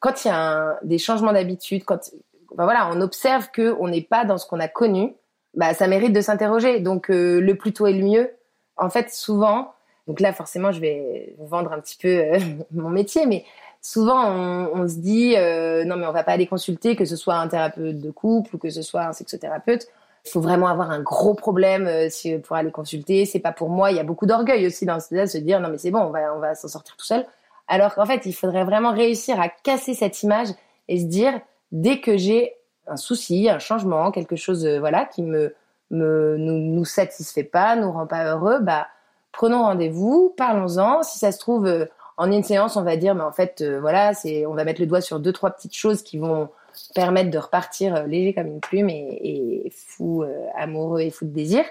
quand 0.00 0.24
il 0.24 0.28
y 0.28 0.30
a 0.30 0.78
des 0.82 0.98
changements 0.98 1.32
d'habitude, 1.32 1.84
quand 1.84 2.12
ben 2.54 2.64
voilà, 2.64 2.88
on 2.92 3.00
observe 3.00 3.50
que 3.50 3.76
on 3.80 3.88
n'est 3.88 4.02
pas 4.02 4.24
dans 4.24 4.38
ce 4.38 4.46
qu'on 4.46 4.60
a 4.60 4.68
connu, 4.68 5.14
bah 5.54 5.74
ça 5.74 5.88
mérite 5.88 6.12
de 6.12 6.20
s'interroger. 6.20 6.80
Donc 6.80 7.10
euh, 7.10 7.40
le 7.40 7.56
plus 7.56 7.72
tôt 7.72 7.86
est 7.86 7.92
le 7.92 8.04
mieux. 8.04 8.30
En 8.76 8.90
fait, 8.90 9.10
souvent, 9.12 9.72
donc 10.06 10.20
là 10.20 10.32
forcément, 10.32 10.72
je 10.72 10.80
vais 10.80 11.34
vendre 11.38 11.72
un 11.72 11.80
petit 11.80 11.96
peu 12.00 12.08
euh, 12.08 12.38
mon 12.70 12.90
métier, 12.90 13.26
mais 13.26 13.44
souvent 13.86 14.28
on, 14.74 14.88
se 14.88 14.96
dit 14.96 15.36
euh, 15.36 15.84
non 15.84 15.96
mais 15.96 16.06
on 16.06 16.12
va 16.12 16.24
pas 16.24 16.32
aller 16.32 16.48
consulter 16.48 16.96
que 16.96 17.04
ce 17.04 17.14
soit 17.14 17.36
un 17.36 17.46
thérapeute 17.46 18.00
de 18.00 18.10
couple 18.10 18.56
ou 18.56 18.58
que 18.58 18.68
ce 18.68 18.82
soit 18.82 19.04
un 19.04 19.12
sexothérapeute. 19.12 19.86
Il 20.24 20.30
faut 20.30 20.40
vraiment 20.40 20.66
avoir 20.66 20.90
un 20.90 21.00
gros 21.00 21.34
problème 21.34 21.86
euh, 21.86 22.08
pour 22.42 22.56
aller 22.56 22.72
consulter. 22.72 23.26
C'est 23.26 23.38
pas 23.38 23.52
pour 23.52 23.68
moi. 23.68 23.92
Il 23.92 23.96
y 23.96 24.00
a 24.00 24.02
beaucoup 24.02 24.26
d'orgueil 24.26 24.66
aussi 24.66 24.86
dans 24.86 24.98
ce 24.98 25.14
de 25.14 25.26
se 25.26 25.38
dire 25.38 25.60
non 25.60 25.68
mais 25.68 25.78
c'est 25.78 25.92
bon 25.92 26.00
on 26.00 26.10
va 26.10 26.34
on 26.34 26.40
va 26.40 26.56
s'en 26.56 26.66
sortir 26.66 26.96
tout 26.96 27.04
seul. 27.04 27.24
Alors 27.68 27.94
qu'en 27.94 28.06
fait 28.06 28.26
il 28.26 28.32
faudrait 28.32 28.64
vraiment 28.64 28.92
réussir 28.92 29.40
à 29.40 29.48
casser 29.48 29.94
cette 29.94 30.20
image 30.24 30.48
et 30.88 30.98
se 30.98 31.04
dire 31.04 31.40
dès 31.70 32.00
que 32.00 32.16
j'ai 32.16 32.54
un 32.88 32.96
souci 32.96 33.48
un 33.48 33.60
changement 33.60 34.10
quelque 34.10 34.34
chose 34.34 34.66
euh, 34.66 34.80
voilà 34.80 35.04
qui 35.04 35.22
me 35.22 35.54
me 35.92 36.36
nous, 36.38 36.58
nous 36.58 36.84
satisfait 36.84 37.44
pas 37.44 37.76
nous 37.76 37.92
rend 37.92 38.08
pas 38.08 38.24
heureux 38.32 38.58
bah 38.58 38.88
prenons 39.30 39.62
rendez-vous 39.62 40.34
parlons-en. 40.36 41.04
Si 41.04 41.20
ça 41.20 41.30
se 41.30 41.38
trouve 41.38 41.86
en 42.16 42.32
une 42.32 42.42
séance, 42.42 42.76
on 42.76 42.82
va 42.82 42.96
dire, 42.96 43.14
mais 43.14 43.22
en 43.22 43.32
fait, 43.32 43.60
euh, 43.60 43.78
voilà, 43.80 44.14
c'est, 44.14 44.46
on 44.46 44.54
va 44.54 44.64
mettre 44.64 44.80
le 44.80 44.86
doigt 44.86 45.00
sur 45.00 45.20
deux, 45.20 45.32
trois 45.32 45.50
petites 45.50 45.74
choses 45.74 46.02
qui 46.02 46.18
vont 46.18 46.48
permettre 46.94 47.30
de 47.30 47.38
repartir 47.38 47.94
euh, 47.94 48.06
léger 48.06 48.34
comme 48.34 48.46
une 48.46 48.60
plume 48.60 48.88
et, 48.88 49.70
fou 49.74 50.22
euh, 50.22 50.46
amoureux 50.56 51.00
et 51.00 51.10
fou 51.10 51.26
de 51.26 51.30
désir. 51.30 51.64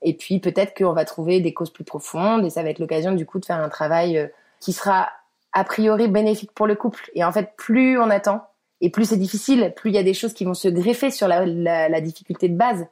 Et 0.00 0.14
puis 0.14 0.40
peut-être 0.40 0.74
qu'on 0.76 0.92
va 0.92 1.04
trouver 1.04 1.40
des 1.40 1.52
causes 1.52 1.70
plus 1.70 1.84
profondes 1.84 2.44
et 2.44 2.50
ça 2.50 2.62
va 2.62 2.70
être 2.70 2.78
l'occasion 2.78 3.12
du 3.12 3.26
coup 3.26 3.38
de 3.38 3.44
faire 3.44 3.60
un 3.60 3.68
travail 3.68 4.30
qui 4.60 4.72
sera 4.72 5.08
a 5.52 5.64
priori 5.64 6.08
bénéfique 6.08 6.52
pour 6.52 6.66
le 6.66 6.74
couple. 6.74 7.10
Et 7.14 7.24
en 7.24 7.32
fait, 7.32 7.54
plus 7.56 7.98
on 7.98 8.10
attend 8.10 8.42
et 8.80 8.90
plus 8.90 9.10
c'est 9.10 9.16
difficile, 9.16 9.72
plus 9.76 9.90
il 9.90 9.94
y 9.94 9.98
a 9.98 10.02
des 10.02 10.14
choses 10.14 10.34
qui 10.34 10.44
vont 10.44 10.54
se 10.54 10.68
greffer 10.68 11.10
sur 11.10 11.28
la, 11.28 11.46
la 11.46 12.00
difficulté 12.00 12.48
de 12.48 12.56
base 12.56 12.86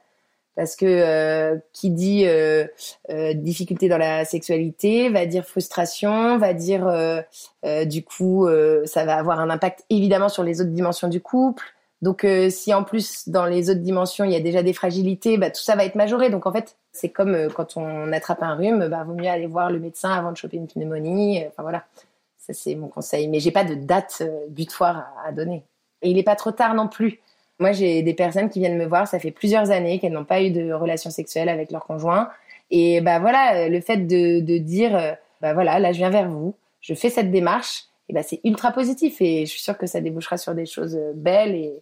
parce 0.60 0.76
que 0.76 0.84
euh, 0.84 1.56
qui 1.72 1.88
dit 1.88 2.26
euh, 2.26 2.66
euh, 3.08 3.32
difficulté 3.32 3.88
dans 3.88 3.96
la 3.96 4.26
sexualité 4.26 5.08
va 5.08 5.24
dire 5.24 5.46
frustration, 5.46 6.36
va 6.36 6.52
dire 6.52 6.84
du 7.86 8.04
coup 8.04 8.46
ça 8.84 9.06
va 9.06 9.16
avoir 9.16 9.40
un 9.40 9.48
impact 9.48 9.86
évidemment 9.88 10.28
sur 10.28 10.42
les 10.42 10.60
autres 10.60 10.72
dimensions 10.72 11.08
du 11.08 11.22
couple. 11.22 11.64
Donc 12.02 12.26
si 12.50 12.74
en 12.74 12.84
plus 12.84 13.26
dans 13.30 13.46
les 13.46 13.70
autres 13.70 13.80
dimensions 13.80 14.26
il 14.26 14.32
y 14.32 14.36
a 14.36 14.40
déjà 14.40 14.62
des 14.62 14.74
fragilités, 14.74 15.38
bah, 15.38 15.50
tout 15.50 15.62
ça 15.62 15.76
va 15.76 15.86
être 15.86 15.94
majoré. 15.94 16.28
Donc 16.28 16.44
en 16.44 16.52
fait 16.52 16.76
c'est 16.92 17.08
comme 17.08 17.48
quand 17.54 17.78
on 17.78 18.12
attrape 18.12 18.42
un 18.42 18.54
rhume, 18.54 18.86
bah 18.88 19.02
vaut 19.04 19.14
mieux 19.14 19.30
aller 19.30 19.46
voir 19.46 19.70
le 19.70 19.78
médecin 19.78 20.10
avant 20.10 20.30
de 20.30 20.36
choper 20.36 20.58
une 20.58 20.68
pneumonie. 20.68 21.42
Enfin 21.48 21.62
voilà, 21.62 21.84
ça 22.36 22.52
c'est 22.52 22.74
mon 22.74 22.88
conseil. 22.88 23.28
Mais 23.28 23.40
j'ai 23.40 23.50
pas 23.50 23.64
de 23.64 23.76
date 23.76 24.22
butoir 24.50 25.10
à, 25.24 25.28
à 25.28 25.32
donner. 25.32 25.64
Et 26.02 26.10
il 26.10 26.18
est 26.18 26.22
pas 26.22 26.36
trop 26.36 26.52
tard 26.52 26.74
non 26.74 26.86
plus. 26.86 27.20
Moi, 27.60 27.72
j'ai 27.72 28.02
des 28.02 28.14
personnes 28.14 28.48
qui 28.48 28.58
viennent 28.58 28.78
me 28.78 28.86
voir, 28.86 29.06
ça 29.06 29.18
fait 29.18 29.30
plusieurs 29.30 29.70
années 29.70 29.98
qu'elles 29.98 30.12
n'ont 30.12 30.24
pas 30.24 30.42
eu 30.42 30.50
de 30.50 30.72
relation 30.72 31.10
sexuelle 31.10 31.48
avec 31.48 31.70
leur 31.70 31.84
conjoint. 31.84 32.30
Et 32.70 33.00
bah 33.00 33.18
voilà, 33.18 33.68
le 33.68 33.80
fait 33.80 33.98
de, 33.98 34.40
de 34.40 34.58
dire, 34.58 34.96
euh, 34.96 35.12
bah 35.40 35.54
voilà, 35.54 35.78
là 35.78 35.92
je 35.92 35.98
viens 35.98 36.10
vers 36.10 36.28
vous, 36.28 36.54
je 36.80 36.94
fais 36.94 37.10
cette 37.10 37.30
démarche, 37.30 37.84
et 38.10 38.12
bah 38.12 38.24
c'est 38.24 38.40
ultra 38.42 38.72
positif 38.72 39.20
et 39.20 39.46
je 39.46 39.50
suis 39.52 39.60
sûre 39.60 39.78
que 39.78 39.86
ça 39.86 40.00
débouchera 40.00 40.36
sur 40.36 40.52
des 40.52 40.66
choses 40.66 40.96
euh, 40.96 41.12
belles 41.14 41.54
et 41.54 41.72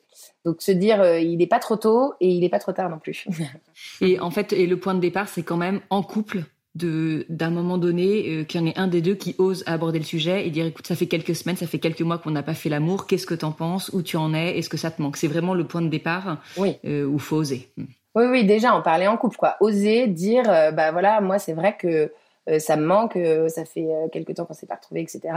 donc 0.45 0.61
se 0.61 0.73
dire 0.73 1.01
euh, 1.01 1.19
il 1.19 1.39
n'est 1.39 1.47
pas 1.47 1.59
trop 1.59 1.77
tôt 1.77 2.13
et 2.21 2.29
il 2.29 2.41
n'est 2.41 2.51
pas 2.51 2.59
trop 2.59 2.73
tard 2.73 2.91
non 2.91 2.99
plus. 2.99 3.27
et 4.03 4.21
en 4.21 4.31
fait, 4.31 4.53
et 4.53 4.67
le 4.67 4.79
point 4.79 4.95
de 4.95 5.01
départ, 5.01 5.29
c'est 5.29 5.43
quand 5.43 5.57
même 5.57 5.81
en 5.89 6.03
couple 6.03 6.43
de 6.79 7.27
d'un 7.29 7.51
moment 7.51 7.77
donné 7.77 8.29
euh, 8.29 8.45
qu'il 8.45 8.61
y 8.61 8.65
en 8.65 8.67
ait 8.67 8.79
un 8.79 8.87
des 8.87 9.03
deux 9.03 9.15
qui 9.15 9.35
ose 9.39 9.65
aborder 9.67 9.99
le 9.99 10.05
sujet 10.05 10.47
et 10.47 10.51
dire 10.51 10.65
écoute 10.65 10.87
ça 10.87 10.97
fait 10.97 11.07
quelques 11.07 11.35
semaines 11.35 11.57
ça 11.57 11.67
fait 11.67 11.79
quelques 11.79 12.01
mois 12.01 12.19
qu'on 12.19 12.31
n'a 12.31 12.43
pas 12.43 12.55
fait 12.55 12.69
l'amour 12.69 13.07
qu'est-ce 13.07 13.27
que 13.27 13.35
t'en 13.35 13.53
penses 13.53 13.91
où 13.93 14.03
tu 14.03 14.17
en 14.17 14.33
es 14.33 14.57
est-ce 14.57 14.69
que 14.69 14.77
ça 14.77 14.91
te 14.91 15.03
manque? 15.03 15.17
C'est 15.17 15.27
vraiment 15.27 15.55
le 15.55 15.65
point 15.65 15.83
de 15.83 15.89
départ 15.89 16.39
oui. 16.57 16.77
euh, 16.85 17.05
où 17.05 17.19
faut 17.19 17.37
oser. 17.37 17.69
Hmm. 17.77 17.85
oui 18.15 18.25
oui 18.31 18.45
déjà 18.45 18.75
en 18.75 18.81
parler 18.81 19.09
en 19.09 19.17
couple 19.17 19.37
quoi. 19.37 19.57
Oser 19.61 20.07
dire 20.07 20.49
euh, 20.49 20.71
bah 20.71 20.93
voilà 20.93 21.21
moi 21.21 21.39
c'est 21.39 21.53
vrai 21.53 21.77
que 21.77 22.13
euh, 22.49 22.59
ça 22.59 22.77
me 22.77 22.87
manque 22.87 23.19
ça 23.49 23.65
fait 23.65 23.89
quelques 24.13 24.35
temps 24.35 24.47
qu'on 24.47 24.55
s'est 24.55 24.67
pas 24.67 24.77
retrouvés 24.77 25.03
etc 25.03 25.35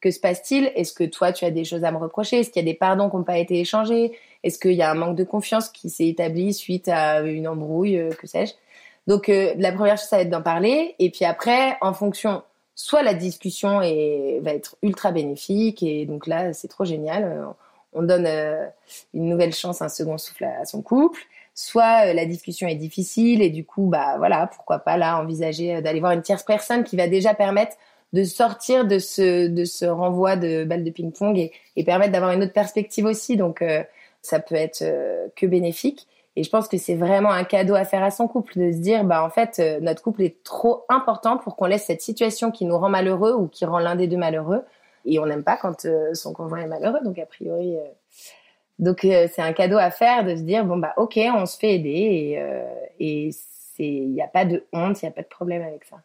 que 0.00 0.10
se 0.10 0.20
passe-t-il? 0.20 0.70
Est-ce 0.74 0.92
que 0.92 1.04
toi, 1.04 1.32
tu 1.32 1.46
as 1.46 1.50
des 1.50 1.64
choses 1.64 1.82
à 1.82 1.90
me 1.90 1.96
reprocher? 1.96 2.40
Est-ce 2.40 2.50
qu'il 2.50 2.60
y 2.60 2.68
a 2.68 2.70
des 2.70 2.76
pardons 2.76 3.08
qui 3.08 3.16
n'ont 3.16 3.24
pas 3.24 3.38
été 3.38 3.58
échangés? 3.58 4.12
Est-ce 4.42 4.58
qu'il 4.58 4.72
y 4.72 4.82
a 4.82 4.90
un 4.90 4.94
manque 4.94 5.16
de 5.16 5.24
confiance 5.24 5.70
qui 5.70 5.88
s'est 5.88 6.06
établi 6.06 6.52
suite 6.52 6.88
à 6.88 7.22
une 7.22 7.48
embrouille, 7.48 8.10
que 8.20 8.26
sais-je? 8.26 8.52
Donc 9.06 9.28
euh, 9.28 9.54
la 9.58 9.72
première 9.72 9.96
chose, 9.98 10.08
ça 10.08 10.16
va 10.16 10.22
être 10.22 10.30
d'en 10.30 10.42
parler. 10.42 10.94
Et 10.98 11.10
puis 11.10 11.24
après, 11.24 11.76
en 11.80 11.92
fonction, 11.92 12.42
soit 12.74 13.02
la 13.02 13.14
discussion 13.14 13.82
est, 13.82 14.40
va 14.42 14.54
être 14.54 14.76
ultra 14.82 15.12
bénéfique. 15.12 15.82
Et 15.82 16.06
donc 16.06 16.26
là, 16.26 16.52
c'est 16.52 16.68
trop 16.68 16.84
génial. 16.84 17.24
Euh, 17.24 17.44
on 17.92 18.02
donne 18.02 18.26
euh, 18.26 18.66
une 19.12 19.28
nouvelle 19.28 19.52
chance, 19.52 19.82
un 19.82 19.88
second 19.88 20.18
souffle 20.18 20.44
à, 20.44 20.64
son 20.64 20.82
couple. 20.82 21.20
soit 21.54 22.12
la 22.12 22.24
discussion 22.26 22.66
est 22.66 22.74
difficile 22.74 23.42
et 23.42 23.50
du 23.50 23.64
coup, 23.64 23.86
bah 23.86 24.16
voilà, 24.18 24.48
pourquoi 24.48 24.80
pas 24.80 24.96
là 24.96 25.18
envisager 25.20 25.80
d'aller 25.82 26.00
voir 26.00 26.12
une 26.12 26.22
tierce 26.22 26.42
personne 26.42 26.82
qui 26.82 26.96
va 26.96 27.06
déjà 27.06 27.34
permettre 27.34 27.76
de 28.12 28.24
sortir 28.24 28.84
de 28.86 28.98
ce 28.98 29.48
de 29.48 29.64
ce 29.64 29.84
renvoi 29.84 30.36
de 30.36 30.64
balles 30.64 30.84
de 30.84 30.90
ping-pong 30.90 31.36
et, 31.38 31.52
et 31.76 31.84
permettre 31.84 32.12
d'avoir 32.12 32.32
une 32.32 32.42
autre 32.42 32.52
perspective 32.52 33.04
aussi. 33.04 33.36
Donc 33.36 33.62
ça 34.22 34.40
peut 34.40 34.56
être 34.56 34.84
que 35.36 35.46
bénéfique. 35.46 36.08
Et 36.36 36.42
je 36.42 36.50
pense 36.50 36.66
que 36.66 36.78
c'est 36.78 36.96
vraiment 36.96 37.30
un 37.30 37.44
cadeau 37.44 37.74
à 37.74 37.84
faire 37.84 38.02
à 38.02 38.10
son 38.10 38.26
couple 38.26 38.58
de 38.58 38.72
se 38.72 38.78
dire, 38.78 39.04
bah 39.04 39.24
en 39.24 39.30
fait, 39.30 39.58
euh, 39.60 39.78
notre 39.80 40.02
couple 40.02 40.22
est 40.22 40.42
trop 40.42 40.84
important 40.88 41.36
pour 41.36 41.54
qu'on 41.54 41.66
laisse 41.66 41.86
cette 41.86 42.02
situation 42.02 42.50
qui 42.50 42.64
nous 42.64 42.76
rend 42.76 42.88
malheureux 42.88 43.34
ou 43.34 43.46
qui 43.46 43.64
rend 43.64 43.78
l'un 43.78 43.94
des 43.94 44.08
deux 44.08 44.16
malheureux. 44.16 44.64
Et 45.04 45.18
on 45.18 45.26
n'aime 45.26 45.44
pas 45.44 45.56
quand 45.56 45.84
euh, 45.84 46.12
son 46.14 46.32
conjoint 46.32 46.60
est 46.60 46.66
malheureux, 46.66 47.00
donc 47.04 47.18
a 47.18 47.26
priori. 47.26 47.76
Euh, 47.76 47.84
donc 48.80 49.00
c'est 49.02 49.38
un 49.38 49.52
cadeau 49.52 49.76
à 49.78 49.92
faire 49.92 50.24
de 50.24 50.34
se 50.34 50.40
dire, 50.40 50.64
bon 50.64 50.76
bah 50.76 50.94
ok, 50.96 51.16
on 51.36 51.46
se 51.46 51.56
fait 51.56 51.74
aider 51.74 52.36
et 52.98 53.30
et 53.78 53.88
il 53.88 54.10
n'y 54.10 54.22
a 54.22 54.28
pas 54.28 54.44
de 54.44 54.64
honte, 54.72 55.02
il 55.02 55.06
n'y 55.06 55.08
a 55.08 55.12
pas 55.12 55.22
de 55.22 55.28
problème 55.28 55.62
avec 55.62 55.84
ça. 55.84 55.96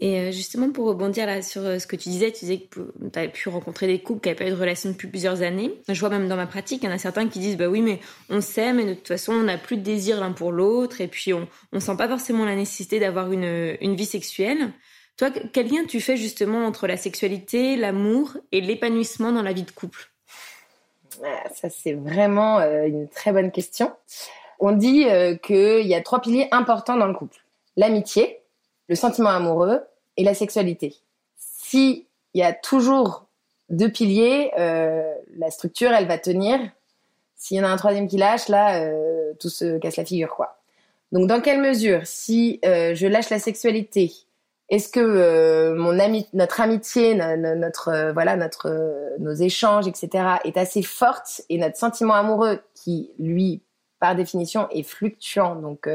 Et 0.00 0.18
euh, 0.18 0.32
justement, 0.32 0.70
pour 0.70 0.86
rebondir 0.86 1.26
là 1.26 1.40
sur 1.40 1.62
euh, 1.62 1.78
ce 1.78 1.86
que 1.86 1.94
tu 1.94 2.08
disais, 2.08 2.32
tu 2.32 2.40
disais 2.46 2.58
que 2.58 2.80
tu 3.12 3.18
avais 3.18 3.28
pu 3.28 3.48
rencontrer 3.48 3.86
des 3.86 4.00
couples 4.00 4.20
qui 4.20 4.28
n'avaient 4.28 4.44
pas 4.44 4.50
eu 4.50 4.54
de 4.54 4.60
relation 4.60 4.90
depuis 4.90 5.06
plusieurs 5.06 5.42
années. 5.42 5.70
Je 5.88 5.98
vois 6.00 6.08
même 6.08 6.28
dans 6.28 6.36
ma 6.36 6.46
pratique, 6.48 6.82
il 6.82 6.86
y 6.86 6.88
en 6.88 6.94
a 6.94 6.98
certains 6.98 7.28
qui 7.28 7.38
disent, 7.38 7.56
bah 7.56 7.68
oui, 7.68 7.80
mais 7.80 8.00
on 8.28 8.40
s'aime 8.40 8.80
et 8.80 8.86
de 8.86 8.94
toute 8.94 9.06
façon, 9.06 9.32
on 9.32 9.44
n'a 9.44 9.56
plus 9.56 9.76
de 9.76 9.82
désir 9.82 10.18
l'un 10.18 10.32
pour 10.32 10.50
l'autre 10.50 11.00
et 11.00 11.06
puis 11.06 11.32
on 11.32 11.46
ne 11.72 11.78
sent 11.78 11.96
pas 11.96 12.08
forcément 12.08 12.44
la 12.44 12.56
nécessité 12.56 12.98
d'avoir 12.98 13.30
une, 13.30 13.76
une 13.80 13.94
vie 13.94 14.06
sexuelle. 14.06 14.72
Toi, 15.16 15.30
quel 15.52 15.68
lien 15.68 15.84
tu 15.84 16.00
fais 16.00 16.16
justement 16.16 16.66
entre 16.66 16.88
la 16.88 16.96
sexualité, 16.96 17.76
l'amour 17.76 18.36
et 18.50 18.60
l'épanouissement 18.60 19.30
dans 19.30 19.42
la 19.42 19.52
vie 19.52 19.62
de 19.62 19.70
couple? 19.70 20.10
Ah, 21.24 21.48
Ça, 21.54 21.70
c'est 21.70 21.92
vraiment 21.92 22.58
euh, 22.58 22.86
une 22.86 23.08
très 23.08 23.30
bonne 23.30 23.52
question. 23.52 23.92
On 24.58 24.72
dit 24.72 25.06
qu'il 25.42 25.86
y 25.86 25.94
a 25.94 26.00
trois 26.00 26.20
piliers 26.20 26.48
importants 26.50 26.96
dans 26.96 27.06
le 27.06 27.14
couple. 27.14 27.44
L'amitié, 27.76 28.40
le 28.88 28.94
sentiment 28.94 29.30
amoureux 29.30 29.82
et 30.16 30.24
la 30.24 30.34
sexualité. 30.34 30.96
Si 31.36 32.06
il 32.34 32.40
y 32.40 32.42
a 32.42 32.52
toujours 32.52 33.26
deux 33.70 33.90
piliers, 33.90 34.50
euh, 34.58 35.12
la 35.36 35.50
structure, 35.50 35.92
elle 35.92 36.06
va 36.06 36.18
tenir. 36.18 36.58
S'il 37.36 37.56
y 37.56 37.60
en 37.60 37.64
a 37.64 37.68
un 37.68 37.76
troisième 37.76 38.08
qui 38.08 38.16
lâche, 38.16 38.48
là, 38.48 38.82
euh, 38.82 39.32
tout 39.40 39.48
se 39.48 39.78
casse 39.78 39.96
la 39.96 40.04
figure, 40.04 40.34
quoi. 40.34 40.58
Donc, 41.12 41.28
dans 41.28 41.40
quelle 41.40 41.60
mesure, 41.60 42.00
si 42.04 42.60
euh, 42.64 42.94
je 42.94 43.06
lâche 43.06 43.30
la 43.30 43.38
sexualité, 43.38 44.12
est-ce 44.68 44.88
que 44.88 45.74
mon 45.74 45.92
notre 46.32 46.60
amitié, 46.60 47.14
notre, 47.14 48.12
voilà, 48.12 48.36
notre, 48.36 49.14
nos 49.18 49.34
échanges, 49.34 49.86
etc., 49.86 50.38
est 50.44 50.56
assez 50.56 50.82
forte 50.82 51.42
et 51.50 51.58
notre 51.58 51.76
sentiment 51.76 52.14
amoureux, 52.14 52.60
qui 52.74 53.10
lui, 53.18 53.60
par 54.00 54.16
définition, 54.16 54.66
est 54.70 54.82
fluctuant, 54.82 55.54
donc 55.56 55.86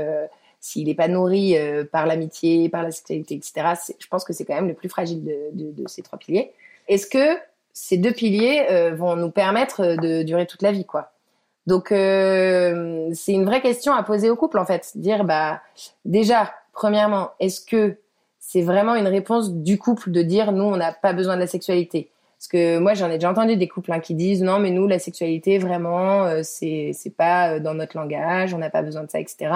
s'il 0.59 0.87
n'est 0.87 0.95
pas 0.95 1.07
nourri 1.07 1.57
euh, 1.57 1.85
par 1.89 2.05
l'amitié, 2.05 2.69
par 2.69 2.83
la 2.83 2.91
sexualité, 2.91 3.35
etc., 3.35 3.73
je 3.99 4.07
pense 4.07 4.25
que 4.25 4.33
c'est 4.33 4.45
quand 4.45 4.55
même 4.55 4.67
le 4.67 4.73
plus 4.73 4.89
fragile 4.89 5.23
de, 5.53 5.87
ces 5.87 6.01
trois 6.01 6.19
piliers. 6.19 6.51
Est-ce 6.87 7.07
que 7.07 7.39
ces 7.73 7.97
deux 7.97 8.11
piliers 8.11 8.65
euh, 8.69 8.93
vont 8.93 9.15
nous 9.15 9.31
permettre 9.31 9.95
de 10.01 10.23
durer 10.23 10.45
toute 10.45 10.61
la 10.61 10.71
vie, 10.71 10.85
quoi? 10.85 11.11
Donc, 11.65 11.91
euh, 11.91 13.09
c'est 13.13 13.33
une 13.33 13.45
vraie 13.45 13.61
question 13.61 13.93
à 13.93 14.03
poser 14.03 14.29
au 14.29 14.35
couple, 14.35 14.57
en 14.57 14.65
fait. 14.65 14.91
Dire, 14.95 15.23
bah, 15.23 15.61
déjà, 16.03 16.51
premièrement, 16.73 17.29
est-ce 17.39 17.61
que 17.61 17.97
c'est 18.39 18.63
vraiment 18.63 18.95
une 18.95 19.07
réponse 19.07 19.53
du 19.53 19.77
couple 19.77 20.11
de 20.11 20.23
dire, 20.23 20.51
nous, 20.51 20.63
on 20.63 20.77
n'a 20.77 20.91
pas 20.91 21.13
besoin 21.13 21.35
de 21.35 21.41
la 21.41 21.47
sexualité? 21.47 22.09
Parce 22.37 22.47
que 22.47 22.79
moi, 22.79 22.95
j'en 22.95 23.09
ai 23.09 23.15
déjà 23.15 23.29
entendu 23.29 23.55
des 23.55 23.67
couples 23.67 23.91
hein, 23.91 23.99
qui 23.99 24.15
disent 24.15 24.41
non, 24.41 24.59
mais 24.59 24.71
nous, 24.71 24.87
la 24.87 24.97
sexualité, 24.97 25.57
vraiment, 25.57 26.41
c'est 26.41 26.91
c'est 26.93 27.09
pas 27.09 27.59
dans 27.59 27.73
notre 27.73 27.97
langage, 27.97 28.53
on 28.53 28.59
n'a 28.59 28.69
pas 28.69 28.81
besoin 28.81 29.03
de 29.03 29.11
ça, 29.11 29.19
etc 29.19 29.49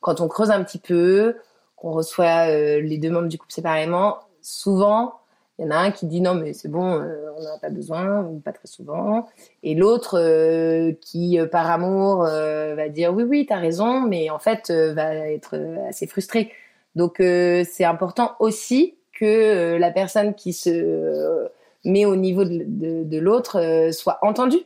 quand 0.00 0.20
on 0.20 0.28
creuse 0.28 0.50
un 0.50 0.62
petit 0.62 0.78
peu, 0.78 1.36
qu'on 1.76 1.92
reçoit 1.92 2.48
euh, 2.50 2.80
les 2.80 2.98
deux 2.98 3.10
membres 3.10 3.28
du 3.28 3.38
couple 3.38 3.52
séparément, 3.52 4.18
souvent, 4.42 5.14
il 5.58 5.64
y 5.64 5.68
en 5.68 5.70
a 5.70 5.76
un 5.76 5.90
qui 5.90 6.06
dit 6.06 6.20
non 6.20 6.34
mais 6.34 6.52
c'est 6.52 6.68
bon, 6.68 7.00
euh, 7.00 7.30
on 7.36 7.42
n'en 7.42 7.54
a 7.54 7.58
pas 7.58 7.70
besoin, 7.70 8.22
ou 8.22 8.38
pas 8.38 8.52
très 8.52 8.68
souvent, 8.68 9.28
et 9.62 9.74
l'autre 9.74 10.18
euh, 10.18 10.92
qui 11.00 11.38
par 11.50 11.70
amour 11.70 12.22
va 12.22 12.88
dire 12.88 13.12
oui 13.14 13.24
oui 13.24 13.46
t'as 13.46 13.58
raison, 13.58 14.00
mais 14.00 14.30
en 14.30 14.38
fait 14.38 14.70
va 14.70 15.14
être 15.14 15.56
assez 15.88 16.06
frustré. 16.06 16.52
Donc 16.94 17.16
c'est 17.18 17.84
important 17.84 18.34
aussi 18.40 18.96
que 19.12 19.76
la 19.76 19.90
personne 19.90 20.34
qui 20.34 20.52
se 20.52 21.48
met 21.84 22.04
au 22.04 22.16
niveau 22.16 22.44
de, 22.44 22.64
de, 22.64 23.04
de 23.04 23.18
l'autre 23.18 23.90
soit 23.92 24.18
entendue 24.22 24.62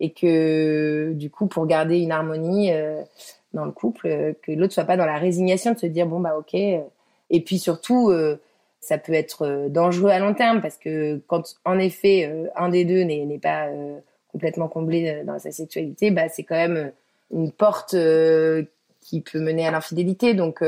et 0.00 0.12
que 0.12 1.12
du 1.14 1.30
coup 1.30 1.46
pour 1.46 1.66
garder 1.66 1.98
une 1.98 2.12
harmonie 2.12 2.72
dans 3.54 3.64
le 3.64 3.70
couple, 3.72 4.08
euh, 4.08 4.32
que 4.42 4.52
l'autre 4.52 4.74
soit 4.74 4.84
pas 4.84 4.96
dans 4.96 5.06
la 5.06 5.16
résignation 5.16 5.72
de 5.72 5.78
se 5.78 5.86
dire 5.86 6.06
bon 6.06 6.20
bah 6.20 6.36
ok. 6.36 6.54
Euh. 6.54 6.80
Et 7.30 7.40
puis 7.40 7.58
surtout, 7.58 8.10
euh, 8.10 8.38
ça 8.80 8.98
peut 8.98 9.14
être 9.14 9.68
dangereux 9.70 10.10
à 10.10 10.18
long 10.18 10.34
terme 10.34 10.60
parce 10.60 10.76
que 10.76 11.20
quand 11.26 11.54
en 11.64 11.78
effet 11.78 12.30
un 12.54 12.68
des 12.68 12.84
deux 12.84 13.02
n'est 13.02 13.38
pas 13.38 13.68
complètement 14.30 14.68
comblé 14.68 15.22
dans 15.24 15.38
sa 15.38 15.52
sexualité, 15.52 16.10
bah 16.10 16.28
c'est 16.28 16.42
quand 16.42 16.56
même 16.56 16.92
une 17.32 17.50
porte 17.50 17.96
qui 19.00 19.20
peut 19.22 19.40
mener 19.40 19.66
à 19.66 19.70
l'infidélité. 19.70 20.34
Donc, 20.34 20.62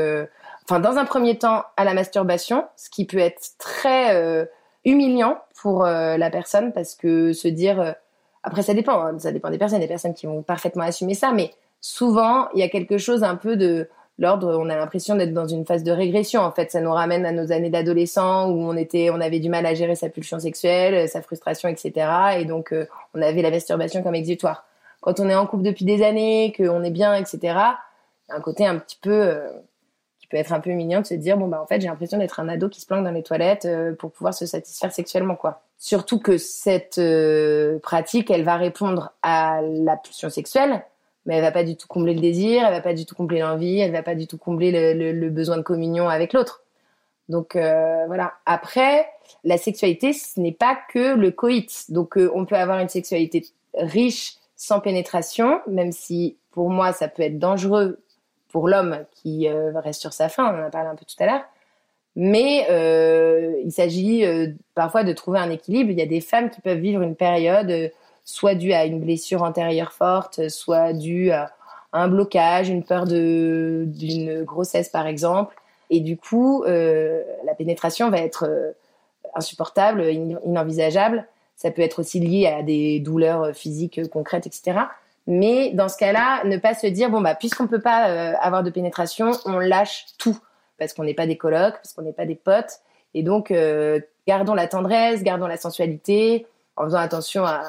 enfin 0.63 0.79
dans 0.79 0.97
un 0.97 1.05
premier 1.05 1.37
temps 1.37 1.63
à 1.77 1.83
la 1.83 1.93
masturbation, 1.93 2.65
ce 2.75 2.89
qui 2.89 3.05
peut 3.05 3.19
être 3.19 3.51
très 3.59 4.49
humiliant 4.83 5.37
pour 5.61 5.83
la 5.83 6.29
personne 6.31 6.73
parce 6.73 6.95
que 6.95 7.33
se 7.33 7.47
dire 7.47 7.95
après 8.41 8.63
ça 8.63 8.73
dépend, 8.73 8.99
hein, 8.99 9.19
ça 9.19 9.31
dépend 9.31 9.51
des 9.51 9.59
personnes, 9.59 9.79
des 9.79 9.87
personnes 9.87 10.15
qui 10.15 10.25
vont 10.25 10.41
parfaitement 10.41 10.83
assumer 10.83 11.13
ça, 11.13 11.33
mais 11.33 11.51
souvent, 11.81 12.49
il 12.53 12.59
y 12.59 12.63
a 12.63 12.69
quelque 12.69 12.97
chose 12.97 13.23
un 13.23 13.35
peu 13.35 13.55
de 13.55 13.89
l'ordre, 14.19 14.57
on 14.59 14.69
a 14.69 14.75
l'impression 14.75 15.15
d'être 15.15 15.33
dans 15.33 15.47
une 15.47 15.65
phase 15.65 15.83
de 15.83 15.91
régression. 15.91 16.41
En 16.41 16.51
fait, 16.51 16.71
ça 16.71 16.81
nous 16.81 16.91
ramène 16.91 17.25
à 17.25 17.31
nos 17.31 17.51
années 17.51 17.69
d'adolescent 17.69 18.49
où 18.49 18.59
on 18.61 18.75
était, 18.75 19.09
on 19.11 19.21
avait 19.21 19.39
du 19.39 19.49
mal 19.49 19.65
à 19.65 19.73
gérer 19.73 19.95
sa 19.95 20.09
pulsion 20.09 20.39
sexuelle, 20.39 21.07
sa 21.07 21.21
frustration, 21.21 21.69
etc. 21.69 21.91
Et 22.39 22.45
donc, 22.45 22.73
euh, 22.73 22.87
on 23.13 23.21
avait 23.21 23.41
la 23.41 23.51
masturbation 23.51 24.01
comme 24.03 24.15
exutoire. 24.15 24.65
Quand 25.01 25.19
on 25.19 25.29
est 25.29 25.35
en 25.35 25.45
couple 25.45 25.63
depuis 25.63 25.85
des 25.85 26.03
années, 26.03 26.53
qu'on 26.57 26.83
est 26.83 26.91
bien, 26.91 27.13
etc. 27.13 27.37
Y 27.41 27.51
a 27.51 28.35
un 28.35 28.41
côté 28.41 28.65
un 28.65 28.77
petit 28.79 28.97
peu 28.99 29.11
euh, 29.11 29.47
qui 30.19 30.27
peut 30.27 30.37
être 30.37 30.51
un 30.51 30.59
peu 30.59 30.71
mignon 30.71 31.01
de 31.01 31.05
se 31.05 31.13
dire 31.13 31.37
bon 31.37 31.47
bah 31.47 31.61
en 31.61 31.67
fait 31.67 31.79
j'ai 31.79 31.87
l'impression 31.87 32.17
d'être 32.17 32.39
un 32.39 32.49
ado 32.49 32.67
qui 32.67 32.81
se 32.81 32.87
planque 32.87 33.05
dans 33.05 33.11
les 33.11 33.23
toilettes 33.23 33.65
euh, 33.65 33.93
pour 33.93 34.11
pouvoir 34.11 34.33
se 34.33 34.45
satisfaire 34.45 34.91
sexuellement 34.91 35.35
quoi. 35.35 35.61
Surtout 35.77 36.19
que 36.19 36.39
cette 36.39 36.99
pratique, 37.83 38.31
elle 38.31 38.43
va 38.43 38.57
répondre 38.57 39.13
à 39.21 39.61
la 39.61 39.95
pulsion 39.95 40.31
sexuelle, 40.31 40.83
mais 41.27 41.35
elle 41.35 41.41
va 41.41 41.51
pas 41.51 41.65
du 41.65 41.75
tout 41.75 41.87
combler 41.87 42.13
le 42.13 42.21
désir, 42.21 42.63
elle 42.65 42.73
va 42.73 42.81
pas 42.81 42.93
du 42.93 43.05
tout 43.05 43.13
combler 43.13 43.39
l'envie, 43.39 43.79
elle 43.79 43.91
va 43.91 44.01
pas 44.01 44.15
du 44.15 44.27
tout 44.27 44.37
combler 44.37 44.71
le, 44.95 45.29
besoin 45.29 45.57
de 45.57 45.61
communion 45.61 46.07
avec 46.07 46.31
l'autre. 46.31 46.63
Donc 47.27 47.57
euh, 47.57 48.05
voilà. 48.07 48.33
Après, 48.45 49.05
la 49.43 49.57
sexualité, 49.57 50.13
ce 50.13 50.39
n'est 50.39 50.53
pas 50.53 50.77
que 50.91 51.15
le 51.15 51.31
coït. 51.31 51.91
Donc 51.91 52.17
euh, 52.17 52.31
on 52.33 52.45
peut 52.45 52.55
avoir 52.55 52.79
une 52.79 52.87
sexualité 52.87 53.45
riche 53.75 54.37
sans 54.55 54.79
pénétration, 54.79 55.59
même 55.67 55.91
si 55.91 56.37
pour 56.51 56.69
moi 56.69 56.93
ça 56.93 57.09
peut 57.09 57.23
être 57.23 57.37
dangereux 57.37 57.99
pour 58.49 58.69
l'homme 58.69 59.03
qui 59.11 59.49
euh, 59.49 59.71
reste 59.75 59.99
sur 59.99 60.13
sa 60.13 60.29
faim. 60.29 60.55
On 60.55 60.63
en 60.63 60.67
a 60.67 60.69
parlé 60.69 60.87
un 60.87 60.95
peu 60.95 61.05
tout 61.05 61.21
à 61.21 61.25
l'heure. 61.25 61.43
Mais 62.15 62.65
il 63.63 63.71
s'agit 63.71 64.25
parfois 64.73 65.03
de 65.03 65.13
trouver 65.13 65.37
un 65.37 65.51
équilibre. 65.51 65.91
Il 65.91 65.99
y 65.99 66.01
a 66.01 66.07
des 66.07 66.19
femmes 66.19 66.49
qui 66.49 66.61
peuvent 66.61 66.79
vivre 66.79 67.03
une 67.03 67.15
période 67.15 67.91
soit 68.27 68.55
dû 68.55 68.73
à 68.73 68.85
une 68.85 68.99
blessure 68.99 69.41
antérieure 69.41 69.93
forte, 69.93 70.49
soit 70.49 70.91
dû 70.91 71.31
à 71.31 71.49
un 71.93 72.09
blocage, 72.09 72.69
une 72.69 72.83
peur 72.83 73.05
d'une 73.05 74.43
grossesse 74.43 74.89
par 74.89 75.07
exemple. 75.07 75.55
Et 75.89 76.01
du 76.01 76.17
coup, 76.17 76.63
euh, 76.65 77.23
la 77.45 77.55
pénétration 77.55 78.09
va 78.09 78.17
être 78.17 78.45
euh, 78.45 78.73
insupportable, 79.33 80.03
inenvisageable. 80.03 81.25
Ça 81.55 81.71
peut 81.71 81.81
être 81.81 81.99
aussi 81.99 82.19
lié 82.19 82.47
à 82.47 82.63
des 82.63 82.99
douleurs 82.99 83.55
physiques 83.55 84.01
concrètes, 84.09 84.45
etc. 84.45 84.79
Mais 85.25 85.71
dans 85.71 85.87
ce 85.87 85.97
cas-là, 85.97 86.43
ne 86.43 86.57
pas 86.57 86.73
se 86.73 86.87
dire 86.87 87.09
bon 87.09 87.21
bah 87.21 87.33
puisqu'on 87.33 87.67
peut 87.67 87.81
pas 87.81 88.09
euh, 88.09 88.33
avoir 88.41 88.61
de 88.61 88.69
pénétration, 88.69 89.31
on 89.45 89.57
lâche 89.57 90.05
tout 90.17 90.37
parce 90.77 90.93
qu'on 90.93 91.05
n'est 91.05 91.13
pas 91.13 91.25
des 91.25 91.37
colocs, 91.37 91.75
parce 91.75 91.93
qu'on 91.93 92.01
n'est 92.01 92.13
pas 92.13 92.25
des 92.25 92.35
potes. 92.35 92.81
Et 93.13 93.23
donc 93.23 93.51
gardons 94.27 94.53
la 94.53 94.67
tendresse, 94.67 95.23
gardons 95.23 95.47
la 95.47 95.57
sensualité, 95.57 96.45
en 96.77 96.85
faisant 96.85 96.99
attention 96.99 97.45
à, 97.45 97.63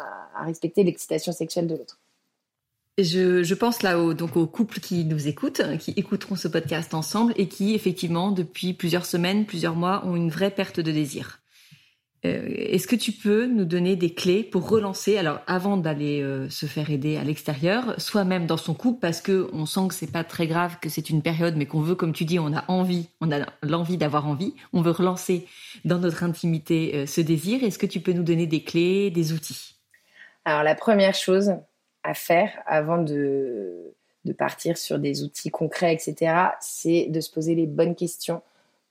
respecter 0.44 0.84
l'excitation 0.84 1.32
sexuelle 1.32 1.66
de 1.66 1.74
l'autre. 1.74 1.98
Je, 2.96 3.54
pense 3.54 3.82
là 3.82 3.98
au, 3.98 4.14
donc 4.14 4.36
aux 4.36 4.46
couples 4.46 4.78
qui 4.78 5.04
nous 5.04 5.26
écoutent, 5.26 5.62
qui 5.78 5.92
écouteront 5.96 6.36
ce 6.36 6.46
podcast 6.46 6.94
ensemble 6.94 7.32
et 7.36 7.48
qui 7.48 7.74
effectivement 7.74 8.30
depuis 8.30 8.72
plusieurs 8.72 9.04
semaines, 9.04 9.46
plusieurs 9.46 9.74
mois 9.74 10.04
ont 10.06 10.14
une 10.14 10.30
vraie 10.30 10.52
perte 10.52 10.78
de 10.78 10.92
désir. 10.92 11.40
Euh, 12.24 12.48
est-ce 12.48 12.88
que 12.88 12.96
tu 12.96 13.12
peux 13.12 13.46
nous 13.46 13.64
donner 13.64 13.94
des 13.94 14.12
clés 14.12 14.42
pour 14.42 14.68
relancer, 14.68 15.18
alors 15.18 15.40
avant 15.46 15.76
d'aller 15.76 16.20
euh, 16.20 16.50
se 16.50 16.66
faire 16.66 16.90
aider 16.90 17.16
à 17.16 17.22
l'extérieur, 17.22 17.94
soi-même 18.00 18.46
dans 18.46 18.56
son 18.56 18.74
couple, 18.74 18.98
parce 19.00 19.20
que 19.20 19.48
on 19.52 19.66
sent 19.66 19.88
que 19.88 19.94
c'est 19.94 20.10
pas 20.10 20.24
très 20.24 20.48
grave, 20.48 20.78
que 20.80 20.88
c'est 20.88 21.10
une 21.10 21.22
période, 21.22 21.54
mais 21.56 21.66
qu'on 21.66 21.80
veut, 21.80 21.94
comme 21.94 22.12
tu 22.12 22.24
dis, 22.24 22.40
on 22.40 22.52
a 22.52 22.64
envie, 22.66 23.08
on 23.20 23.30
a 23.30 23.46
l'envie 23.62 23.98
d'avoir 23.98 24.26
envie, 24.26 24.54
on 24.72 24.82
veut 24.82 24.90
relancer 24.90 25.46
dans 25.84 25.98
notre 25.98 26.24
intimité 26.24 26.92
euh, 26.94 27.06
ce 27.06 27.20
désir. 27.20 27.62
Est-ce 27.62 27.78
que 27.78 27.86
tu 27.86 28.00
peux 28.00 28.12
nous 28.12 28.24
donner 28.24 28.48
des 28.48 28.64
clés, 28.64 29.10
des 29.10 29.32
outils? 29.32 29.76
Alors 30.44 30.64
la 30.64 30.74
première 30.74 31.14
chose 31.14 31.54
à 32.02 32.14
faire 32.14 32.50
avant 32.66 32.98
de 32.98 33.92
partir 34.36 34.76
sur 34.76 34.98
des 34.98 35.22
outils 35.22 35.50
concrets, 35.50 35.94
etc., 35.94 36.34
c'est 36.60 37.06
de 37.06 37.20
se 37.20 37.30
poser 37.30 37.54
les 37.54 37.66
bonnes 37.66 37.94
questions. 37.94 38.42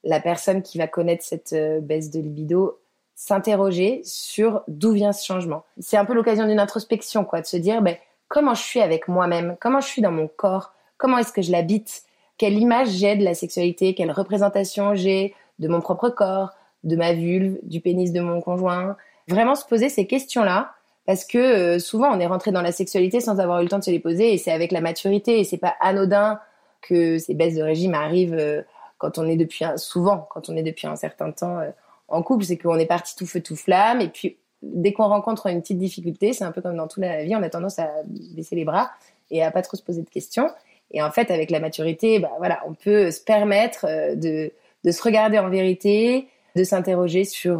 La 0.03 0.19
personne 0.19 0.63
qui 0.63 0.77
va 0.77 0.87
connaître 0.87 1.23
cette 1.23 1.55
baisse 1.83 2.09
de 2.09 2.19
libido, 2.19 2.79
s'interroger 3.17 4.01
sur 4.05 4.61
d'où 4.67 4.91
vient 4.91 5.11
ce 5.11 5.25
changement. 5.25 5.65
C'est 5.79 5.97
un 5.97 6.05
peu 6.05 6.13
l'occasion 6.13 6.45
d'une 6.45 6.59
introspection, 6.59 7.25
quoi, 7.25 7.41
de 7.41 7.47
se 7.47 7.57
dire 7.57 7.81
ben, 7.81 7.97
comment 8.27 8.53
je 8.53 8.61
suis 8.61 8.79
avec 8.79 9.07
moi-même, 9.07 9.57
comment 9.59 9.81
je 9.81 9.87
suis 9.87 10.03
dans 10.03 10.11
mon 10.11 10.27
corps, 10.27 10.71
comment 10.97 11.17
est-ce 11.17 11.33
que 11.33 11.41
je 11.41 11.51
l'habite, 11.51 12.03
quelle 12.37 12.53
image 12.53 12.89
j'ai 12.89 13.15
de 13.15 13.23
la 13.23 13.33
sexualité, 13.33 13.95
quelle 13.95 14.11
représentation 14.11 14.93
j'ai 14.93 15.33
de 15.57 15.67
mon 15.67 15.81
propre 15.81 16.09
corps, 16.09 16.51
de 16.83 16.95
ma 16.95 17.13
vulve, 17.13 17.57
du 17.63 17.81
pénis 17.81 18.13
de 18.13 18.21
mon 18.21 18.39
conjoint? 18.39 18.95
Vraiment 19.27 19.55
se 19.55 19.65
poser 19.65 19.89
ces 19.89 20.05
questions-là 20.05 20.75
parce 21.07 21.25
que 21.25 21.39
euh, 21.39 21.79
souvent 21.79 22.15
on 22.15 22.19
est 22.19 22.27
rentré 22.27 22.51
dans 22.51 22.61
la 22.61 22.71
sexualité 22.71 23.19
sans 23.19 23.39
avoir 23.39 23.61
eu 23.61 23.63
le 23.63 23.69
temps 23.69 23.79
de 23.79 23.83
se 23.83 23.89
les 23.89 23.99
poser 23.99 24.31
et 24.31 24.37
c'est 24.37 24.51
avec 24.51 24.71
la 24.71 24.81
maturité 24.81 25.39
et 25.39 25.43
c'est 25.43 25.57
pas 25.57 25.73
anodin 25.79 26.39
que 26.81 27.17
ces 27.17 27.33
baisses 27.33 27.55
de 27.55 27.63
régime 27.63 27.95
arrivent 27.95 28.37
euh, 28.37 28.61
quand 28.99 29.17
on 29.17 29.27
est 29.27 29.37
depuis 29.37 29.65
un, 29.65 29.77
souvent 29.77 30.27
quand 30.29 30.49
on 30.49 30.55
est 30.55 30.63
depuis 30.63 30.85
un 30.85 30.95
certain 30.95 31.31
temps 31.31 31.59
euh, 31.59 31.71
en 32.07 32.21
couple, 32.23 32.45
c'est 32.45 32.57
qu'on 32.57 32.77
est 32.77 32.85
parti 32.85 33.15
tout 33.15 33.25
feu 33.25 33.41
tout 33.41 33.55
flamme 33.55 34.01
et 34.01 34.09
puis 34.09 34.37
dès 34.61 34.93
qu'on 34.93 35.07
rencontre 35.07 35.47
une 35.47 35.61
petite 35.61 35.77
difficulté, 35.77 36.33
c'est 36.33 36.43
un 36.43 36.51
peu 36.51 36.61
comme 36.61 36.77
dans 36.77 36.87
toute 36.87 37.03
la 37.03 37.23
vie, 37.23 37.35
on 37.35 37.43
a 37.43 37.49
tendance 37.49 37.79
à 37.79 37.89
baisser 38.05 38.55
les 38.55 38.65
bras 38.65 38.89
et 39.29 39.43
à 39.43 39.51
pas 39.51 39.61
trop 39.61 39.77
se 39.77 39.83
poser 39.83 40.01
de 40.01 40.09
questions. 40.09 40.49
Et 40.91 41.01
en 41.01 41.11
fait, 41.11 41.31
avec 41.31 41.51
la 41.51 41.59
maturité, 41.59 42.19
bah 42.19 42.31
voilà, 42.37 42.63
on 42.65 42.73
peut 42.73 43.11
se 43.11 43.21
permettre 43.21 43.85
de, 44.15 44.51
de 44.83 44.91
se 44.91 45.03
regarder 45.03 45.37
en 45.37 45.49
vérité, 45.49 46.27
de 46.55 46.63
s'interroger 46.63 47.25
sur 47.25 47.59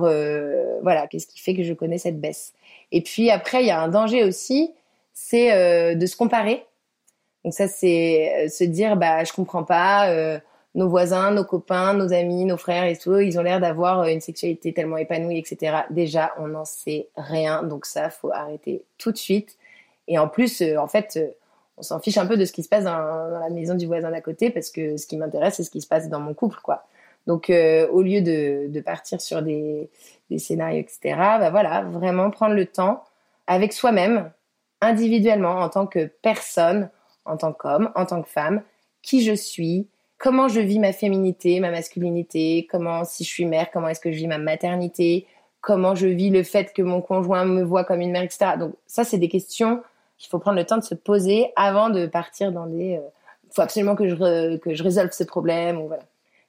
voilà, 0.82 1.08
qu'est-ce 1.08 1.28
qui 1.28 1.40
fait 1.40 1.54
que 1.54 1.64
je 1.64 1.74
connais 1.74 1.98
cette 1.98 2.20
baisse. 2.20 2.54
Et 2.92 3.02
puis 3.02 3.30
après, 3.30 3.64
il 3.64 3.68
y 3.68 3.72
a 3.72 3.82
un 3.82 3.90
danger 3.90 4.24
aussi, 4.24 4.74
c'est 5.14 5.52
euh, 5.54 5.96
de 5.96 6.06
se 6.06 6.16
comparer. 6.16 6.66
Donc 7.44 7.54
ça, 7.54 7.68
c'est 7.68 8.46
euh, 8.46 8.50
se 8.50 8.64
dire, 8.64 8.98
bah, 8.98 9.24
je 9.24 9.34
comprends 9.34 9.64
pas, 9.64 10.10
euh, 10.10 10.40
nos 10.78 10.88
voisins, 10.88 11.32
nos 11.32 11.44
copains, 11.44 11.96
nos 11.96 12.14
amis, 12.14 12.46
nos 12.46 12.56
frères 12.56 12.86
et 12.86 12.96
tout, 12.96 13.18
ils 13.18 13.40
ont 13.40 13.42
l'air 13.42 13.60
d'avoir 13.60 14.06
une 14.06 14.22
sexualité 14.22 14.74
tellement 14.74 14.98
épanouie, 14.98 15.40
etc. 15.40 15.80
Déjà, 15.90 16.34
on 16.38 16.50
n'en 16.50 16.66
sait 16.66 17.10
rien, 17.18 17.64
donc 17.64 17.88
ça, 17.88 18.12
faut 18.12 18.32
arrêter 18.32 18.84
tout 19.00 19.12
de 19.12 19.18
suite. 19.18 19.58
Et 20.08 20.20
en 20.20 20.28
plus, 20.28 20.62
en 20.78 20.88
fait, 20.88 21.20
on 21.78 21.82
s'en 21.82 22.00
fiche 22.00 22.20
un 22.20 22.28
peu 22.28 22.38
de 22.38 22.46
ce 22.46 22.52
qui 22.52 22.62
se 22.62 22.70
passe 22.70 22.84
dans, 22.84 22.96
la 22.96 23.50
maison 23.50 23.74
du 23.74 23.88
voisin 23.88 24.12
d'à 24.12 24.22
côté, 24.22 24.52
parce 24.52 24.70
que 24.70 24.98
ce 24.98 25.08
qui 25.08 25.18
m'intéresse, 25.18 25.56
c'est 25.56 25.64
ce 25.64 25.72
qui 25.72 25.82
se 25.82 25.88
passe 25.88 26.10
dans 26.10 26.20
mon 26.20 26.36
couple, 26.36 26.60
quoi. 26.62 26.86
Donc, 27.26 27.50
au 27.50 28.02
lieu 28.04 28.22
de, 28.22 28.80
partir 28.82 29.20
sur 29.20 29.42
des, 29.42 29.90
des 30.30 30.38
scénarios, 30.38 30.80
etc. 30.80 31.16
Bah 31.40 31.50
voilà, 31.50 31.82
vraiment 31.82 32.30
prendre 32.30 32.54
le 32.54 32.68
temps 32.68 33.04
avec 33.48 33.74
soi-même, 33.74 34.32
individuellement, 34.82 35.56
en 35.56 35.70
tant 35.70 35.88
que 35.88 36.06
personne, 36.22 36.92
en 37.26 37.36
tant 37.36 37.52
qu'homme, 37.52 37.92
en 37.96 38.06
tant 38.06 38.22
que 38.22 38.30
femme, 38.30 38.62
qui 39.02 39.24
je 39.24 39.34
suis, 39.34 39.88
comment 40.18 40.48
je 40.48 40.60
vis 40.60 40.80
ma 40.80 40.94
féminité, 40.94 41.60
ma 41.60 41.72
masculinité, 41.72 42.68
comment, 42.70 43.04
si 43.06 43.24
je 43.24 43.30
suis 43.30 43.46
mère, 43.46 43.70
comment 43.72 43.88
est-ce 43.88 44.00
que 44.00 44.12
je 44.12 44.18
vis 44.18 44.28
ma 44.28 44.38
maternité, 44.38 45.28
comment 45.62 45.96
je 45.96 46.08
vis 46.08 46.30
le 46.30 46.44
fait 46.44 46.74
que 46.74 46.82
mon 46.82 47.02
conjoint 47.02 47.46
me 47.46 47.64
voit 47.64 47.84
comme 47.84 48.02
une 48.02 48.12
mère, 48.12 48.24
etc. 48.24 48.52
Donc 48.60 48.74
ça, 48.86 49.04
c'est 49.04 49.18
des 49.18 49.30
questions 49.30 49.82
qu'il 50.18 50.30
faut 50.30 50.40
prendre 50.40 50.58
le 50.58 50.66
temps 50.66 50.78
de 50.78 50.84
se 50.84 50.96
poser 50.96 51.52
avant 51.56 51.90
de 51.90 52.06
partir 52.08 52.52
dans 52.52 52.66
des... 52.66 52.86
Il 52.86 52.96
euh, 52.98 53.02
faut 53.52 53.62
absolument 53.62 53.96
que 53.96 54.08
je, 54.08 54.58
que 54.58 54.74
je 54.74 54.84
résolve 54.84 55.12
ce 55.12 55.24
problème. 55.24 55.80
Ou 55.80 55.88
voilà. 55.88 56.04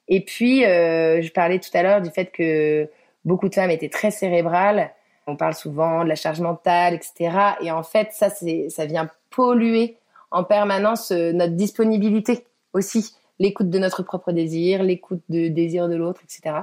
Et 0.07 0.21
puis, 0.21 0.65
euh, 0.65 1.21
je 1.21 1.31
parlais 1.31 1.59
tout 1.59 1.69
à 1.73 1.83
l'heure 1.83 2.01
du 2.01 2.09
fait 2.09 2.25
que 2.25 2.89
beaucoup 3.25 3.47
de 3.47 3.53
femmes 3.53 3.69
étaient 3.69 3.89
très 3.89 4.11
cérébrales. 4.11 4.91
On 5.27 5.35
parle 5.35 5.53
souvent 5.53 6.03
de 6.03 6.09
la 6.09 6.15
charge 6.15 6.41
mentale, 6.41 6.95
etc. 6.95 7.37
Et 7.61 7.71
en 7.71 7.83
fait, 7.83 8.09
ça, 8.11 8.29
ça 8.29 8.85
vient 8.85 9.09
polluer 9.29 9.97
en 10.31 10.43
permanence 10.43 11.11
euh, 11.11 11.31
notre 11.31 11.53
disponibilité 11.53 12.45
aussi, 12.73 13.15
l'écoute 13.39 13.69
de 13.69 13.79
notre 13.79 14.03
propre 14.03 14.31
désir, 14.31 14.83
l'écoute 14.83 15.21
de 15.29 15.47
désir 15.47 15.87
de 15.87 15.95
l'autre, 15.95 16.21
etc. 16.23 16.55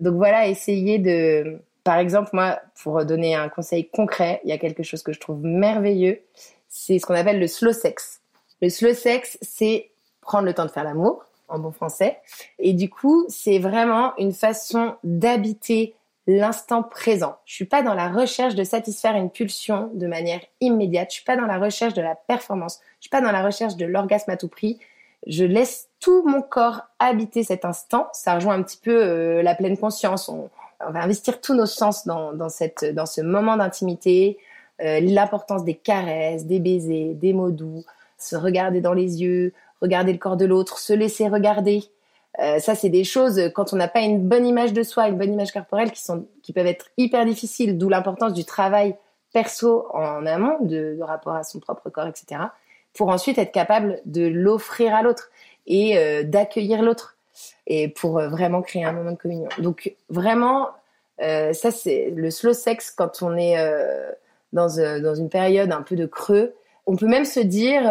Donc 0.00 0.14
voilà, 0.14 0.48
essayer 0.48 0.98
de, 0.98 1.60
par 1.84 1.98
exemple, 1.98 2.30
moi, 2.32 2.60
pour 2.82 3.04
donner 3.04 3.34
un 3.34 3.48
conseil 3.48 3.88
concret, 3.88 4.40
il 4.44 4.50
y 4.50 4.52
a 4.52 4.58
quelque 4.58 4.82
chose 4.82 5.02
que 5.02 5.12
je 5.12 5.20
trouve 5.20 5.40
merveilleux, 5.42 6.20
c'est 6.68 6.98
ce 6.98 7.06
qu'on 7.06 7.14
appelle 7.14 7.40
le 7.40 7.46
slow 7.46 7.72
sex. 7.72 8.20
Le 8.60 8.68
slow 8.68 8.94
sex, 8.94 9.38
c'est 9.40 9.90
prendre 10.20 10.44
le 10.44 10.54
temps 10.54 10.66
de 10.66 10.70
faire 10.70 10.84
l'amour, 10.84 11.24
en 11.48 11.58
bon 11.58 11.72
français. 11.72 12.18
Et 12.58 12.74
du 12.74 12.90
coup, 12.90 13.24
c'est 13.28 13.58
vraiment 13.58 14.16
une 14.18 14.32
façon 14.32 14.96
d'habiter 15.02 15.94
l'instant 16.26 16.82
présent. 16.82 17.36
Je 17.46 17.54
suis 17.54 17.64
pas 17.64 17.82
dans 17.82 17.94
la 17.94 18.10
recherche 18.10 18.54
de 18.54 18.62
satisfaire 18.62 19.16
une 19.16 19.30
pulsion 19.30 19.90
de 19.94 20.06
manière 20.06 20.40
immédiate. 20.60 21.08
Je 21.10 21.14
suis 21.16 21.24
pas 21.24 21.36
dans 21.36 21.46
la 21.46 21.58
recherche 21.58 21.94
de 21.94 22.02
la 22.02 22.14
performance. 22.14 22.80
Je 22.98 23.04
suis 23.04 23.10
pas 23.10 23.22
dans 23.22 23.32
la 23.32 23.42
recherche 23.42 23.76
de 23.76 23.86
l'orgasme 23.86 24.30
à 24.30 24.36
tout 24.36 24.48
prix. 24.48 24.78
Je 25.26 25.44
laisse 25.44 25.88
tout 26.00 26.22
mon 26.26 26.42
corps 26.42 26.82
habiter 26.98 27.42
cet 27.42 27.64
instant. 27.64 28.08
Ça 28.12 28.34
rejoint 28.34 28.54
un 28.54 28.62
petit 28.62 28.78
peu 28.78 29.02
euh, 29.02 29.42
la 29.42 29.54
pleine 29.54 29.76
conscience. 29.76 30.28
On, 30.28 30.50
va 30.80 31.02
investir 31.02 31.40
tous 31.40 31.54
nos 31.54 31.66
sens 31.66 32.06
dans, 32.06 32.32
dans, 32.32 32.48
cette, 32.48 32.84
dans 32.94 33.06
ce 33.06 33.20
moment 33.20 33.56
d'intimité. 33.56 34.38
Euh, 34.80 35.00
l'importance 35.00 35.64
des 35.64 35.74
caresses, 35.74 36.46
des 36.46 36.60
baisers, 36.60 37.14
des 37.14 37.32
mots 37.32 37.50
doux, 37.50 37.84
se 38.16 38.36
regarder 38.36 38.80
dans 38.80 38.92
les 38.92 39.20
yeux, 39.20 39.52
regarder 39.82 40.12
le 40.12 40.18
corps 40.18 40.36
de 40.36 40.44
l'autre, 40.44 40.78
se 40.78 40.92
laisser 40.92 41.26
regarder. 41.28 41.82
Euh, 42.40 42.60
ça, 42.60 42.76
c'est 42.76 42.88
des 42.88 43.02
choses 43.02 43.50
quand 43.54 43.72
on 43.72 43.76
n'a 43.76 43.88
pas 43.88 44.00
une 44.00 44.28
bonne 44.28 44.46
image 44.46 44.72
de 44.72 44.84
soi, 44.84 45.08
une 45.08 45.18
bonne 45.18 45.32
image 45.32 45.50
corporelle, 45.50 45.90
qui 45.90 46.02
sont, 46.02 46.26
qui 46.42 46.52
peuvent 46.52 46.66
être 46.66 46.86
hyper 46.96 47.24
difficiles. 47.24 47.76
D'où 47.76 47.88
l'importance 47.88 48.32
du 48.32 48.44
travail 48.44 48.96
perso 49.32 49.86
en 49.92 50.24
amont, 50.26 50.58
de, 50.60 50.98
rapport 51.00 51.34
à 51.34 51.42
son 51.42 51.60
propre 51.60 51.90
corps, 51.90 52.06
etc. 52.06 52.40
Pour 52.98 53.08
ensuite 53.08 53.38
être 53.38 53.52
capable 53.52 54.00
de 54.04 54.26
l'offrir 54.26 54.94
à 54.94 55.02
l'autre 55.02 55.30
et 55.66 55.96
euh, 55.96 56.22
d'accueillir 56.22 56.82
l'autre 56.82 57.16
et 57.66 57.88
pour 57.88 58.18
euh, 58.18 58.28
vraiment 58.28 58.60
créer 58.60 58.84
un 58.84 58.92
moment 58.92 59.12
de 59.12 59.16
communion. 59.16 59.48
Donc 59.58 59.94
vraiment, 60.10 60.68
ça 61.18 61.70
c'est 61.70 62.12
le 62.14 62.30
slow 62.30 62.52
sex 62.52 62.90
quand 62.90 63.22
on 63.22 63.36
est 63.36 63.56
dans, 64.52 64.68
une 64.68 65.28
période 65.28 65.72
un 65.72 65.82
peu 65.82 65.96
de 65.96 66.06
creux. 66.06 66.54
On 66.86 66.96
peut 66.96 67.06
même 67.06 67.24
se 67.24 67.40
dire, 67.40 67.90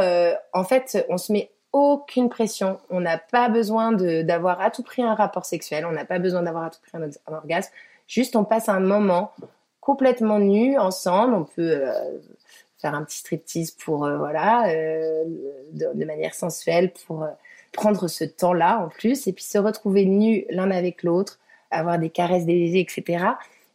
en 0.54 0.64
fait, 0.64 1.06
on 1.10 1.18
se 1.18 1.34
met 1.34 1.50
aucune 1.74 2.30
pression. 2.30 2.80
On 2.90 3.02
n'a 3.02 3.18
pas 3.18 3.50
besoin 3.50 3.92
d'avoir 3.92 4.62
à 4.62 4.72
tout 4.72 4.84
prix 4.84 5.04
un 5.04 5.16
rapport 5.16 5.46
sexuel. 5.46 5.86
On 5.86 5.92
n'a 5.92 6.06
pas 6.06 6.20
besoin 6.20 6.44
d'avoir 6.44 6.66
à 6.66 6.70
tout 6.70 6.80
prix 6.82 6.98
un, 6.98 7.34
orgasme. 7.34 7.72
Juste, 8.08 8.36
on 8.36 8.44
passe 8.44 8.70
un 8.70 8.80
moment 8.80 9.32
complètement 9.82 10.40
nu 10.40 10.78
ensemble. 10.78 11.34
On 11.34 11.44
peut 11.44 11.80
euh, 11.82 12.18
faire 12.80 12.94
un 12.94 13.04
petit 13.04 13.20
striptease 13.20 13.72
pour, 13.72 14.06
euh, 14.06 14.18
voilà, 14.18 14.70
euh, 14.70 15.24
de, 15.72 16.06
manière 16.06 16.34
sensuelle 16.34 16.92
pour 17.06 17.28
prendre 17.74 18.08
ce 18.08 18.24
temps-là 18.24 18.80
en 18.80 18.90
plus 18.90 19.28
et 19.28 19.34
puis 19.34 19.44
se 19.44 19.58
retrouver 19.58 20.06
nu 20.06 20.46
l'un 20.50 20.72
avec 20.72 21.04
l'autre, 21.04 21.40
avoir 21.72 22.00
des 22.00 22.10
caresses, 22.10 22.46
des 22.46 22.54
baisers, 22.54 22.82
etc. 22.82 23.26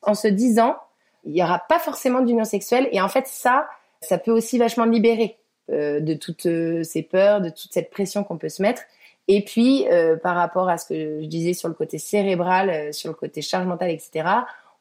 En 0.03 0.15
se 0.15 0.29
disant, 0.29 0.77
il 1.25 1.33
n'y 1.33 1.43
aura 1.43 1.61
pas 1.69 1.79
forcément 1.79 2.21
d'union 2.21 2.45
sexuelle 2.45 2.88
et 2.93 3.01
en 3.01 3.09
fait, 3.09 3.27
ça, 3.27 3.69
ça 4.01 4.19
peut 4.19 4.33
aussi 4.33 4.59
vachement 4.59 4.85
libérer 4.85 5.38
euh, 5.71 6.01
de 6.01 6.15
toutes 6.15 6.47
euh, 6.47 6.83
ces 6.83 7.03
peurs, 7.03 7.41
de 7.41 7.49
toute 7.49 7.73
cette 7.73 7.91
pression 7.91 8.25
qu'on 8.25 8.37
peut 8.37 8.49
se 8.49 8.61
mettre. 8.61 8.83
Et 9.29 9.45
puis, 9.45 9.87
euh, 9.91 10.17
par 10.17 10.35
rapport 10.35 10.69
à 10.69 10.77
ce 10.77 10.87
que 10.87 11.23
je 11.23 11.27
disais 11.27 11.55
sur 11.55 11.69
le 11.69 11.75
côté 11.75 11.99
cérébral, 11.99 12.93
sur 12.93 13.09
le 13.09 13.15
côté 13.15 13.41
charge 13.43 13.67
mentale, 13.67 13.91
etc., 13.91 14.29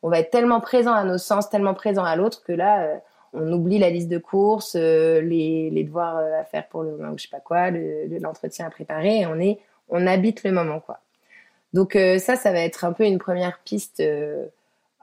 on 0.01 0.09
va 0.09 0.19
être 0.19 0.31
tellement 0.31 0.59
présent 0.59 0.93
à 0.93 1.03
nos 1.03 1.19
sens, 1.19 1.49
tellement 1.51 1.75
présent 1.75 2.03
à 2.03 2.15
l'autre 2.15 2.43
que 2.43 2.51
là, 2.51 2.99
on 3.33 3.51
oublie 3.51 3.79
la 3.79 3.89
liste 3.89 4.09
de 4.09 4.17
courses, 4.17 4.75
les, 4.75 5.69
les, 5.69 5.83
devoirs 5.83 6.17
à 6.17 6.43
faire 6.43 6.67
pour 6.67 6.83
le 6.83 6.93
ou 6.93 7.17
je 7.17 7.23
sais 7.23 7.29
pas 7.29 7.39
quoi, 7.39 7.71
l'entretien 7.71 8.65
à 8.65 8.69
préparer, 8.69 9.25
on 9.25 9.39
est, 9.39 9.59
on 9.89 10.05
habite 10.07 10.43
le 10.43 10.51
moment, 10.51 10.79
quoi. 10.79 10.99
Donc 11.73 11.93
ça, 11.93 12.35
ça 12.35 12.51
va 12.51 12.59
être 12.59 12.83
un 12.83 12.91
peu 12.91 13.05
une 13.05 13.17
première 13.17 13.59
piste 13.59 14.03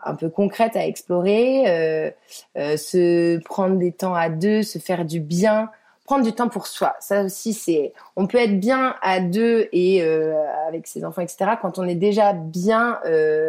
un 0.05 0.15
peu 0.15 0.29
concrète 0.29 0.77
à 0.77 0.87
explorer, 0.87 1.65
euh, 1.67 2.11
euh, 2.57 2.77
se 2.77 3.39
prendre 3.45 3.77
des 3.77 3.93
temps 3.93 4.15
à 4.15 4.29
deux, 4.29 4.63
se 4.63 4.79
faire 4.79 5.05
du 5.05 5.21
bien, 5.21 5.71
prendre 6.05 6.25
du 6.25 6.33
temps 6.33 6.49
pour 6.49 6.67
soi. 6.67 6.97
Ça 7.01 7.23
aussi, 7.23 7.53
c'est, 7.53 7.93
on 8.17 8.27
peut 8.27 8.39
être 8.39 8.59
bien 8.59 8.95
à 9.03 9.21
deux 9.21 9.69
et 9.73 10.03
euh, 10.03 10.35
avec 10.67 10.87
ses 10.87 11.05
enfants, 11.05 11.23
etc. 11.23 11.53
Quand 11.61 11.79
on 11.79 11.87
est 11.87 11.95
déjà 11.95 12.33
bien 12.33 13.01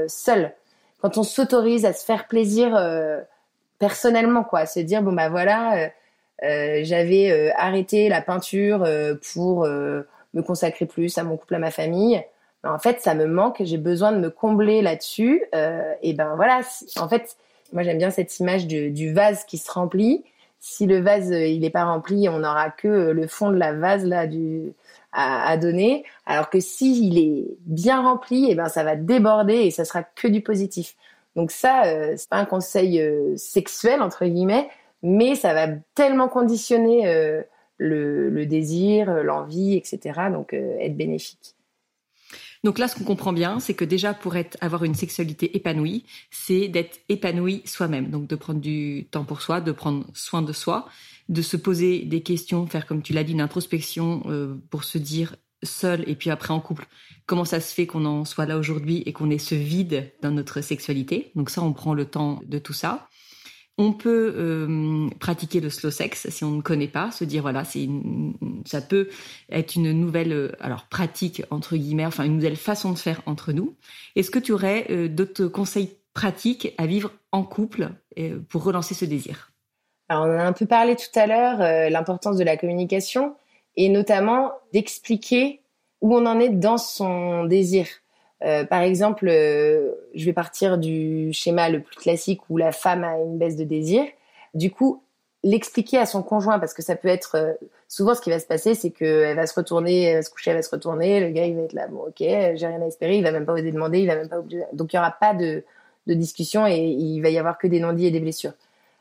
seul, 0.07 0.53
quand 1.01 1.17
on 1.17 1.23
s'autorise 1.23 1.85
à 1.85 1.93
se 1.93 2.03
faire 2.03 2.27
plaisir 2.27 2.77
personnellement, 3.79 4.43
quoi, 4.43 4.59
à 4.59 4.65
se 4.65 4.79
dire 4.79 5.01
bon 5.01 5.13
bah 5.13 5.29
voilà, 5.29 5.89
j'avais 6.41 7.51
arrêté 7.57 8.09
la 8.09 8.21
peinture 8.21 8.87
pour 9.33 9.65
me 9.65 10.41
consacrer 10.45 10.85
plus 10.85 11.17
à 11.17 11.23
mon 11.23 11.37
couple, 11.37 11.55
à 11.55 11.59
ma 11.59 11.71
famille 11.71 12.23
en 12.63 12.79
fait, 12.79 12.99
ça 13.01 13.15
me 13.15 13.25
manque, 13.25 13.61
j'ai 13.61 13.77
besoin 13.77 14.11
de 14.11 14.17
me 14.17 14.29
combler 14.29 14.81
là-dessus. 14.81 15.43
Euh, 15.55 15.93
et 16.01 16.13
ben 16.13 16.35
voilà, 16.35 16.61
en 16.97 17.07
fait, 17.07 17.37
moi 17.71 17.83
j'aime 17.83 17.97
bien 17.97 18.09
cette 18.09 18.37
image 18.39 18.67
du, 18.67 19.13
vase 19.13 19.45
qui 19.45 19.57
se 19.57 19.71
remplit. 19.71 20.23
Si 20.59 20.85
le 20.85 20.99
vase 20.99 21.31
euh, 21.31 21.47
il 21.47 21.61
n'est 21.61 21.69
pas 21.69 21.85
rempli, 21.85 22.27
on 22.27 22.39
n'aura 22.39 22.69
que 22.69 22.87
euh, 22.87 23.13
le 23.13 23.27
fond 23.27 23.49
de 23.49 23.55
la 23.55 23.71
vase 23.73 24.05
là 24.05 24.27
du 24.27 24.73
à, 25.13 25.55
donner. 25.57 26.03
Alors 26.25 26.49
que 26.49 26.59
si 26.59 27.17
est 27.17 27.57
bien 27.65 28.01
rempli, 28.03 28.51
et 28.51 28.55
ben 28.55 28.67
ça 28.67 28.83
va 28.83 28.95
déborder 28.95 29.55
et 29.55 29.71
ça 29.71 29.85
sera 29.85 30.03
que 30.03 30.27
du 30.27 30.41
positif. 30.41 30.95
Donc 31.35 31.51
ça, 31.51 31.85
euh, 31.85 32.13
c'est 32.17 32.29
pas 32.29 32.37
un 32.37 32.45
conseil 32.45 33.01
sexuel 33.37 34.01
entre 34.01 34.25
guillemets, 34.25 34.69
mais 35.03 35.35
ça 35.35 35.53
va 35.53 35.67
tellement 35.95 36.27
conditionner 36.27 37.43
le, 37.77 38.45
désir, 38.45 39.23
l'envie, 39.23 39.75
etc. 39.75 40.19
Donc 40.31 40.53
être 40.53 40.97
bénéfique. 40.97 41.55
Donc 42.63 42.77
là, 42.77 42.87
ce 42.87 42.95
qu'on 42.95 43.05
comprend 43.05 43.31
bien, 43.31 43.59
c'est 43.59 43.73
que 43.73 43.85
déjà 43.85 44.13
pour 44.13 44.35
avoir 44.59 44.83
une 44.83 44.95
sexualité 44.95 45.55
épanouie, 45.55 46.05
c'est 46.29 46.67
d'être 46.67 46.99
épanoui 47.07 47.61
soi-même. 47.65 48.09
Donc 48.09 48.27
de 48.27 48.35
prendre 48.35 48.59
du 48.59 49.07
temps 49.11 49.23
pour 49.23 49.41
soi, 49.41 49.61
de 49.61 49.71
prendre 49.71 50.05
soin 50.13 50.41
de 50.41 50.51
soi, 50.51 50.87
de 51.29 51.41
se 51.41 51.55
poser 51.55 51.99
des 51.99 52.21
questions, 52.21 52.67
faire 52.67 52.85
comme 52.85 53.01
tu 53.01 53.13
l'as 53.13 53.23
dit, 53.23 53.31
une 53.31 53.41
introspection 53.41 54.23
euh, 54.25 54.55
pour 54.69 54.83
se 54.83 54.97
dire 54.97 55.35
seul 55.63 56.07
et 56.07 56.15
puis 56.15 56.29
après 56.29 56.53
en 56.53 56.59
couple, 56.59 56.87
comment 57.25 57.45
ça 57.45 57.59
se 57.59 57.73
fait 57.73 57.85
qu'on 57.85 58.05
en 58.05 58.25
soit 58.25 58.45
là 58.45 58.57
aujourd'hui 58.57 59.03
et 59.05 59.13
qu'on 59.13 59.29
ait 59.29 59.37
ce 59.37 59.55
vide 59.55 60.11
dans 60.21 60.31
notre 60.31 60.61
sexualité? 60.61 61.31
Donc 61.35 61.49
ça, 61.49 61.61
on 61.61 61.73
prend 61.73 61.93
le 61.93 62.05
temps 62.05 62.41
de 62.45 62.59
tout 62.59 62.73
ça. 62.73 63.07
On 63.77 63.93
peut 63.93 64.33
euh, 64.35 65.09
pratiquer 65.19 65.61
le 65.61 65.69
slow 65.69 65.89
sex 65.89 66.27
si 66.29 66.43
on 66.43 66.51
ne 66.51 66.61
connaît 66.61 66.89
pas, 66.89 67.11
se 67.11 67.23
dire 67.23 67.43
voilà, 67.43 67.63
c'est 67.63 67.87
ça 68.65 68.81
peut 68.81 69.07
être 69.49 69.75
une 69.75 69.93
nouvelle 69.93 70.33
euh, 70.33 70.51
alors 70.59 70.87
pratique 70.87 71.43
entre 71.49 71.77
guillemets, 71.77 72.05
enfin 72.05 72.25
une 72.25 72.35
nouvelle 72.35 72.57
façon 72.57 72.91
de 72.91 72.97
faire 72.97 73.21
entre 73.25 73.53
nous. 73.53 73.77
Est-ce 74.17 74.31
que 74.31 74.39
tu 74.39 74.51
aurais 74.51 74.87
euh, 74.89 75.07
d'autres 75.07 75.45
conseils 75.45 75.95
pratiques 76.13 76.73
à 76.77 76.87
vivre 76.87 77.13
en 77.31 77.43
couple 77.43 77.91
pour 78.49 78.65
relancer 78.65 78.93
ce 78.93 79.05
désir? 79.05 79.51
Alors, 80.09 80.25
on 80.25 80.35
en 80.35 80.39
a 80.39 80.43
un 80.43 80.51
peu 80.51 80.65
parlé 80.65 80.97
tout 80.97 81.17
à 81.17 81.27
l'heure, 81.27 81.89
l'importance 81.89 82.35
de 82.35 82.43
la 82.43 82.57
communication 82.57 83.35
et 83.79 83.87
notamment 83.87 84.51
d'expliquer 84.73 85.61
où 86.01 86.13
on 86.13 86.25
en 86.25 86.37
est 86.39 86.49
dans 86.49 86.77
son 86.77 87.45
désir. 87.45 87.87
Euh, 88.43 88.65
par 88.65 88.81
exemple, 88.81 89.27
euh, 89.29 89.91
je 90.13 90.25
vais 90.25 90.33
partir 90.33 90.77
du 90.77 91.31
schéma 91.31 91.69
le 91.69 91.81
plus 91.81 91.95
classique 91.95 92.41
où 92.49 92.57
la 92.57 92.73
femme 92.73 93.05
a 93.05 93.17
une 93.17 93.37
baisse 93.37 93.55
de 93.55 93.63
désir. 93.63 94.03
Du 94.53 94.69
coup, 94.69 95.01
l'expliquer 95.43 95.97
à 95.97 96.05
son 96.05 96.23
conjoint, 96.23 96.59
parce 96.59 96.73
que 96.73 96.81
ça 96.81 96.97
peut 96.97 97.07
être 97.07 97.35
euh, 97.35 97.53
souvent 97.87 98.15
ce 98.15 98.21
qui 98.21 98.29
va 98.29 98.39
se 98.39 98.45
passer, 98.45 98.75
c'est 98.75 98.89
qu'elle 98.89 99.37
va 99.37 99.47
se 99.47 99.53
retourner, 99.53 100.03
elle 100.03 100.15
va 100.17 100.21
se 100.23 100.29
coucher, 100.29 100.51
elle 100.51 100.57
va 100.57 100.63
se 100.63 100.71
retourner, 100.71 101.21
le 101.21 101.29
gars 101.29 101.45
il 101.45 101.55
va 101.55 101.61
être 101.61 101.73
là, 101.73 101.87
bon 101.87 102.07
ok, 102.07 102.17
j'ai 102.19 102.67
rien 102.67 102.81
à 102.81 102.85
espérer, 102.85 103.17
il 103.17 103.23
va 103.23 103.31
même 103.31 103.45
pas 103.45 103.53
oser 103.53 103.71
demander, 103.71 103.99
il 103.99 104.07
va 104.07 104.15
même 104.15 104.27
pas. 104.27 104.41
Donc 104.73 104.91
il 104.91 104.97
y 104.97 104.99
aura 104.99 105.11
pas 105.11 105.33
de, 105.33 105.63
de 106.05 106.13
discussion 106.13 106.67
et 106.67 106.77
il 106.77 107.21
va 107.21 107.29
y 107.29 107.37
avoir 107.37 107.57
que 107.57 107.67
des 107.67 107.79
non-dits 107.79 108.07
et 108.07 108.11
des 108.11 108.19
blessures. 108.19 108.53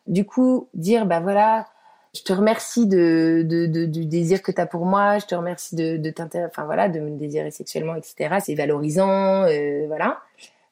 Du 0.07 0.25
coup, 0.25 0.69
dire 0.75 1.05
bah 1.05 1.19
voilà, 1.19 1.67
je 2.19 2.25
te 2.25 2.33
remercie 2.33 2.87
du 2.87 3.45
désir 4.07 4.43
que 4.43 4.51
tu 4.51 4.61
as 4.61 4.67
pour 4.67 4.85
moi, 4.85 5.19
je 5.19 5.27
te 5.27 5.35
remercie 5.35 5.77
de, 5.77 5.97
de 5.97 6.13
enfin 6.47 6.65
voilà, 6.65 6.89
de 6.89 6.99
me 6.99 7.17
désirer 7.17 7.51
sexuellement, 7.53 7.95
etc. 7.95 8.39
C'est 8.45 8.55
valorisant, 8.55 9.45
euh, 9.45 9.85
voilà. 9.87 10.19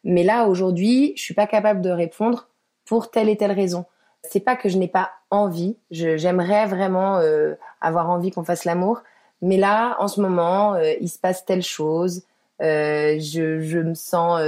Mais 0.03 0.25
là, 0.25 0.47
aujourd'hui, 0.47 1.13
je 1.17 1.23
suis 1.23 1.35
pas 1.35 1.47
capable 1.47 1.83
de 1.83 1.91
répondre 1.91 2.49
pour 2.85 3.11
telle 3.11 3.29
et 3.29 3.37
telle 3.37 3.53
raison. 3.53 3.85
C'est 4.23 4.41
pas 4.41 4.57
que 4.57 4.69
je 4.69 4.77
n'ai 4.77 4.89
pas 4.89 5.11
envie, 5.31 5.77
j'aimerais 5.91 6.67
vraiment 6.67 7.19
euh, 7.19 7.55
avoir 7.81 8.11
envie 8.11 8.33
qu'on 8.33 8.45
fasse 8.45 8.65
l'amour, 8.65 9.03
mais 9.41 9.57
là, 9.57 9.97
en 10.01 10.09
ce 10.09 10.21
moment, 10.21 10.75
euh, 10.75 10.95
il 11.01 11.09
se 11.09 11.19
passe 11.19 11.45
telle 11.45 11.63
chose, 11.63 12.25
je, 12.59 13.59
je 13.61 13.79
me 13.79 13.95
sens 13.95 14.41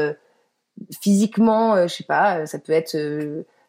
physiquement, 1.00 1.86
je 1.86 1.94
sais 1.94 2.04
pas, 2.04 2.46
ça 2.46 2.58
peut 2.58 2.72
être 2.72 2.96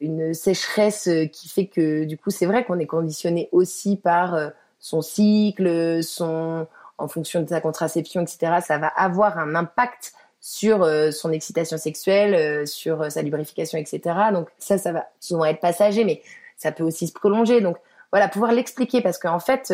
une 0.02 0.34
sécheresse 0.34 1.08
euh, 1.08 1.26
qui 1.26 1.50
fait 1.50 1.68
que 1.68 2.06
du 2.06 2.18
coup 2.18 2.30
c'est 2.30 2.46
vrai 2.46 2.64
qu'on 2.64 2.80
est 2.80 2.86
conditionné 2.86 3.50
aussi 3.52 3.98
par 3.98 4.34
euh, 4.34 4.50
son 4.80 5.02
cycle, 5.02 6.02
son 6.04 6.68
en 6.98 7.08
fonction 7.08 7.42
de 7.42 7.48
sa 7.48 7.62
contraception, 7.62 8.22
etc. 8.22 8.60
Ça 8.62 8.78
va 8.78 8.88
avoir 8.88 9.38
un 9.38 9.56
impact 9.56 10.14
sur 10.42 10.84
euh, 10.84 11.12
son 11.12 11.32
excitation 11.32 11.78
sexuelle, 11.78 12.68
sur 12.68 13.10
sa 13.12 13.22
lubrification, 13.22 13.78
etc. 13.78 14.02
Donc 14.34 14.50
ça, 14.58 14.78
ça 14.78 14.92
va 14.92 15.08
souvent 15.20 15.46
être 15.46 15.62
passager, 15.62 16.04
mais 16.04 16.22
ça 16.58 16.72
peut 16.72 16.84
aussi 16.84 17.08
se 17.08 17.14
prolonger. 17.14 17.62
Donc 17.62 17.78
voilà, 18.12 18.28
pouvoir 18.28 18.52
l'expliquer 18.52 19.02
parce 19.02 19.18
qu'en 19.18 19.40
fait, 19.40 19.74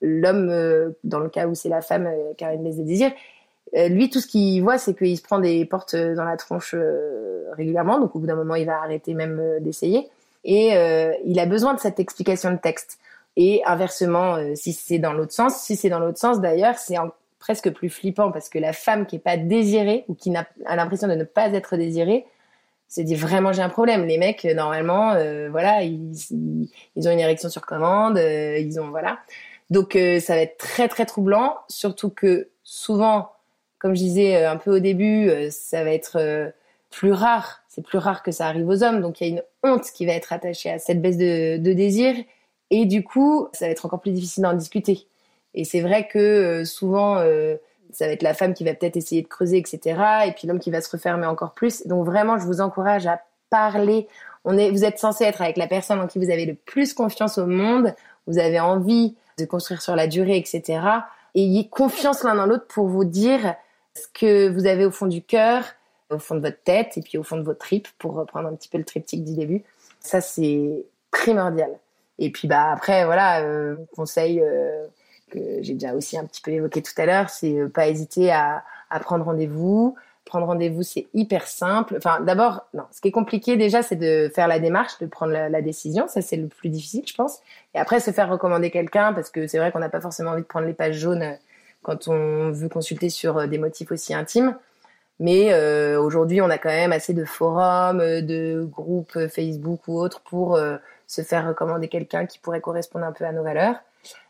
l'homme, 0.00 0.94
dans 1.02 1.18
le 1.18 1.28
cas 1.28 1.48
où 1.48 1.54
c'est 1.54 1.68
la 1.68 1.80
femme 1.80 2.08
qui 2.36 2.44
a 2.44 2.54
une 2.54 2.62
baisse 2.62 2.76
de 2.76 2.84
désir, 2.84 3.10
euh, 3.76 3.88
lui, 3.88 4.10
tout 4.10 4.20
ce 4.20 4.26
qu'il 4.26 4.62
voit, 4.62 4.78
c'est 4.78 4.94
qu'il 4.94 5.16
se 5.16 5.22
prend 5.22 5.38
des 5.38 5.64
portes 5.64 5.94
euh, 5.94 6.14
dans 6.14 6.24
la 6.24 6.36
tronche 6.36 6.74
euh, 6.74 7.44
régulièrement. 7.52 8.00
Donc, 8.00 8.16
au 8.16 8.18
bout 8.18 8.26
d'un 8.26 8.34
moment, 8.34 8.56
il 8.56 8.66
va 8.66 8.80
arrêter 8.82 9.14
même 9.14 9.58
d'essayer. 9.60 10.08
Et 10.42 10.70
il 11.26 11.38
a 11.38 11.44
besoin 11.44 11.74
de 11.74 11.80
cette 11.80 12.00
explication 12.00 12.50
de 12.50 12.56
texte. 12.56 12.98
Et 13.36 13.62
inversement, 13.66 14.38
si 14.54 14.72
c'est 14.72 14.98
dans 14.98 15.12
l'autre 15.12 15.32
sens, 15.32 15.60
si 15.60 15.76
c'est 15.76 15.90
dans 15.90 15.98
l'autre 15.98 16.16
sens, 16.16 16.40
d'ailleurs, 16.40 16.78
c'est 16.78 16.94
presque 17.38 17.70
plus 17.70 17.90
flippant 17.90 18.32
parce 18.32 18.48
que 18.48 18.58
la 18.58 18.72
femme 18.72 19.04
qui 19.04 19.16
est 19.16 19.20
pas 19.20 19.36
désirée 19.36 20.06
ou 20.08 20.14
qui 20.14 20.34
a 20.34 20.76
l'impression 20.76 21.08
de 21.08 21.14
ne 21.14 21.24
pas 21.24 21.52
être 21.52 21.76
désirée, 21.76 22.24
se 22.88 23.02
dit 23.02 23.16
vraiment 23.16 23.52
j'ai 23.52 23.60
un 23.60 23.68
problème. 23.68 24.06
Les 24.06 24.16
mecs, 24.16 24.46
normalement, 24.46 25.12
voilà, 25.50 25.82
ils, 25.82 26.10
ils, 26.96 27.06
ont 27.06 27.12
une 27.12 27.20
érection 27.20 27.50
sur 27.50 27.66
commande, 27.66 28.16
ils 28.16 28.80
ont 28.80 28.88
voilà. 28.88 29.18
Donc 29.68 29.92
ça 29.92 30.36
va 30.36 30.40
être 30.40 30.56
très 30.56 30.88
très 30.88 31.04
troublant, 31.04 31.58
surtout 31.68 32.08
que 32.08 32.48
souvent 32.64 33.30
comme 33.80 33.96
je 33.96 34.00
disais 34.00 34.36
euh, 34.36 34.52
un 34.52 34.56
peu 34.56 34.76
au 34.76 34.78
début, 34.78 35.28
euh, 35.28 35.48
ça 35.50 35.82
va 35.82 35.90
être 35.90 36.16
euh, 36.16 36.50
plus 36.90 37.12
rare. 37.12 37.62
C'est 37.66 37.82
plus 37.82 37.98
rare 37.98 38.22
que 38.22 38.30
ça 38.30 38.46
arrive 38.46 38.68
aux 38.68 38.84
hommes. 38.84 39.00
Donc 39.00 39.20
il 39.20 39.26
y 39.26 39.30
a 39.30 39.32
une 39.32 39.42
honte 39.64 39.90
qui 39.92 40.06
va 40.06 40.12
être 40.12 40.32
attachée 40.32 40.70
à 40.70 40.78
cette 40.78 41.02
baisse 41.02 41.16
de, 41.16 41.56
désir. 41.56 42.14
Et 42.70 42.84
du 42.84 43.02
coup, 43.02 43.48
ça 43.52 43.64
va 43.64 43.72
être 43.72 43.86
encore 43.86 44.00
plus 44.00 44.12
difficile 44.12 44.44
d'en 44.44 44.52
discuter. 44.52 45.06
Et 45.54 45.64
c'est 45.64 45.80
vrai 45.80 46.06
que 46.06 46.64
souvent, 46.64 47.16
ça 47.92 48.06
va 48.06 48.12
être 48.12 48.22
la 48.22 48.34
femme 48.34 48.54
qui 48.54 48.62
va 48.62 48.74
peut-être 48.74 48.96
essayer 48.96 49.22
de 49.22 49.26
creuser, 49.26 49.58
etc. 49.58 50.00
Et 50.26 50.32
puis 50.32 50.46
l'homme 50.46 50.60
qui 50.60 50.70
va 50.70 50.80
se 50.80 50.88
refermer 50.90 51.26
encore 51.26 51.52
plus. 51.52 51.84
Donc 51.86 52.04
vraiment, 52.04 52.38
je 52.38 52.44
vous 52.44 52.60
encourage 52.60 53.08
à 53.08 53.20
parler. 53.50 54.06
On 54.44 54.56
est, 54.56 54.70
vous 54.70 54.84
êtes 54.84 55.00
censé 55.00 55.24
être 55.24 55.42
avec 55.42 55.56
la 55.56 55.66
personne 55.66 55.98
en 55.98 56.06
qui 56.06 56.18
vous 56.20 56.30
avez 56.30 56.46
le 56.46 56.54
plus 56.54 56.92
confiance 56.94 57.38
au 57.38 57.46
monde. 57.46 57.94
Vous 58.28 58.38
avez 58.38 58.60
envie 58.60 59.16
de 59.38 59.44
construire 59.44 59.82
sur 59.82 59.96
la 59.96 60.06
durée, 60.06 60.36
etc. 60.36 60.80
Ayez 61.34 61.68
confiance 61.68 62.22
l'un 62.22 62.36
dans 62.36 62.46
l'autre 62.46 62.66
pour 62.68 62.86
vous 62.86 63.04
dire 63.04 63.56
ce 64.00 64.08
que 64.12 64.48
vous 64.48 64.66
avez 64.66 64.84
au 64.84 64.90
fond 64.90 65.06
du 65.06 65.22
cœur, 65.22 65.64
au 66.10 66.18
fond 66.18 66.34
de 66.34 66.40
votre 66.40 66.62
tête 66.62 66.96
et 66.96 67.02
puis 67.02 67.18
au 67.18 67.22
fond 67.22 67.36
de 67.36 67.42
votre 67.42 67.58
tripes, 67.58 67.88
pour 67.98 68.14
reprendre 68.14 68.48
un 68.48 68.54
petit 68.54 68.68
peu 68.68 68.78
le 68.78 68.84
triptyque 68.84 69.24
du 69.24 69.34
début. 69.34 69.62
Ça, 70.00 70.20
c'est 70.20 70.84
primordial. 71.10 71.70
Et 72.18 72.30
puis 72.30 72.48
bah 72.48 72.70
après, 72.72 73.04
voilà, 73.04 73.42
euh, 73.42 73.76
conseil 73.94 74.40
euh, 74.40 74.86
que 75.30 75.38
j'ai 75.62 75.74
déjà 75.74 75.94
aussi 75.94 76.18
un 76.18 76.24
petit 76.24 76.42
peu 76.42 76.50
évoqué 76.50 76.82
tout 76.82 76.92
à 76.98 77.06
l'heure, 77.06 77.30
c'est 77.30 77.58
euh, 77.58 77.68
pas 77.68 77.88
hésiter 77.88 78.30
à, 78.30 78.62
prendre 79.00 79.24
rendez-vous. 79.24 79.96
Prendre 80.26 80.46
rendez-vous, 80.46 80.82
c'est 80.82 81.06
hyper 81.14 81.46
simple. 81.46 81.94
Enfin, 81.96 82.20
d'abord, 82.20 82.66
non, 82.74 82.84
ce 82.92 83.00
qui 83.00 83.08
est 83.08 83.12
compliqué 83.12 83.56
déjà, 83.56 83.82
c'est 83.82 83.96
de 83.96 84.30
faire 84.32 84.46
la 84.46 84.60
démarche, 84.60 84.98
de 85.00 85.06
prendre 85.06 85.32
la 85.32 85.62
décision. 85.62 86.06
Ça, 86.06 86.20
c'est 86.20 86.36
le 86.36 86.46
plus 86.46 86.68
difficile, 86.68 87.02
je 87.06 87.14
pense. 87.14 87.40
Et 87.74 87.78
après, 87.78 87.98
se 87.98 88.12
faire 88.12 88.28
recommander 88.28 88.70
quelqu'un, 88.70 89.12
parce 89.12 89.30
que 89.30 89.48
c'est 89.48 89.58
vrai 89.58 89.72
qu'on 89.72 89.80
n'a 89.80 89.88
pas 89.88 90.00
forcément 90.00 90.32
envie 90.32 90.42
de 90.42 90.46
prendre 90.46 90.66
les 90.66 90.74
pages 90.74 90.96
jaunes 90.98 91.36
quand 91.82 92.08
on 92.08 92.50
veut 92.50 92.68
consulter 92.68 93.08
sur 93.08 93.38
euh, 93.38 93.46
des 93.46 93.58
motifs 93.58 93.90
aussi 93.90 94.14
intimes. 94.14 94.56
Mais 95.18 95.52
euh, 95.52 96.00
aujourd'hui, 96.00 96.40
on 96.40 96.48
a 96.48 96.58
quand 96.58 96.70
même 96.70 96.92
assez 96.92 97.12
de 97.12 97.24
forums, 97.24 98.00
euh, 98.00 98.22
de 98.22 98.66
groupes 98.70 99.28
Facebook 99.28 99.86
ou 99.86 99.98
autres 99.98 100.20
pour 100.22 100.58
se 101.06 101.22
faire 101.22 101.46
recommander 101.46 101.88
quelqu'un 101.88 102.26
qui 102.26 102.38
pourrait 102.38 102.60
correspondre 102.60 103.04
un 103.04 103.12
peu 103.12 103.24
à 103.24 103.32
nos 103.32 103.42
valeurs. 103.42 103.76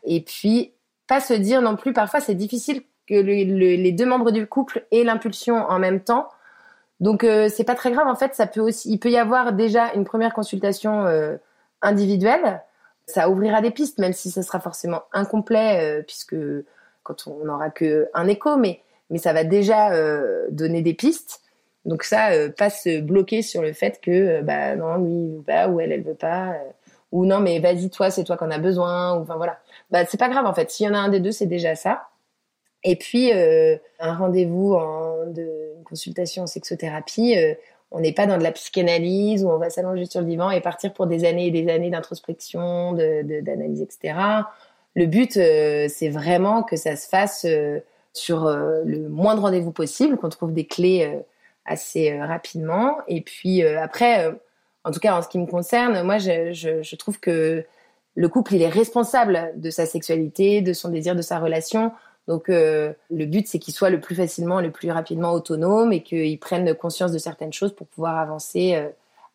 Et 0.03 0.21
puis, 0.21 0.73
pas 1.07 1.21
se 1.21 1.33
dire 1.33 1.61
non 1.61 1.75
plus, 1.75 1.93
parfois 1.93 2.19
c'est 2.19 2.35
difficile 2.35 2.83
que 3.07 3.15
les 3.15 3.91
deux 3.91 4.05
membres 4.05 4.31
du 4.31 4.47
couple 4.47 4.85
aient 4.91 5.03
l'impulsion 5.03 5.55
en 5.55 5.79
même 5.79 6.01
temps. 6.01 6.29
Donc 6.99 7.21
c'est 7.23 7.63
pas 7.63 7.75
très 7.75 7.91
grave 7.91 8.07
en 8.07 8.15
fait, 8.15 8.35
ça 8.35 8.47
peut 8.47 8.61
aussi 8.61 8.91
il 8.91 8.99
peut 8.99 9.09
y 9.09 9.17
avoir 9.17 9.53
déjà 9.53 9.93
une 9.93 10.05
première 10.05 10.33
consultation 10.33 11.05
individuelle, 11.81 12.61
ça 13.07 13.29
ouvrira 13.29 13.61
des 13.61 13.71
pistes 13.71 13.97
même 13.97 14.13
si 14.13 14.31
ça 14.31 14.43
sera 14.43 14.59
forcément 14.59 15.03
incomplet 15.13 16.03
puisque 16.07 16.35
quand 17.03 17.27
on 17.27 17.45
n'aura 17.45 17.69
que 17.69 18.09
un 18.13 18.27
écho, 18.27 18.57
mais 18.57 18.81
mais 19.11 19.19
ça 19.19 19.33
va 19.33 19.43
déjà 19.43 19.93
euh, 19.93 20.47
donner 20.49 20.81
des 20.81 20.95
pistes. 20.95 21.41
Donc 21.85 22.03
ça, 22.03 22.31
euh, 22.31 22.49
pas 22.49 22.69
se 22.69 23.01
bloquer 23.01 23.41
sur 23.41 23.61
le 23.61 23.73
fait 23.73 23.99
que 24.01 24.11
euh, 24.11 24.41
bah 24.41 24.75
non 24.75 24.97
lui 24.97 25.35
il 25.37 25.43
pas 25.43 25.67
ou 25.67 25.79
elle 25.79 25.91
elle 25.91 26.03
veut 26.03 26.15
pas 26.15 26.55
ou 27.11 27.25
non 27.25 27.39
mais 27.39 27.59
vas-y 27.59 27.89
toi 27.89 28.09
c'est 28.09 28.23
toi 28.23 28.37
qu'on 28.37 28.51
a 28.51 28.57
besoin 28.57 29.15
ou 29.15 29.21
enfin 29.21 29.35
voilà. 29.35 29.59
Bah 29.91 30.05
c'est 30.05 30.19
pas 30.19 30.29
grave 30.29 30.45
en 30.45 30.53
fait. 30.53 30.71
S'il 30.71 30.87
y 30.87 30.89
en 30.89 30.93
a 30.93 30.99
un 30.99 31.09
des 31.09 31.19
deux 31.19 31.31
c'est 31.31 31.45
déjà 31.45 31.75
ça. 31.75 32.07
Et 32.83 32.95
puis 32.95 33.31
un 33.31 34.13
rendez-vous 34.15 34.73
en 34.73 35.25
de 35.27 35.73
une 35.77 35.83
consultation 35.83 36.43
en 36.43 36.47
sexothérapie. 36.47 37.35
on 37.91 37.99
n'est 37.99 38.13
pas 38.13 38.27
dans 38.27 38.37
de 38.37 38.43
la 38.43 38.51
psychanalyse 38.51 39.43
où 39.43 39.49
on 39.49 39.57
va 39.57 39.69
s'allonger 39.69 40.05
sur 40.05 40.21
le 40.21 40.27
divan 40.27 40.51
et 40.51 40.61
partir 40.61 40.93
pour 40.93 41.07
des 41.07 41.25
années 41.25 41.47
et 41.47 41.51
des 41.51 41.69
années 41.69 41.89
d'introspection, 41.89 42.93
de, 42.93 43.41
d'analyse, 43.41 43.81
etc. 43.81 44.15
Le 44.95 45.05
but, 45.05 45.37
euh, 45.37 45.87
c'est 45.89 46.09
vraiment 46.09 46.63
que 46.63 46.75
ça 46.75 46.95
se 46.95 47.07
fasse 47.07 47.45
euh, 47.45 47.79
sur 48.13 48.45
euh, 48.45 48.81
le 48.85 49.07
moins 49.07 49.35
de 49.35 49.39
rendez-vous 49.39 49.71
possible, 49.71 50.17
qu'on 50.17 50.29
trouve 50.29 50.53
des 50.53 50.65
clés 50.65 51.21
assez 51.65 52.19
rapidement. 52.19 52.97
Et 53.07 53.21
puis 53.21 53.63
après, 53.63 54.37
en 54.83 54.91
tout 54.91 54.99
cas 54.99 55.17
en 55.17 55.21
ce 55.21 55.29
qui 55.29 55.37
me 55.39 55.45
concerne, 55.45 56.01
moi, 56.03 56.17
je, 56.17 56.95
trouve 56.95 57.19
que 57.19 57.63
le 58.15 58.29
couple, 58.29 58.55
il 58.55 58.61
est 58.61 58.69
responsable 58.69 59.53
de 59.55 59.69
sa 59.69 59.85
sexualité, 59.85 60.61
de 60.61 60.73
son 60.73 60.89
désir, 60.89 61.15
de 61.15 61.21
sa 61.21 61.39
relation. 61.39 61.93
Donc 62.27 62.47
le 62.47 62.95
but, 63.09 63.47
c'est 63.47 63.59
qu'il 63.59 63.73
soit 63.73 63.91
le 63.91 64.01
plus 64.01 64.15
facilement, 64.15 64.59
le 64.59 64.71
plus 64.71 64.91
rapidement 64.91 65.31
autonome 65.31 65.93
et 65.93 66.01
qu'il 66.01 66.37
prenne 66.39 66.73
conscience 66.75 67.11
de 67.11 67.19
certaines 67.19 67.53
choses 67.53 67.73
pour 67.73 67.87
pouvoir 67.87 68.17
avancer 68.17 68.89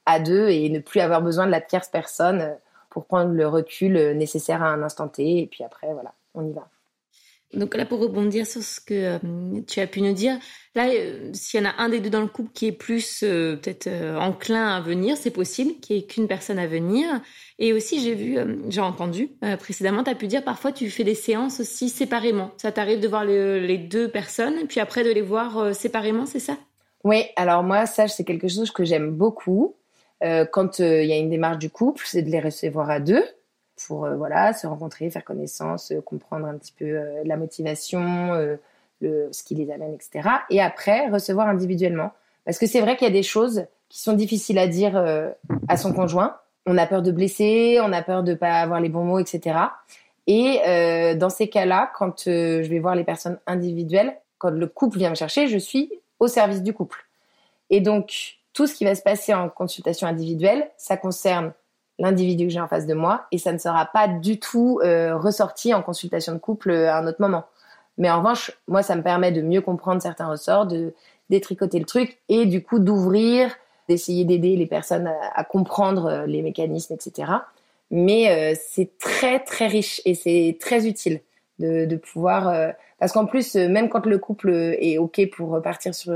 à 0.05 0.19
deux 0.21 0.49
et 0.49 0.69
ne 0.69 0.81
plus 0.81 1.01
avoir 1.01 1.23
besoin 1.23 1.47
de 1.47 1.53
la 1.53 1.61
tierce 1.61 1.89
personne 1.89 2.57
pour 2.97 3.05
prendre 3.05 3.33
le 3.33 3.47
recul 3.47 3.93
nécessaire 4.17 4.63
à 4.63 4.69
un 4.69 4.83
instant 4.83 5.07
T. 5.07 5.41
Et 5.41 5.47
puis 5.47 5.63
après, 5.63 5.93
voilà, 5.93 6.15
on 6.33 6.49
y 6.49 6.53
va. 6.55 6.67
Donc 7.53 7.77
là, 7.77 7.85
pour 7.85 8.01
rebondir 8.01 8.47
sur 8.47 8.63
ce 8.63 8.81
que 8.81 8.95
euh, 8.95 9.61
tu 9.67 9.81
as 9.81 9.87
pu 9.87 10.01
nous 10.01 10.15
dire, 10.15 10.39
là, 10.75 10.89
euh, 10.89 11.29
s'il 11.35 11.61
y 11.61 11.63
en 11.63 11.69
a 11.69 11.75
un 11.77 11.91
des 11.91 12.01
deux 12.01 12.09
dans 12.09 12.23
le 12.23 12.27
couple 12.27 12.53
qui 12.55 12.69
est 12.69 12.73
plus 12.73 13.23
euh, 13.23 13.57
peut-être 13.57 13.91
enclin 14.19 14.69
à 14.69 14.81
venir, 14.81 15.19
c'est 15.19 15.31
possible 15.31 15.75
qu'il 15.81 15.97
n'y 15.97 16.05
ait 16.05 16.07
qu'une 16.07 16.27
personne 16.27 16.59
à 16.59 16.67
venir. 16.67 17.07
Et 17.59 17.75
aussi, 17.75 18.01
j'ai 18.01 18.15
vu, 18.15 18.39
j'ai 18.71 18.81
entendu 18.81 19.29
précédemment, 19.59 20.03
tu 20.03 20.09
as 20.09 20.15
pu 20.15 20.27
dire 20.27 20.43
parfois 20.43 20.73
tu 20.73 20.89
fais 20.89 21.05
des 21.05 21.15
séances 21.15 21.61
aussi 21.61 21.91
séparément. 21.91 22.53
Ça 22.57 22.73
t'arrive 22.73 23.01
de 23.01 23.09
voir 23.09 23.27
les 23.27 23.77
deux 23.77 24.09
personnes, 24.09 24.67
puis 24.69 24.81
après 24.81 25.05
de 25.05 25.11
les 25.11 25.21
voir 25.21 25.75
séparément, 25.75 26.25
c'est 26.25 26.41
ça? 26.41 26.57
Oui, 27.05 27.25
alors 27.37 27.63
moi, 27.63 27.85
ça, 27.85 28.09
c'est 28.09 28.25
quelque 28.25 28.49
chose 28.49 28.71
que 28.71 28.85
j'aime 28.85 29.11
beaucoup. 29.11 29.77
Quand 30.21 30.79
il 30.79 31.05
y 31.05 31.13
a 31.13 31.17
une 31.17 31.31
démarche 31.31 31.59
du 31.59 31.71
couple, 31.71 32.05
c'est 32.07 32.23
de 32.23 32.31
les 32.31 32.41
recevoir 32.41 32.91
à 32.91 33.01
deux 33.01 33.25
pour 33.87 34.05
euh, 34.05 34.17
voilà 34.17 34.53
se 34.53 34.67
rencontrer, 34.67 35.11
faire 35.11 35.25
connaissance, 35.25 35.93
euh, 35.93 36.01
comprendre 36.01 36.47
un 36.47 36.57
petit 36.57 36.73
peu 36.73 36.85
euh, 36.85 37.23
la 37.25 37.37
motivation, 37.37 38.57
ce 39.03 39.43
qui 39.45 39.55
les 39.55 39.71
amène, 39.71 39.95
etc. 39.95 40.29
Et 40.51 40.61
après 40.61 41.09
recevoir 41.09 41.49
individuellement, 41.49 42.13
parce 42.45 42.59
que 42.59 42.67
c'est 42.67 42.81
vrai 42.81 42.97
qu'il 42.97 43.07
y 43.07 43.11
a 43.11 43.15
des 43.15 43.23
choses 43.23 43.67
qui 43.89 44.01
sont 44.01 44.15
difficiles 44.15 44.59
à 44.59 44.67
dire 44.67 44.97
à 45.69 45.77
son 45.77 45.93
conjoint. 45.93 46.37
On 46.65 46.79
a 46.79 46.87
peur 46.87 47.03
de 47.03 47.13
blesser, 47.13 47.79
on 47.83 47.93
a 47.93 48.03
peur 48.03 48.23
de 48.23 48.35
pas 48.35 48.55
avoir 48.55 48.81
les 48.81 48.89
bons 48.89 49.05
mots, 49.05 49.19
etc. 49.19 49.59
Et 50.27 50.61
dans 51.17 51.29
ces 51.29 51.49
cas-là, 51.49 51.93
quand 51.97 52.23
je 52.25 52.67
vais 52.69 52.79
voir 52.79 52.95
les 52.95 53.05
personnes 53.05 53.39
individuelles, 53.47 54.17
quand 54.39 54.51
le 54.51 54.67
couple 54.67 54.99
vient 54.99 55.11
me 55.11 55.15
chercher, 55.15 55.47
je 55.47 55.59
suis 55.59 55.93
au 56.19 56.27
service 56.27 56.63
du 56.63 56.73
couple. 56.73 57.07
Et 57.69 57.81
donc, 57.81 58.39
tout 58.57 58.67
ce 58.67 58.75
qui 58.75 58.87
va 58.87 58.95
se 58.95 59.03
passer 59.03 59.35
en 59.35 59.51
consultation 59.51 60.09
individuelle, 60.09 60.71
ça 60.79 60.97
concerne 60.97 61.53
l'individu 61.99 62.47
que 62.47 62.53
j'ai 62.53 62.61
en 62.61 62.69
face 62.69 62.87
de 62.87 62.95
moi 62.95 63.27
et 63.31 63.37
ça 63.37 63.53
ne 63.53 63.59
sera 63.59 63.85
pas 63.85 64.09
du 64.09 64.41
tout 64.41 64.81
euh, 64.83 65.15
ressorti 65.15 65.75
en 65.75 65.83
consultation 65.83 66.33
de 66.33 66.39
couple 66.39 66.71
euh, 66.71 66.91
à 66.91 66.97
un 66.97 67.07
autre 67.07 67.21
moment. 67.21 67.45
Mais 67.99 68.09
en 68.09 68.19
revanche, 68.19 68.51
moi, 68.67 68.83
ça 68.83 68.97
me 68.97 69.03
permet 69.03 69.31
de 69.31 69.43
mieux 69.43 69.61
comprendre 69.61 70.01
certains 70.01 70.27
ressorts, 70.27 70.67
de 70.67 70.95
détricoter 71.29 71.79
le 71.79 71.85
truc 71.85 72.19
et 72.31 72.47
du 72.47 72.63
coup 72.63 72.79
d'ouvrir, 72.79 73.55
d'essayer 73.91 74.25
d'aider 74.25 74.57
les 74.57 74.67
personnes 74.67 75.13
à, 75.35 75.45
comprendre 75.45 76.07
euh, 76.07 76.27
les 76.27 76.41
mécanismes, 76.41 76.95
etc. 76.95 77.33
Mais 77.91 78.55
c'est 78.57 78.99
très 78.99 79.39
très 79.39 79.69
riche 79.69 80.01
et 80.05 80.15
c'est 80.15 80.57
très 80.59 80.89
utile 80.89 81.21
de, 81.61 81.95
pouvoir 81.95 82.73
parce 82.99 83.13
qu'en 83.13 83.27
plus, 83.27 83.55
même 83.55 83.89
quand 83.89 84.07
le 84.07 84.19
couple 84.19 84.51
est 84.51 84.99
ok 84.99 85.31
pour 85.31 85.51
repartir 85.51 85.95
sur 85.95 86.13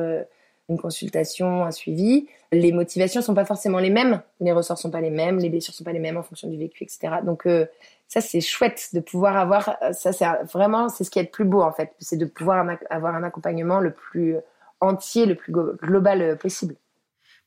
une 0.71 0.79
consultation, 0.79 1.65
un 1.65 1.73
suivi, 1.73 2.29
les 2.53 2.73
motivations 2.73 3.21
sont 3.21 3.35
pas 3.35 3.45
forcément 3.45 3.79
les 3.79 3.91
mêmes, 3.91 4.23
les 4.41 4.53
ressorts 4.53 4.79
sont 4.79 4.91
pas 4.91 5.01
les 5.01 5.11
mêmes, 5.11 5.39
les 5.39 5.51
blessures 5.51 5.75
sont 5.75 5.85
pas 5.85 5.93
les 5.93 5.99
mêmes 5.99 6.17
en 6.17 6.23
fonction 6.23 6.49
du 6.49 6.57
vécu, 6.57 6.85
etc. 6.85 7.17
Donc 7.25 7.47
euh, 7.47 7.67
ça 8.09 8.21
c'est 8.21 8.41
chouette 8.41 8.91
de 8.95 9.01
pouvoir 9.01 9.37
avoir, 9.37 9.77
ça 9.93 10.13
c'est 10.13 10.27
vraiment 10.53 10.89
c'est 10.89 11.05
ce 11.05 11.11
qui 11.11 11.19
est 11.19 11.25
le 11.25 11.29
plus 11.29 11.45
beau 11.45 11.61
en 11.61 11.73
fait, 11.73 11.93
c'est 11.99 12.17
de 12.17 12.25
pouvoir 12.25 12.67
avoir 12.89 13.15
un 13.15 13.25
accompagnement 13.25 13.81
le 13.81 13.93
plus 13.93 14.37
entier, 14.81 15.27
le 15.27 15.35
plus 15.35 15.53
global 15.53 16.39
possible. 16.39 16.77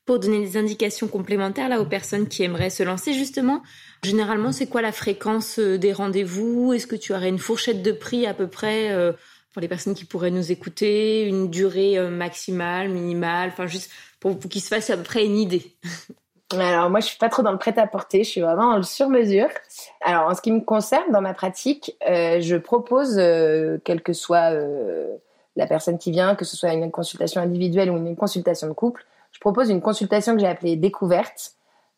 Pour 0.06 0.18
donner 0.18 0.40
des 0.40 0.58
indications 0.58 1.08
complémentaires 1.08 1.70
là 1.70 1.80
aux 1.80 1.86
personnes 1.86 2.28
qui 2.28 2.42
aimeraient 2.42 2.68
se 2.68 2.82
lancer 2.82 3.14
justement, 3.14 3.62
généralement 4.02 4.52
c'est 4.52 4.66
quoi 4.66 4.82
la 4.82 4.92
fréquence 4.92 5.58
euh, 5.58 5.78
des 5.78 5.94
rendez-vous? 5.94 6.74
Est-ce 6.74 6.86
que 6.86 6.96
tu 6.96 7.14
aurais 7.14 7.30
une 7.30 7.38
fourchette 7.38 7.82
de 7.82 7.90
prix 7.90 8.26
à 8.26 8.34
peu 8.34 8.46
près 8.46 8.92
euh, 8.92 9.12
pour 9.54 9.62
les 9.62 9.68
personnes 9.68 9.94
qui 9.94 10.04
pourraient 10.04 10.32
nous 10.32 10.50
écouter, 10.50 11.22
une 11.28 11.48
durée 11.48 11.96
euh, 11.96 12.10
maximale, 12.10 12.88
minimale, 12.88 13.50
enfin 13.52 13.68
juste 13.68 13.88
pour, 14.18 14.36
qu'ils 14.36 14.60
se 14.60 14.68
fassent 14.68 14.90
à 14.90 14.96
peu 14.96 15.04
près 15.04 15.24
une 15.24 15.38
idée. 15.38 15.76
Alors 16.50 16.90
moi 16.90 16.98
je 16.98 17.06
suis 17.06 17.18
pas 17.18 17.28
trop 17.28 17.42
dans 17.42 17.52
le 17.52 17.58
prêt-à-porter, 17.58 18.24
je 18.24 18.30
suis 18.30 18.40
vraiment 18.40 18.72
dans 18.72 18.76
le 18.76 18.82
sur-mesure. 18.82 19.48
Alors 20.02 20.28
en 20.28 20.34
ce 20.34 20.42
qui 20.42 20.50
me 20.50 20.60
concerne, 20.60 21.10
dans 21.12 21.20
ma 21.20 21.34
pratique, 21.34 21.96
euh, 22.08 22.40
je 22.40 22.56
propose, 22.56 23.16
euh, 23.16 23.78
quelle 23.84 24.02
que 24.02 24.12
soit 24.12 24.50
la 25.56 25.66
personne 25.68 25.98
qui 25.98 26.10
vient, 26.10 26.34
que 26.34 26.44
ce 26.44 26.56
soit 26.56 26.72
une 26.72 26.90
consultation 26.90 27.40
individuelle 27.40 27.90
ou 27.90 27.96
une 27.96 28.16
consultation 28.16 28.66
de 28.66 28.72
couple, 28.72 29.06
je 29.30 29.38
propose 29.38 29.70
une 29.70 29.80
consultation 29.80 30.34
que 30.34 30.40
j'ai 30.40 30.48
appelée 30.48 30.74
découverte 30.74 31.52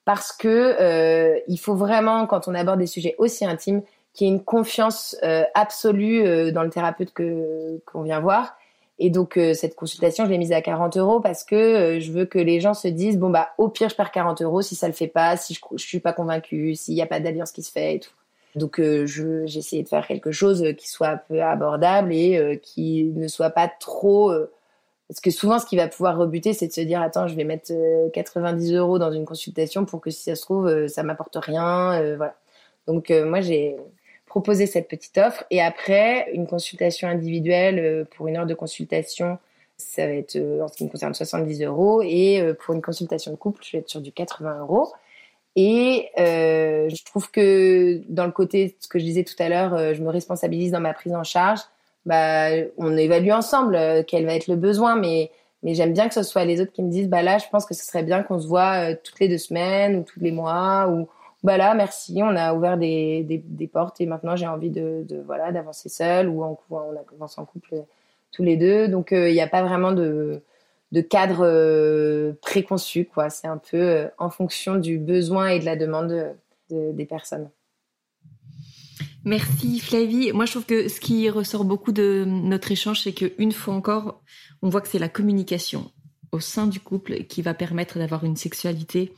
parce 0.04 0.30
que 0.30 1.42
il 1.48 1.58
faut 1.58 1.74
vraiment, 1.74 2.26
quand 2.26 2.48
on 2.48 2.54
aborde 2.54 2.80
des 2.80 2.86
sujets 2.86 3.14
aussi 3.18 3.46
intimes, 3.46 3.82
qu'il 4.16 4.26
y 4.26 4.30
ait 4.30 4.32
une 4.32 4.42
confiance 4.42 5.14
euh, 5.22 5.44
absolue 5.54 6.26
euh, 6.26 6.50
dans 6.50 6.62
le 6.62 6.70
thérapeute 6.70 7.12
que 7.12 7.80
qu'on 7.86 8.02
vient 8.02 8.20
voir. 8.20 8.56
Et 8.98 9.10
donc 9.10 9.36
euh, 9.36 9.52
cette 9.52 9.76
consultation, 9.76 10.24
je 10.24 10.30
l'ai 10.30 10.38
mise 10.38 10.52
à 10.52 10.62
40 10.62 10.96
euros 10.96 11.20
parce 11.20 11.44
que 11.44 11.98
je 12.00 12.12
veux 12.12 12.24
que 12.24 12.38
les 12.38 12.60
gens 12.60 12.72
se 12.72 12.88
disent 12.88 13.18
bon 13.18 13.28
bah 13.28 13.50
au 13.58 13.68
pire 13.68 13.90
je 13.90 13.94
perds 13.94 14.10
40 14.10 14.40
euros 14.40 14.62
si 14.62 14.74
ça 14.74 14.86
le 14.86 14.94
fait 14.94 15.06
pas, 15.06 15.36
si 15.36 15.52
je, 15.52 15.60
je 15.76 15.84
suis 15.84 16.00
pas 16.00 16.14
convaincue, 16.14 16.74
s'il 16.74 16.94
n'y 16.94 17.02
a 17.02 17.06
pas 17.06 17.20
d'alliance 17.20 17.52
qui 17.52 17.62
se 17.62 17.70
fait 17.70 17.96
et 17.96 18.00
tout. 18.00 18.12
Donc 18.54 18.80
je 18.80 19.44
j'ai 19.44 19.58
essayé 19.58 19.82
de 19.82 19.88
faire 19.88 20.06
quelque 20.06 20.32
chose 20.32 20.64
qui 20.78 20.88
soit 20.88 21.08
un 21.08 21.18
peu 21.18 21.42
abordable 21.42 22.10
et 22.14 22.58
qui 22.62 23.12
ne 23.14 23.28
soit 23.28 23.50
pas 23.50 23.68
trop 23.68 24.32
parce 25.08 25.20
que 25.20 25.30
souvent, 25.30 25.58
ce 25.58 25.66
qui 25.66 25.76
va 25.76 25.86
pouvoir 25.88 26.16
rebuter, 26.16 26.52
c'est 26.52 26.66
de 26.66 26.72
se 26.72 26.80
dire 26.80 27.00
attends, 27.00 27.28
je 27.28 27.36
vais 27.36 27.44
mettre 27.44 27.72
90 28.12 28.74
euros 28.74 28.98
dans 28.98 29.12
une 29.12 29.24
consultation 29.26 29.84
pour 29.84 30.00
que 30.00 30.10
si 30.10 30.22
ça 30.22 30.34
se 30.34 30.42
trouve, 30.42 30.88
ça 30.88 31.02
m'apporte 31.02 31.36
rien, 31.36 32.16
voilà. 32.16 32.34
Donc 32.86 33.10
moi, 33.10 33.40
j'ai 33.40 33.76
proposer 34.36 34.66
cette 34.66 34.86
petite 34.86 35.16
offre. 35.16 35.44
Et 35.50 35.62
après, 35.62 36.28
une 36.34 36.46
consultation 36.46 37.08
individuelle 37.08 37.78
euh, 37.78 38.04
pour 38.04 38.28
une 38.28 38.36
heure 38.36 38.44
de 38.44 38.52
consultation, 38.52 39.38
ça 39.78 40.06
va 40.06 40.12
être, 40.12 40.36
euh, 40.36 40.62
en 40.62 40.68
ce 40.68 40.76
qui 40.76 40.84
me 40.84 40.90
concerne, 40.90 41.14
70 41.14 41.62
euros. 41.62 42.02
Et 42.02 42.42
euh, 42.42 42.52
pour 42.52 42.74
une 42.74 42.82
consultation 42.82 43.30
de 43.30 43.36
couple, 43.36 43.64
je 43.64 43.72
vais 43.72 43.78
être 43.78 43.88
sur 43.88 44.02
du 44.02 44.12
80 44.12 44.60
euros. 44.60 44.92
Et 45.58 46.10
je 46.18 47.04
trouve 47.06 47.30
que 47.30 48.02
dans 48.10 48.26
le 48.26 48.30
côté, 48.30 48.76
ce 48.78 48.88
que 48.88 48.98
je 48.98 49.04
disais 49.04 49.24
tout 49.24 49.42
à 49.42 49.48
l'heure, 49.48 49.94
je 49.94 50.02
me 50.02 50.10
responsabilise 50.10 50.70
dans 50.70 50.80
ma 50.80 50.92
prise 50.92 51.14
en 51.14 51.24
charge. 51.24 51.60
Bah, 52.04 52.50
on 52.76 52.94
évalue 52.94 53.30
ensemble 53.30 54.04
quel 54.06 54.26
va 54.26 54.34
être 54.34 54.48
le 54.48 54.56
besoin, 54.56 54.96
mais 54.96 55.30
j'aime 55.64 55.94
bien 55.94 56.08
que 56.08 56.14
ce 56.14 56.22
soit 56.22 56.44
les 56.44 56.60
autres 56.60 56.72
qui 56.72 56.82
me 56.82 56.90
disent 56.90 57.08
bah 57.08 57.22
là 57.22 57.38
je 57.38 57.46
pense 57.50 57.64
que 57.64 57.72
ce 57.72 57.86
serait 57.86 58.02
bien 58.02 58.22
qu'on 58.22 58.38
se 58.38 58.46
voit 58.46 58.94
toutes 58.96 59.18
les 59.18 59.28
deux 59.28 59.38
semaines 59.38 59.96
ou 59.96 60.02
tous 60.02 60.20
les 60.20 60.30
mois 60.30 60.88
ou 60.90 61.08
bah 61.42 61.56
là, 61.56 61.74
merci, 61.74 62.20
on 62.22 62.34
a 62.34 62.54
ouvert 62.54 62.78
des, 62.78 63.22
des, 63.22 63.66
portes 63.66 64.00
et 64.00 64.06
maintenant 64.06 64.36
j'ai 64.36 64.46
envie 64.46 64.70
de, 64.70 65.04
de 65.08 65.20
voilà 65.20 65.52
d'avancer 65.52 65.88
seul 65.88 66.28
ou 66.28 66.42
en, 66.42 66.58
on 66.70 66.96
avance 67.14 67.38
en 67.38 67.44
couple 67.44 67.74
euh, 67.74 67.82
tous 68.32 68.42
les 68.42 68.56
deux. 68.56 68.88
Donc 68.88 69.08
il 69.10 69.18
euh, 69.18 69.32
n'y 69.32 69.40
a 69.40 69.46
pas 69.46 69.62
vraiment 69.62 69.92
de, 69.92 70.42
de 70.92 71.00
cadre 71.00 71.44
euh, 71.44 72.32
préconçu, 72.40 73.04
quoi. 73.04 73.30
C'est 73.30 73.48
un 73.48 73.58
peu 73.58 74.08
en 74.18 74.30
fonction 74.30 74.76
du 74.76 74.98
besoin 74.98 75.48
et 75.48 75.60
de 75.60 75.64
la 75.64 75.76
demande 75.76 76.34
des 76.70 77.04
personnes. 77.04 77.48
Merci 79.24 79.80
Flavie. 79.80 80.32
Moi, 80.32 80.46
je 80.46 80.52
trouve 80.52 80.66
que 80.66 80.88
ce 80.88 81.00
qui 81.00 81.28
ressort 81.30 81.64
beaucoup 81.64 81.92
de 81.92 82.24
notre 82.26 82.72
échange, 82.72 83.02
c'est 83.02 83.12
qu'une 83.12 83.52
fois 83.52 83.74
encore, 83.74 84.22
on 84.62 84.68
voit 84.68 84.80
que 84.80 84.88
c'est 84.88 84.98
la 84.98 85.08
communication 85.08 85.90
au 86.32 86.40
sein 86.40 86.66
du 86.66 86.80
couple 86.80 87.24
qui 87.24 87.42
va 87.42 87.54
permettre 87.54 87.98
d'avoir 87.98 88.24
une 88.24 88.36
sexualité 88.36 89.12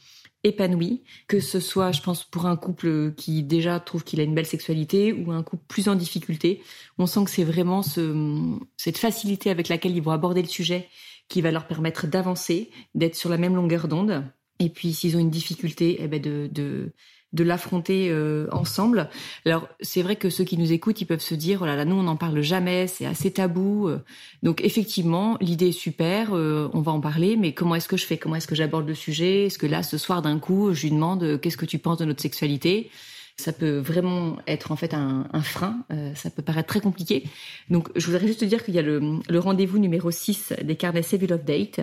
épanoui, 0.44 1.02
que 1.26 1.40
ce 1.40 1.60
soit, 1.60 1.92
je 1.92 2.00
pense, 2.00 2.24
pour 2.24 2.46
un 2.46 2.56
couple 2.56 3.14
qui 3.16 3.42
déjà 3.42 3.80
trouve 3.80 4.04
qu'il 4.04 4.20
a 4.20 4.22
une 4.22 4.34
belle 4.34 4.46
sexualité 4.46 5.12
ou 5.12 5.32
un 5.32 5.42
couple 5.42 5.64
plus 5.68 5.88
en 5.88 5.94
difficulté. 5.94 6.62
On 6.98 7.06
sent 7.06 7.24
que 7.24 7.30
c'est 7.30 7.44
vraiment 7.44 7.82
ce, 7.82 8.56
cette 8.76 8.98
facilité 8.98 9.50
avec 9.50 9.68
laquelle 9.68 9.96
ils 9.96 10.02
vont 10.02 10.12
aborder 10.12 10.42
le 10.42 10.48
sujet 10.48 10.88
qui 11.28 11.40
va 11.42 11.50
leur 11.50 11.66
permettre 11.66 12.06
d'avancer, 12.06 12.70
d'être 12.94 13.16
sur 13.16 13.30
la 13.30 13.36
même 13.36 13.54
longueur 13.54 13.88
d'onde. 13.88 14.24
Et 14.60 14.70
puis, 14.70 14.92
s'ils 14.92 15.16
ont 15.16 15.20
une 15.20 15.30
difficulté, 15.30 15.98
eh 16.00 16.08
ben 16.08 16.20
de 16.20 16.92
de 17.32 17.44
l'affronter 17.44 18.08
euh, 18.10 18.46
ensemble. 18.52 19.08
Alors 19.44 19.68
c'est 19.80 20.02
vrai 20.02 20.16
que 20.16 20.30
ceux 20.30 20.44
qui 20.44 20.56
nous 20.56 20.72
écoutent, 20.72 21.00
ils 21.00 21.06
peuvent 21.06 21.20
se 21.20 21.34
dire 21.34 21.60
oh 21.62 21.66
là 21.66 21.76
là, 21.76 21.84
nous 21.84 21.96
on 21.96 22.04
n'en 22.04 22.16
parle 22.16 22.40
jamais, 22.40 22.86
c'est 22.86 23.06
assez 23.06 23.30
tabou. 23.30 23.88
Euh. 23.88 23.98
Donc 24.42 24.62
effectivement, 24.64 25.36
l'idée 25.40 25.68
est 25.68 25.72
super, 25.72 26.34
euh, 26.34 26.70
on 26.72 26.80
va 26.80 26.92
en 26.92 27.00
parler, 27.00 27.36
mais 27.36 27.52
comment 27.52 27.74
est-ce 27.74 27.88
que 27.88 27.96
je 27.96 28.06
fais? 28.06 28.16
Comment 28.16 28.36
est-ce 28.36 28.46
que 28.46 28.54
j'aborde 28.54 28.88
le 28.88 28.94
sujet? 28.94 29.46
Est-ce 29.46 29.58
que 29.58 29.66
là, 29.66 29.82
ce 29.82 29.98
soir 29.98 30.22
d'un 30.22 30.38
coup, 30.38 30.72
je 30.72 30.82
lui 30.84 30.90
demande 30.90 31.40
qu'est-ce 31.40 31.58
que 31.58 31.66
tu 31.66 31.78
penses 31.78 31.98
de 31.98 32.04
notre 32.04 32.22
sexualité? 32.22 32.90
Ça 33.36 33.52
peut 33.52 33.78
vraiment 33.78 34.36
être 34.48 34.72
en 34.72 34.76
fait 34.76 34.94
un, 34.94 35.24
frein, 35.42 35.84
ça 36.16 36.28
peut 36.28 36.42
paraître 36.42 36.66
très 36.66 36.80
compliqué. 36.80 37.22
Donc 37.70 37.88
je 37.94 38.04
voudrais 38.06 38.26
juste 38.26 38.40
te 38.40 38.44
dire 38.44 38.64
qu'il 38.64 38.74
y 38.74 38.80
a 38.80 38.82
le, 38.82 39.20
le 39.28 39.38
rendez-vous 39.38 39.78
numéro 39.78 40.10
6 40.10 40.54
des 40.64 40.74
carnets 40.74 41.02
Civil 41.02 41.32
of 41.32 41.44
Date 41.44 41.80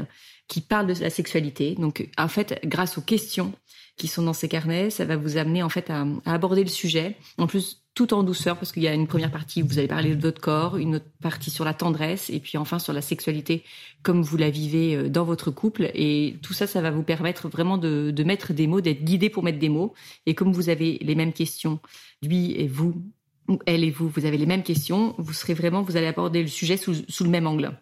qui 0.49 0.59
parle 0.59 0.87
de 0.87 1.01
la 1.01 1.09
sexualité. 1.09 1.75
Donc 1.75 2.09
en 2.17 2.27
fait, 2.27 2.59
grâce 2.65 2.97
aux 2.97 3.01
questions 3.01 3.53
qui 3.97 4.07
sont 4.07 4.23
dans 4.23 4.33
ces 4.33 4.49
carnets. 4.49 4.89
Ça 4.89 5.05
va 5.05 5.17
vous 5.17 5.37
amener 5.37 5.63
en 5.63 5.69
fait 5.69 5.89
à, 5.89 6.05
aborder 6.25 6.63
le 6.63 6.69
sujet. 6.69 7.15
En 7.37 7.47
plus, 7.47 7.81
tout 7.93 8.13
en 8.13 8.23
douceur, 8.23 8.57
parce 8.57 8.73
qu'il 8.73 8.83
y 8.83 8.87
a 8.87 8.93
une 8.93 9.07
première 9.07 9.31
partie 9.31 9.63
où 9.63 9.67
vous 9.67 9.79
allez 9.79 9.87
parler 9.87 10.15
de 10.15 10.21
votre 10.21 10.41
corps, 10.41 10.77
une 10.77 10.95
autre 10.95 11.05
partie 11.21 11.49
sur 11.49 11.63
la 11.63 11.73
tendresse, 11.73 12.29
et 12.29 12.39
puis 12.39 12.57
enfin 12.57 12.77
sur 12.77 12.91
la 12.91 13.01
sexualité 13.01 13.63
comme 14.03 14.21
vous 14.21 14.35
la 14.35 14.49
vivez 14.49 14.95
euh, 14.95 15.09
dans 15.09 15.23
votre 15.23 15.49
couple. 15.49 15.89
Et 15.93 16.35
tout 16.41 16.53
ça, 16.53 16.67
ça 16.67 16.81
va 16.81 16.91
vous 16.91 17.03
permettre 17.03 17.47
vraiment 17.47 17.77
de, 17.77 18.11
de 18.11 18.23
mettre 18.23 18.53
des 18.53 18.67
mots, 18.67 18.81
d'être 18.81 19.03
guidé 19.03 19.29
pour 19.29 19.43
mettre 19.43 19.59
des 19.59 19.69
mots. 19.69 19.93
Et 20.25 20.35
comme 20.35 20.51
vous 20.51 20.69
avez 20.69 20.99
les 21.01 21.15
mêmes 21.15 21.33
questions, 21.33 21.79
lui 22.21 22.51
et 22.59 22.67
vous, 22.67 23.01
ou 23.47 23.59
elle 23.65 23.83
et 23.83 23.91
vous, 23.91 24.09
vous 24.09 24.25
avez 24.25 24.37
les 24.37 24.45
mêmes 24.45 24.63
questions, 24.63 25.15
vous 25.17 25.33
serez 25.33 25.53
vraiment, 25.53 25.81
vous 25.81 25.95
allez 25.95 26.07
aborder 26.07 26.41
le 26.41 26.49
sujet 26.49 26.77
sous, 26.77 26.95
sous 27.07 27.23
le 27.23 27.29
même 27.29 27.47
angle. 27.47 27.79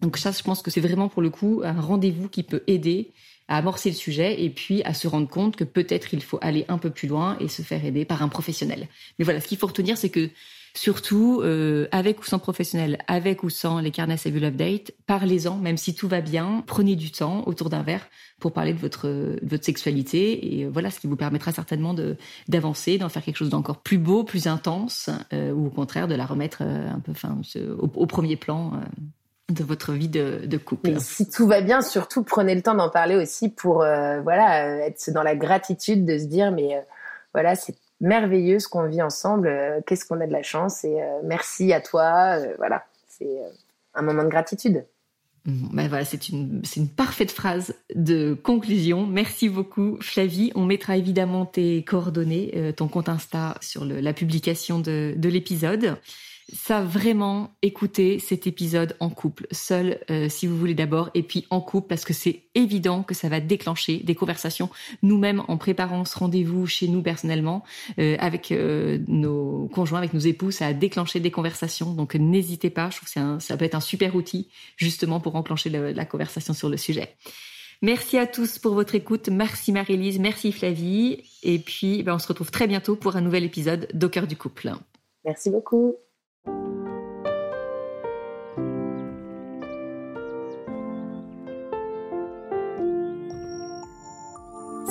Donc 0.00 0.16
ça, 0.16 0.32
je 0.32 0.42
pense 0.42 0.62
que 0.62 0.70
c'est 0.70 0.80
vraiment 0.80 1.08
pour 1.08 1.22
le 1.22 1.30
coup 1.30 1.62
un 1.64 1.80
rendez-vous 1.80 2.28
qui 2.28 2.42
peut 2.42 2.62
aider 2.66 3.12
à 3.48 3.58
amorcer 3.58 3.90
le 3.90 3.96
sujet 3.96 4.42
et 4.42 4.50
puis 4.50 4.82
à 4.84 4.94
se 4.94 5.06
rendre 5.06 5.28
compte 5.28 5.56
que 5.56 5.64
peut-être 5.64 6.14
il 6.14 6.22
faut 6.22 6.38
aller 6.40 6.64
un 6.68 6.78
peu 6.78 6.90
plus 6.90 7.08
loin 7.08 7.36
et 7.40 7.48
se 7.48 7.62
faire 7.62 7.84
aider 7.84 8.04
par 8.04 8.22
un 8.22 8.28
professionnel. 8.28 8.88
Mais 9.18 9.24
voilà, 9.24 9.40
ce 9.40 9.46
qu'il 9.48 9.58
faut 9.58 9.66
retenir, 9.66 9.98
c'est 9.98 10.10
que 10.10 10.30
surtout, 10.76 11.40
euh, 11.42 11.86
avec 11.92 12.20
ou 12.20 12.24
sans 12.24 12.38
professionnel, 12.38 12.98
avec 13.06 13.42
ou 13.42 13.50
sans 13.50 13.78
les 13.78 13.90
carnets 13.90 14.16
Save 14.16 14.38
Love 14.38 14.56
Date, 14.56 14.92
parlez-en, 15.06 15.56
même 15.56 15.76
si 15.76 15.94
tout 15.94 16.08
va 16.08 16.20
bien, 16.20 16.64
prenez 16.66 16.96
du 16.96 17.12
temps 17.12 17.44
autour 17.46 17.70
d'un 17.70 17.82
verre 17.82 18.06
pour 18.40 18.52
parler 18.52 18.72
de 18.72 18.78
votre, 18.78 19.08
de 19.08 19.38
votre 19.42 19.64
sexualité 19.64 20.58
et 20.58 20.66
voilà 20.66 20.90
ce 20.90 20.98
qui 20.98 21.06
vous 21.06 21.16
permettra 21.16 21.52
certainement 21.52 21.94
de 21.94 22.16
d'avancer, 22.48 22.98
d'en 22.98 23.08
faire 23.08 23.22
quelque 23.22 23.36
chose 23.36 23.50
d'encore 23.50 23.80
plus 23.80 23.98
beau, 23.98 24.24
plus 24.24 24.48
intense, 24.48 25.10
euh, 25.32 25.52
ou 25.52 25.66
au 25.66 25.70
contraire 25.70 26.08
de 26.08 26.14
la 26.14 26.26
remettre 26.26 26.58
euh, 26.62 26.90
un 26.90 26.98
peu, 26.98 27.12
enfin, 27.12 27.38
au, 27.78 27.90
au, 27.94 28.06
premier 28.06 28.36
plan. 28.36 28.72
Euh, 29.50 29.54
de 29.54 29.64
votre 29.64 29.92
vie 29.92 30.08
de, 30.08 30.46
de 30.46 30.56
couple. 30.56 30.90
Mais 30.90 31.00
si 31.00 31.28
tout 31.28 31.46
va 31.46 31.60
bien, 31.60 31.82
surtout 31.82 32.22
prenez 32.22 32.54
le 32.54 32.62
temps 32.62 32.74
d'en 32.74 32.88
parler 32.88 33.16
aussi 33.16 33.48
pour 33.48 33.82
euh, 33.82 34.20
voilà 34.22 34.86
être 34.86 35.10
dans 35.10 35.22
la 35.22 35.36
gratitude 35.36 36.04
de 36.06 36.18
se 36.18 36.24
dire 36.24 36.50
mais 36.50 36.76
euh, 36.76 36.80
voilà 37.34 37.54
c'est 37.54 37.74
merveilleux 38.00 38.58
ce 38.58 38.68
qu'on 38.68 38.86
vit 38.86 39.02
ensemble, 39.02 39.48
euh, 39.48 39.80
qu'est-ce 39.86 40.06
qu'on 40.06 40.20
a 40.20 40.26
de 40.26 40.32
la 40.32 40.42
chance 40.42 40.84
et 40.84 40.96
merci 41.24 41.72
à 41.72 41.80
toi, 41.80 42.38
voilà 42.58 42.84
c'est 43.08 43.38
un 43.94 44.02
moment 44.02 44.24
de 44.24 44.28
gratitude. 44.28 44.84
Ben 45.46 45.88
voilà, 45.88 46.06
c'est 46.06 46.30
une, 46.30 46.62
c'est 46.64 46.80
une 46.80 46.88
parfaite 46.88 47.30
phrase 47.30 47.74
de 47.94 48.32
conclusion. 48.32 49.06
Merci 49.06 49.50
beaucoup, 49.50 49.98
Flavie. 50.00 50.50
On 50.54 50.64
mettra 50.64 50.96
évidemment 50.96 51.44
tes 51.44 51.84
coordonnées, 51.84 52.72
ton 52.78 52.88
compte 52.88 53.10
Insta 53.10 53.54
sur 53.60 53.84
le, 53.84 54.00
la 54.00 54.14
publication 54.14 54.78
de, 54.78 55.12
de 55.14 55.28
l'épisode 55.28 55.98
ça 56.52 56.82
vraiment 56.82 57.54
écouter 57.62 58.18
cet 58.18 58.46
épisode 58.46 58.96
en 59.00 59.10
couple, 59.10 59.46
seul 59.50 60.00
euh, 60.10 60.28
si 60.28 60.46
vous 60.46 60.56
voulez 60.56 60.74
d'abord, 60.74 61.10
et 61.14 61.22
puis 61.22 61.46
en 61.50 61.60
couple 61.60 61.88
parce 61.88 62.04
que 62.04 62.12
c'est 62.12 62.42
évident 62.54 63.02
que 63.02 63.14
ça 63.14 63.28
va 63.28 63.40
déclencher 63.40 63.98
des 63.98 64.14
conversations. 64.14 64.68
Nous-mêmes, 65.02 65.42
en 65.48 65.56
préparant 65.56 66.04
ce 66.04 66.18
rendez-vous 66.18 66.66
chez 66.66 66.88
nous 66.88 67.02
personnellement, 67.02 67.64
euh, 67.98 68.16
avec 68.18 68.52
euh, 68.52 68.98
nos 69.08 69.68
conjoints, 69.72 69.98
avec 69.98 70.12
nos 70.12 70.20
époux, 70.20 70.50
ça 70.50 70.66
a 70.66 70.72
déclenché 70.72 71.20
des 71.20 71.30
conversations. 71.30 71.92
Donc 71.92 72.14
n'hésitez 72.14 72.70
pas, 72.70 72.90
je 72.90 72.96
trouve 72.96 73.08
que 73.12 73.44
ça 73.44 73.56
peut 73.56 73.64
être 73.64 73.74
un 73.74 73.80
super 73.80 74.14
outil 74.14 74.48
justement 74.76 75.20
pour 75.20 75.36
enclencher 75.36 75.70
la 75.70 76.04
conversation 76.04 76.52
sur 76.52 76.68
le 76.68 76.76
sujet. 76.76 77.16
Merci 77.82 78.18
à 78.18 78.26
tous 78.26 78.58
pour 78.58 78.74
votre 78.74 78.94
écoute. 78.94 79.28
Merci 79.28 79.72
Marie-Lise, 79.72 80.18
merci 80.18 80.52
Flavie. 80.52 81.22
Et 81.42 81.58
puis, 81.58 82.02
ben, 82.02 82.14
on 82.14 82.18
se 82.18 82.28
retrouve 82.28 82.50
très 82.50 82.66
bientôt 82.66 82.96
pour 82.96 83.16
un 83.16 83.20
nouvel 83.20 83.44
épisode 83.44 83.88
d'Au 83.92 84.08
cœur 84.08 84.26
du 84.26 84.36
couple. 84.36 84.72
Merci 85.24 85.50
beaucoup. 85.50 85.94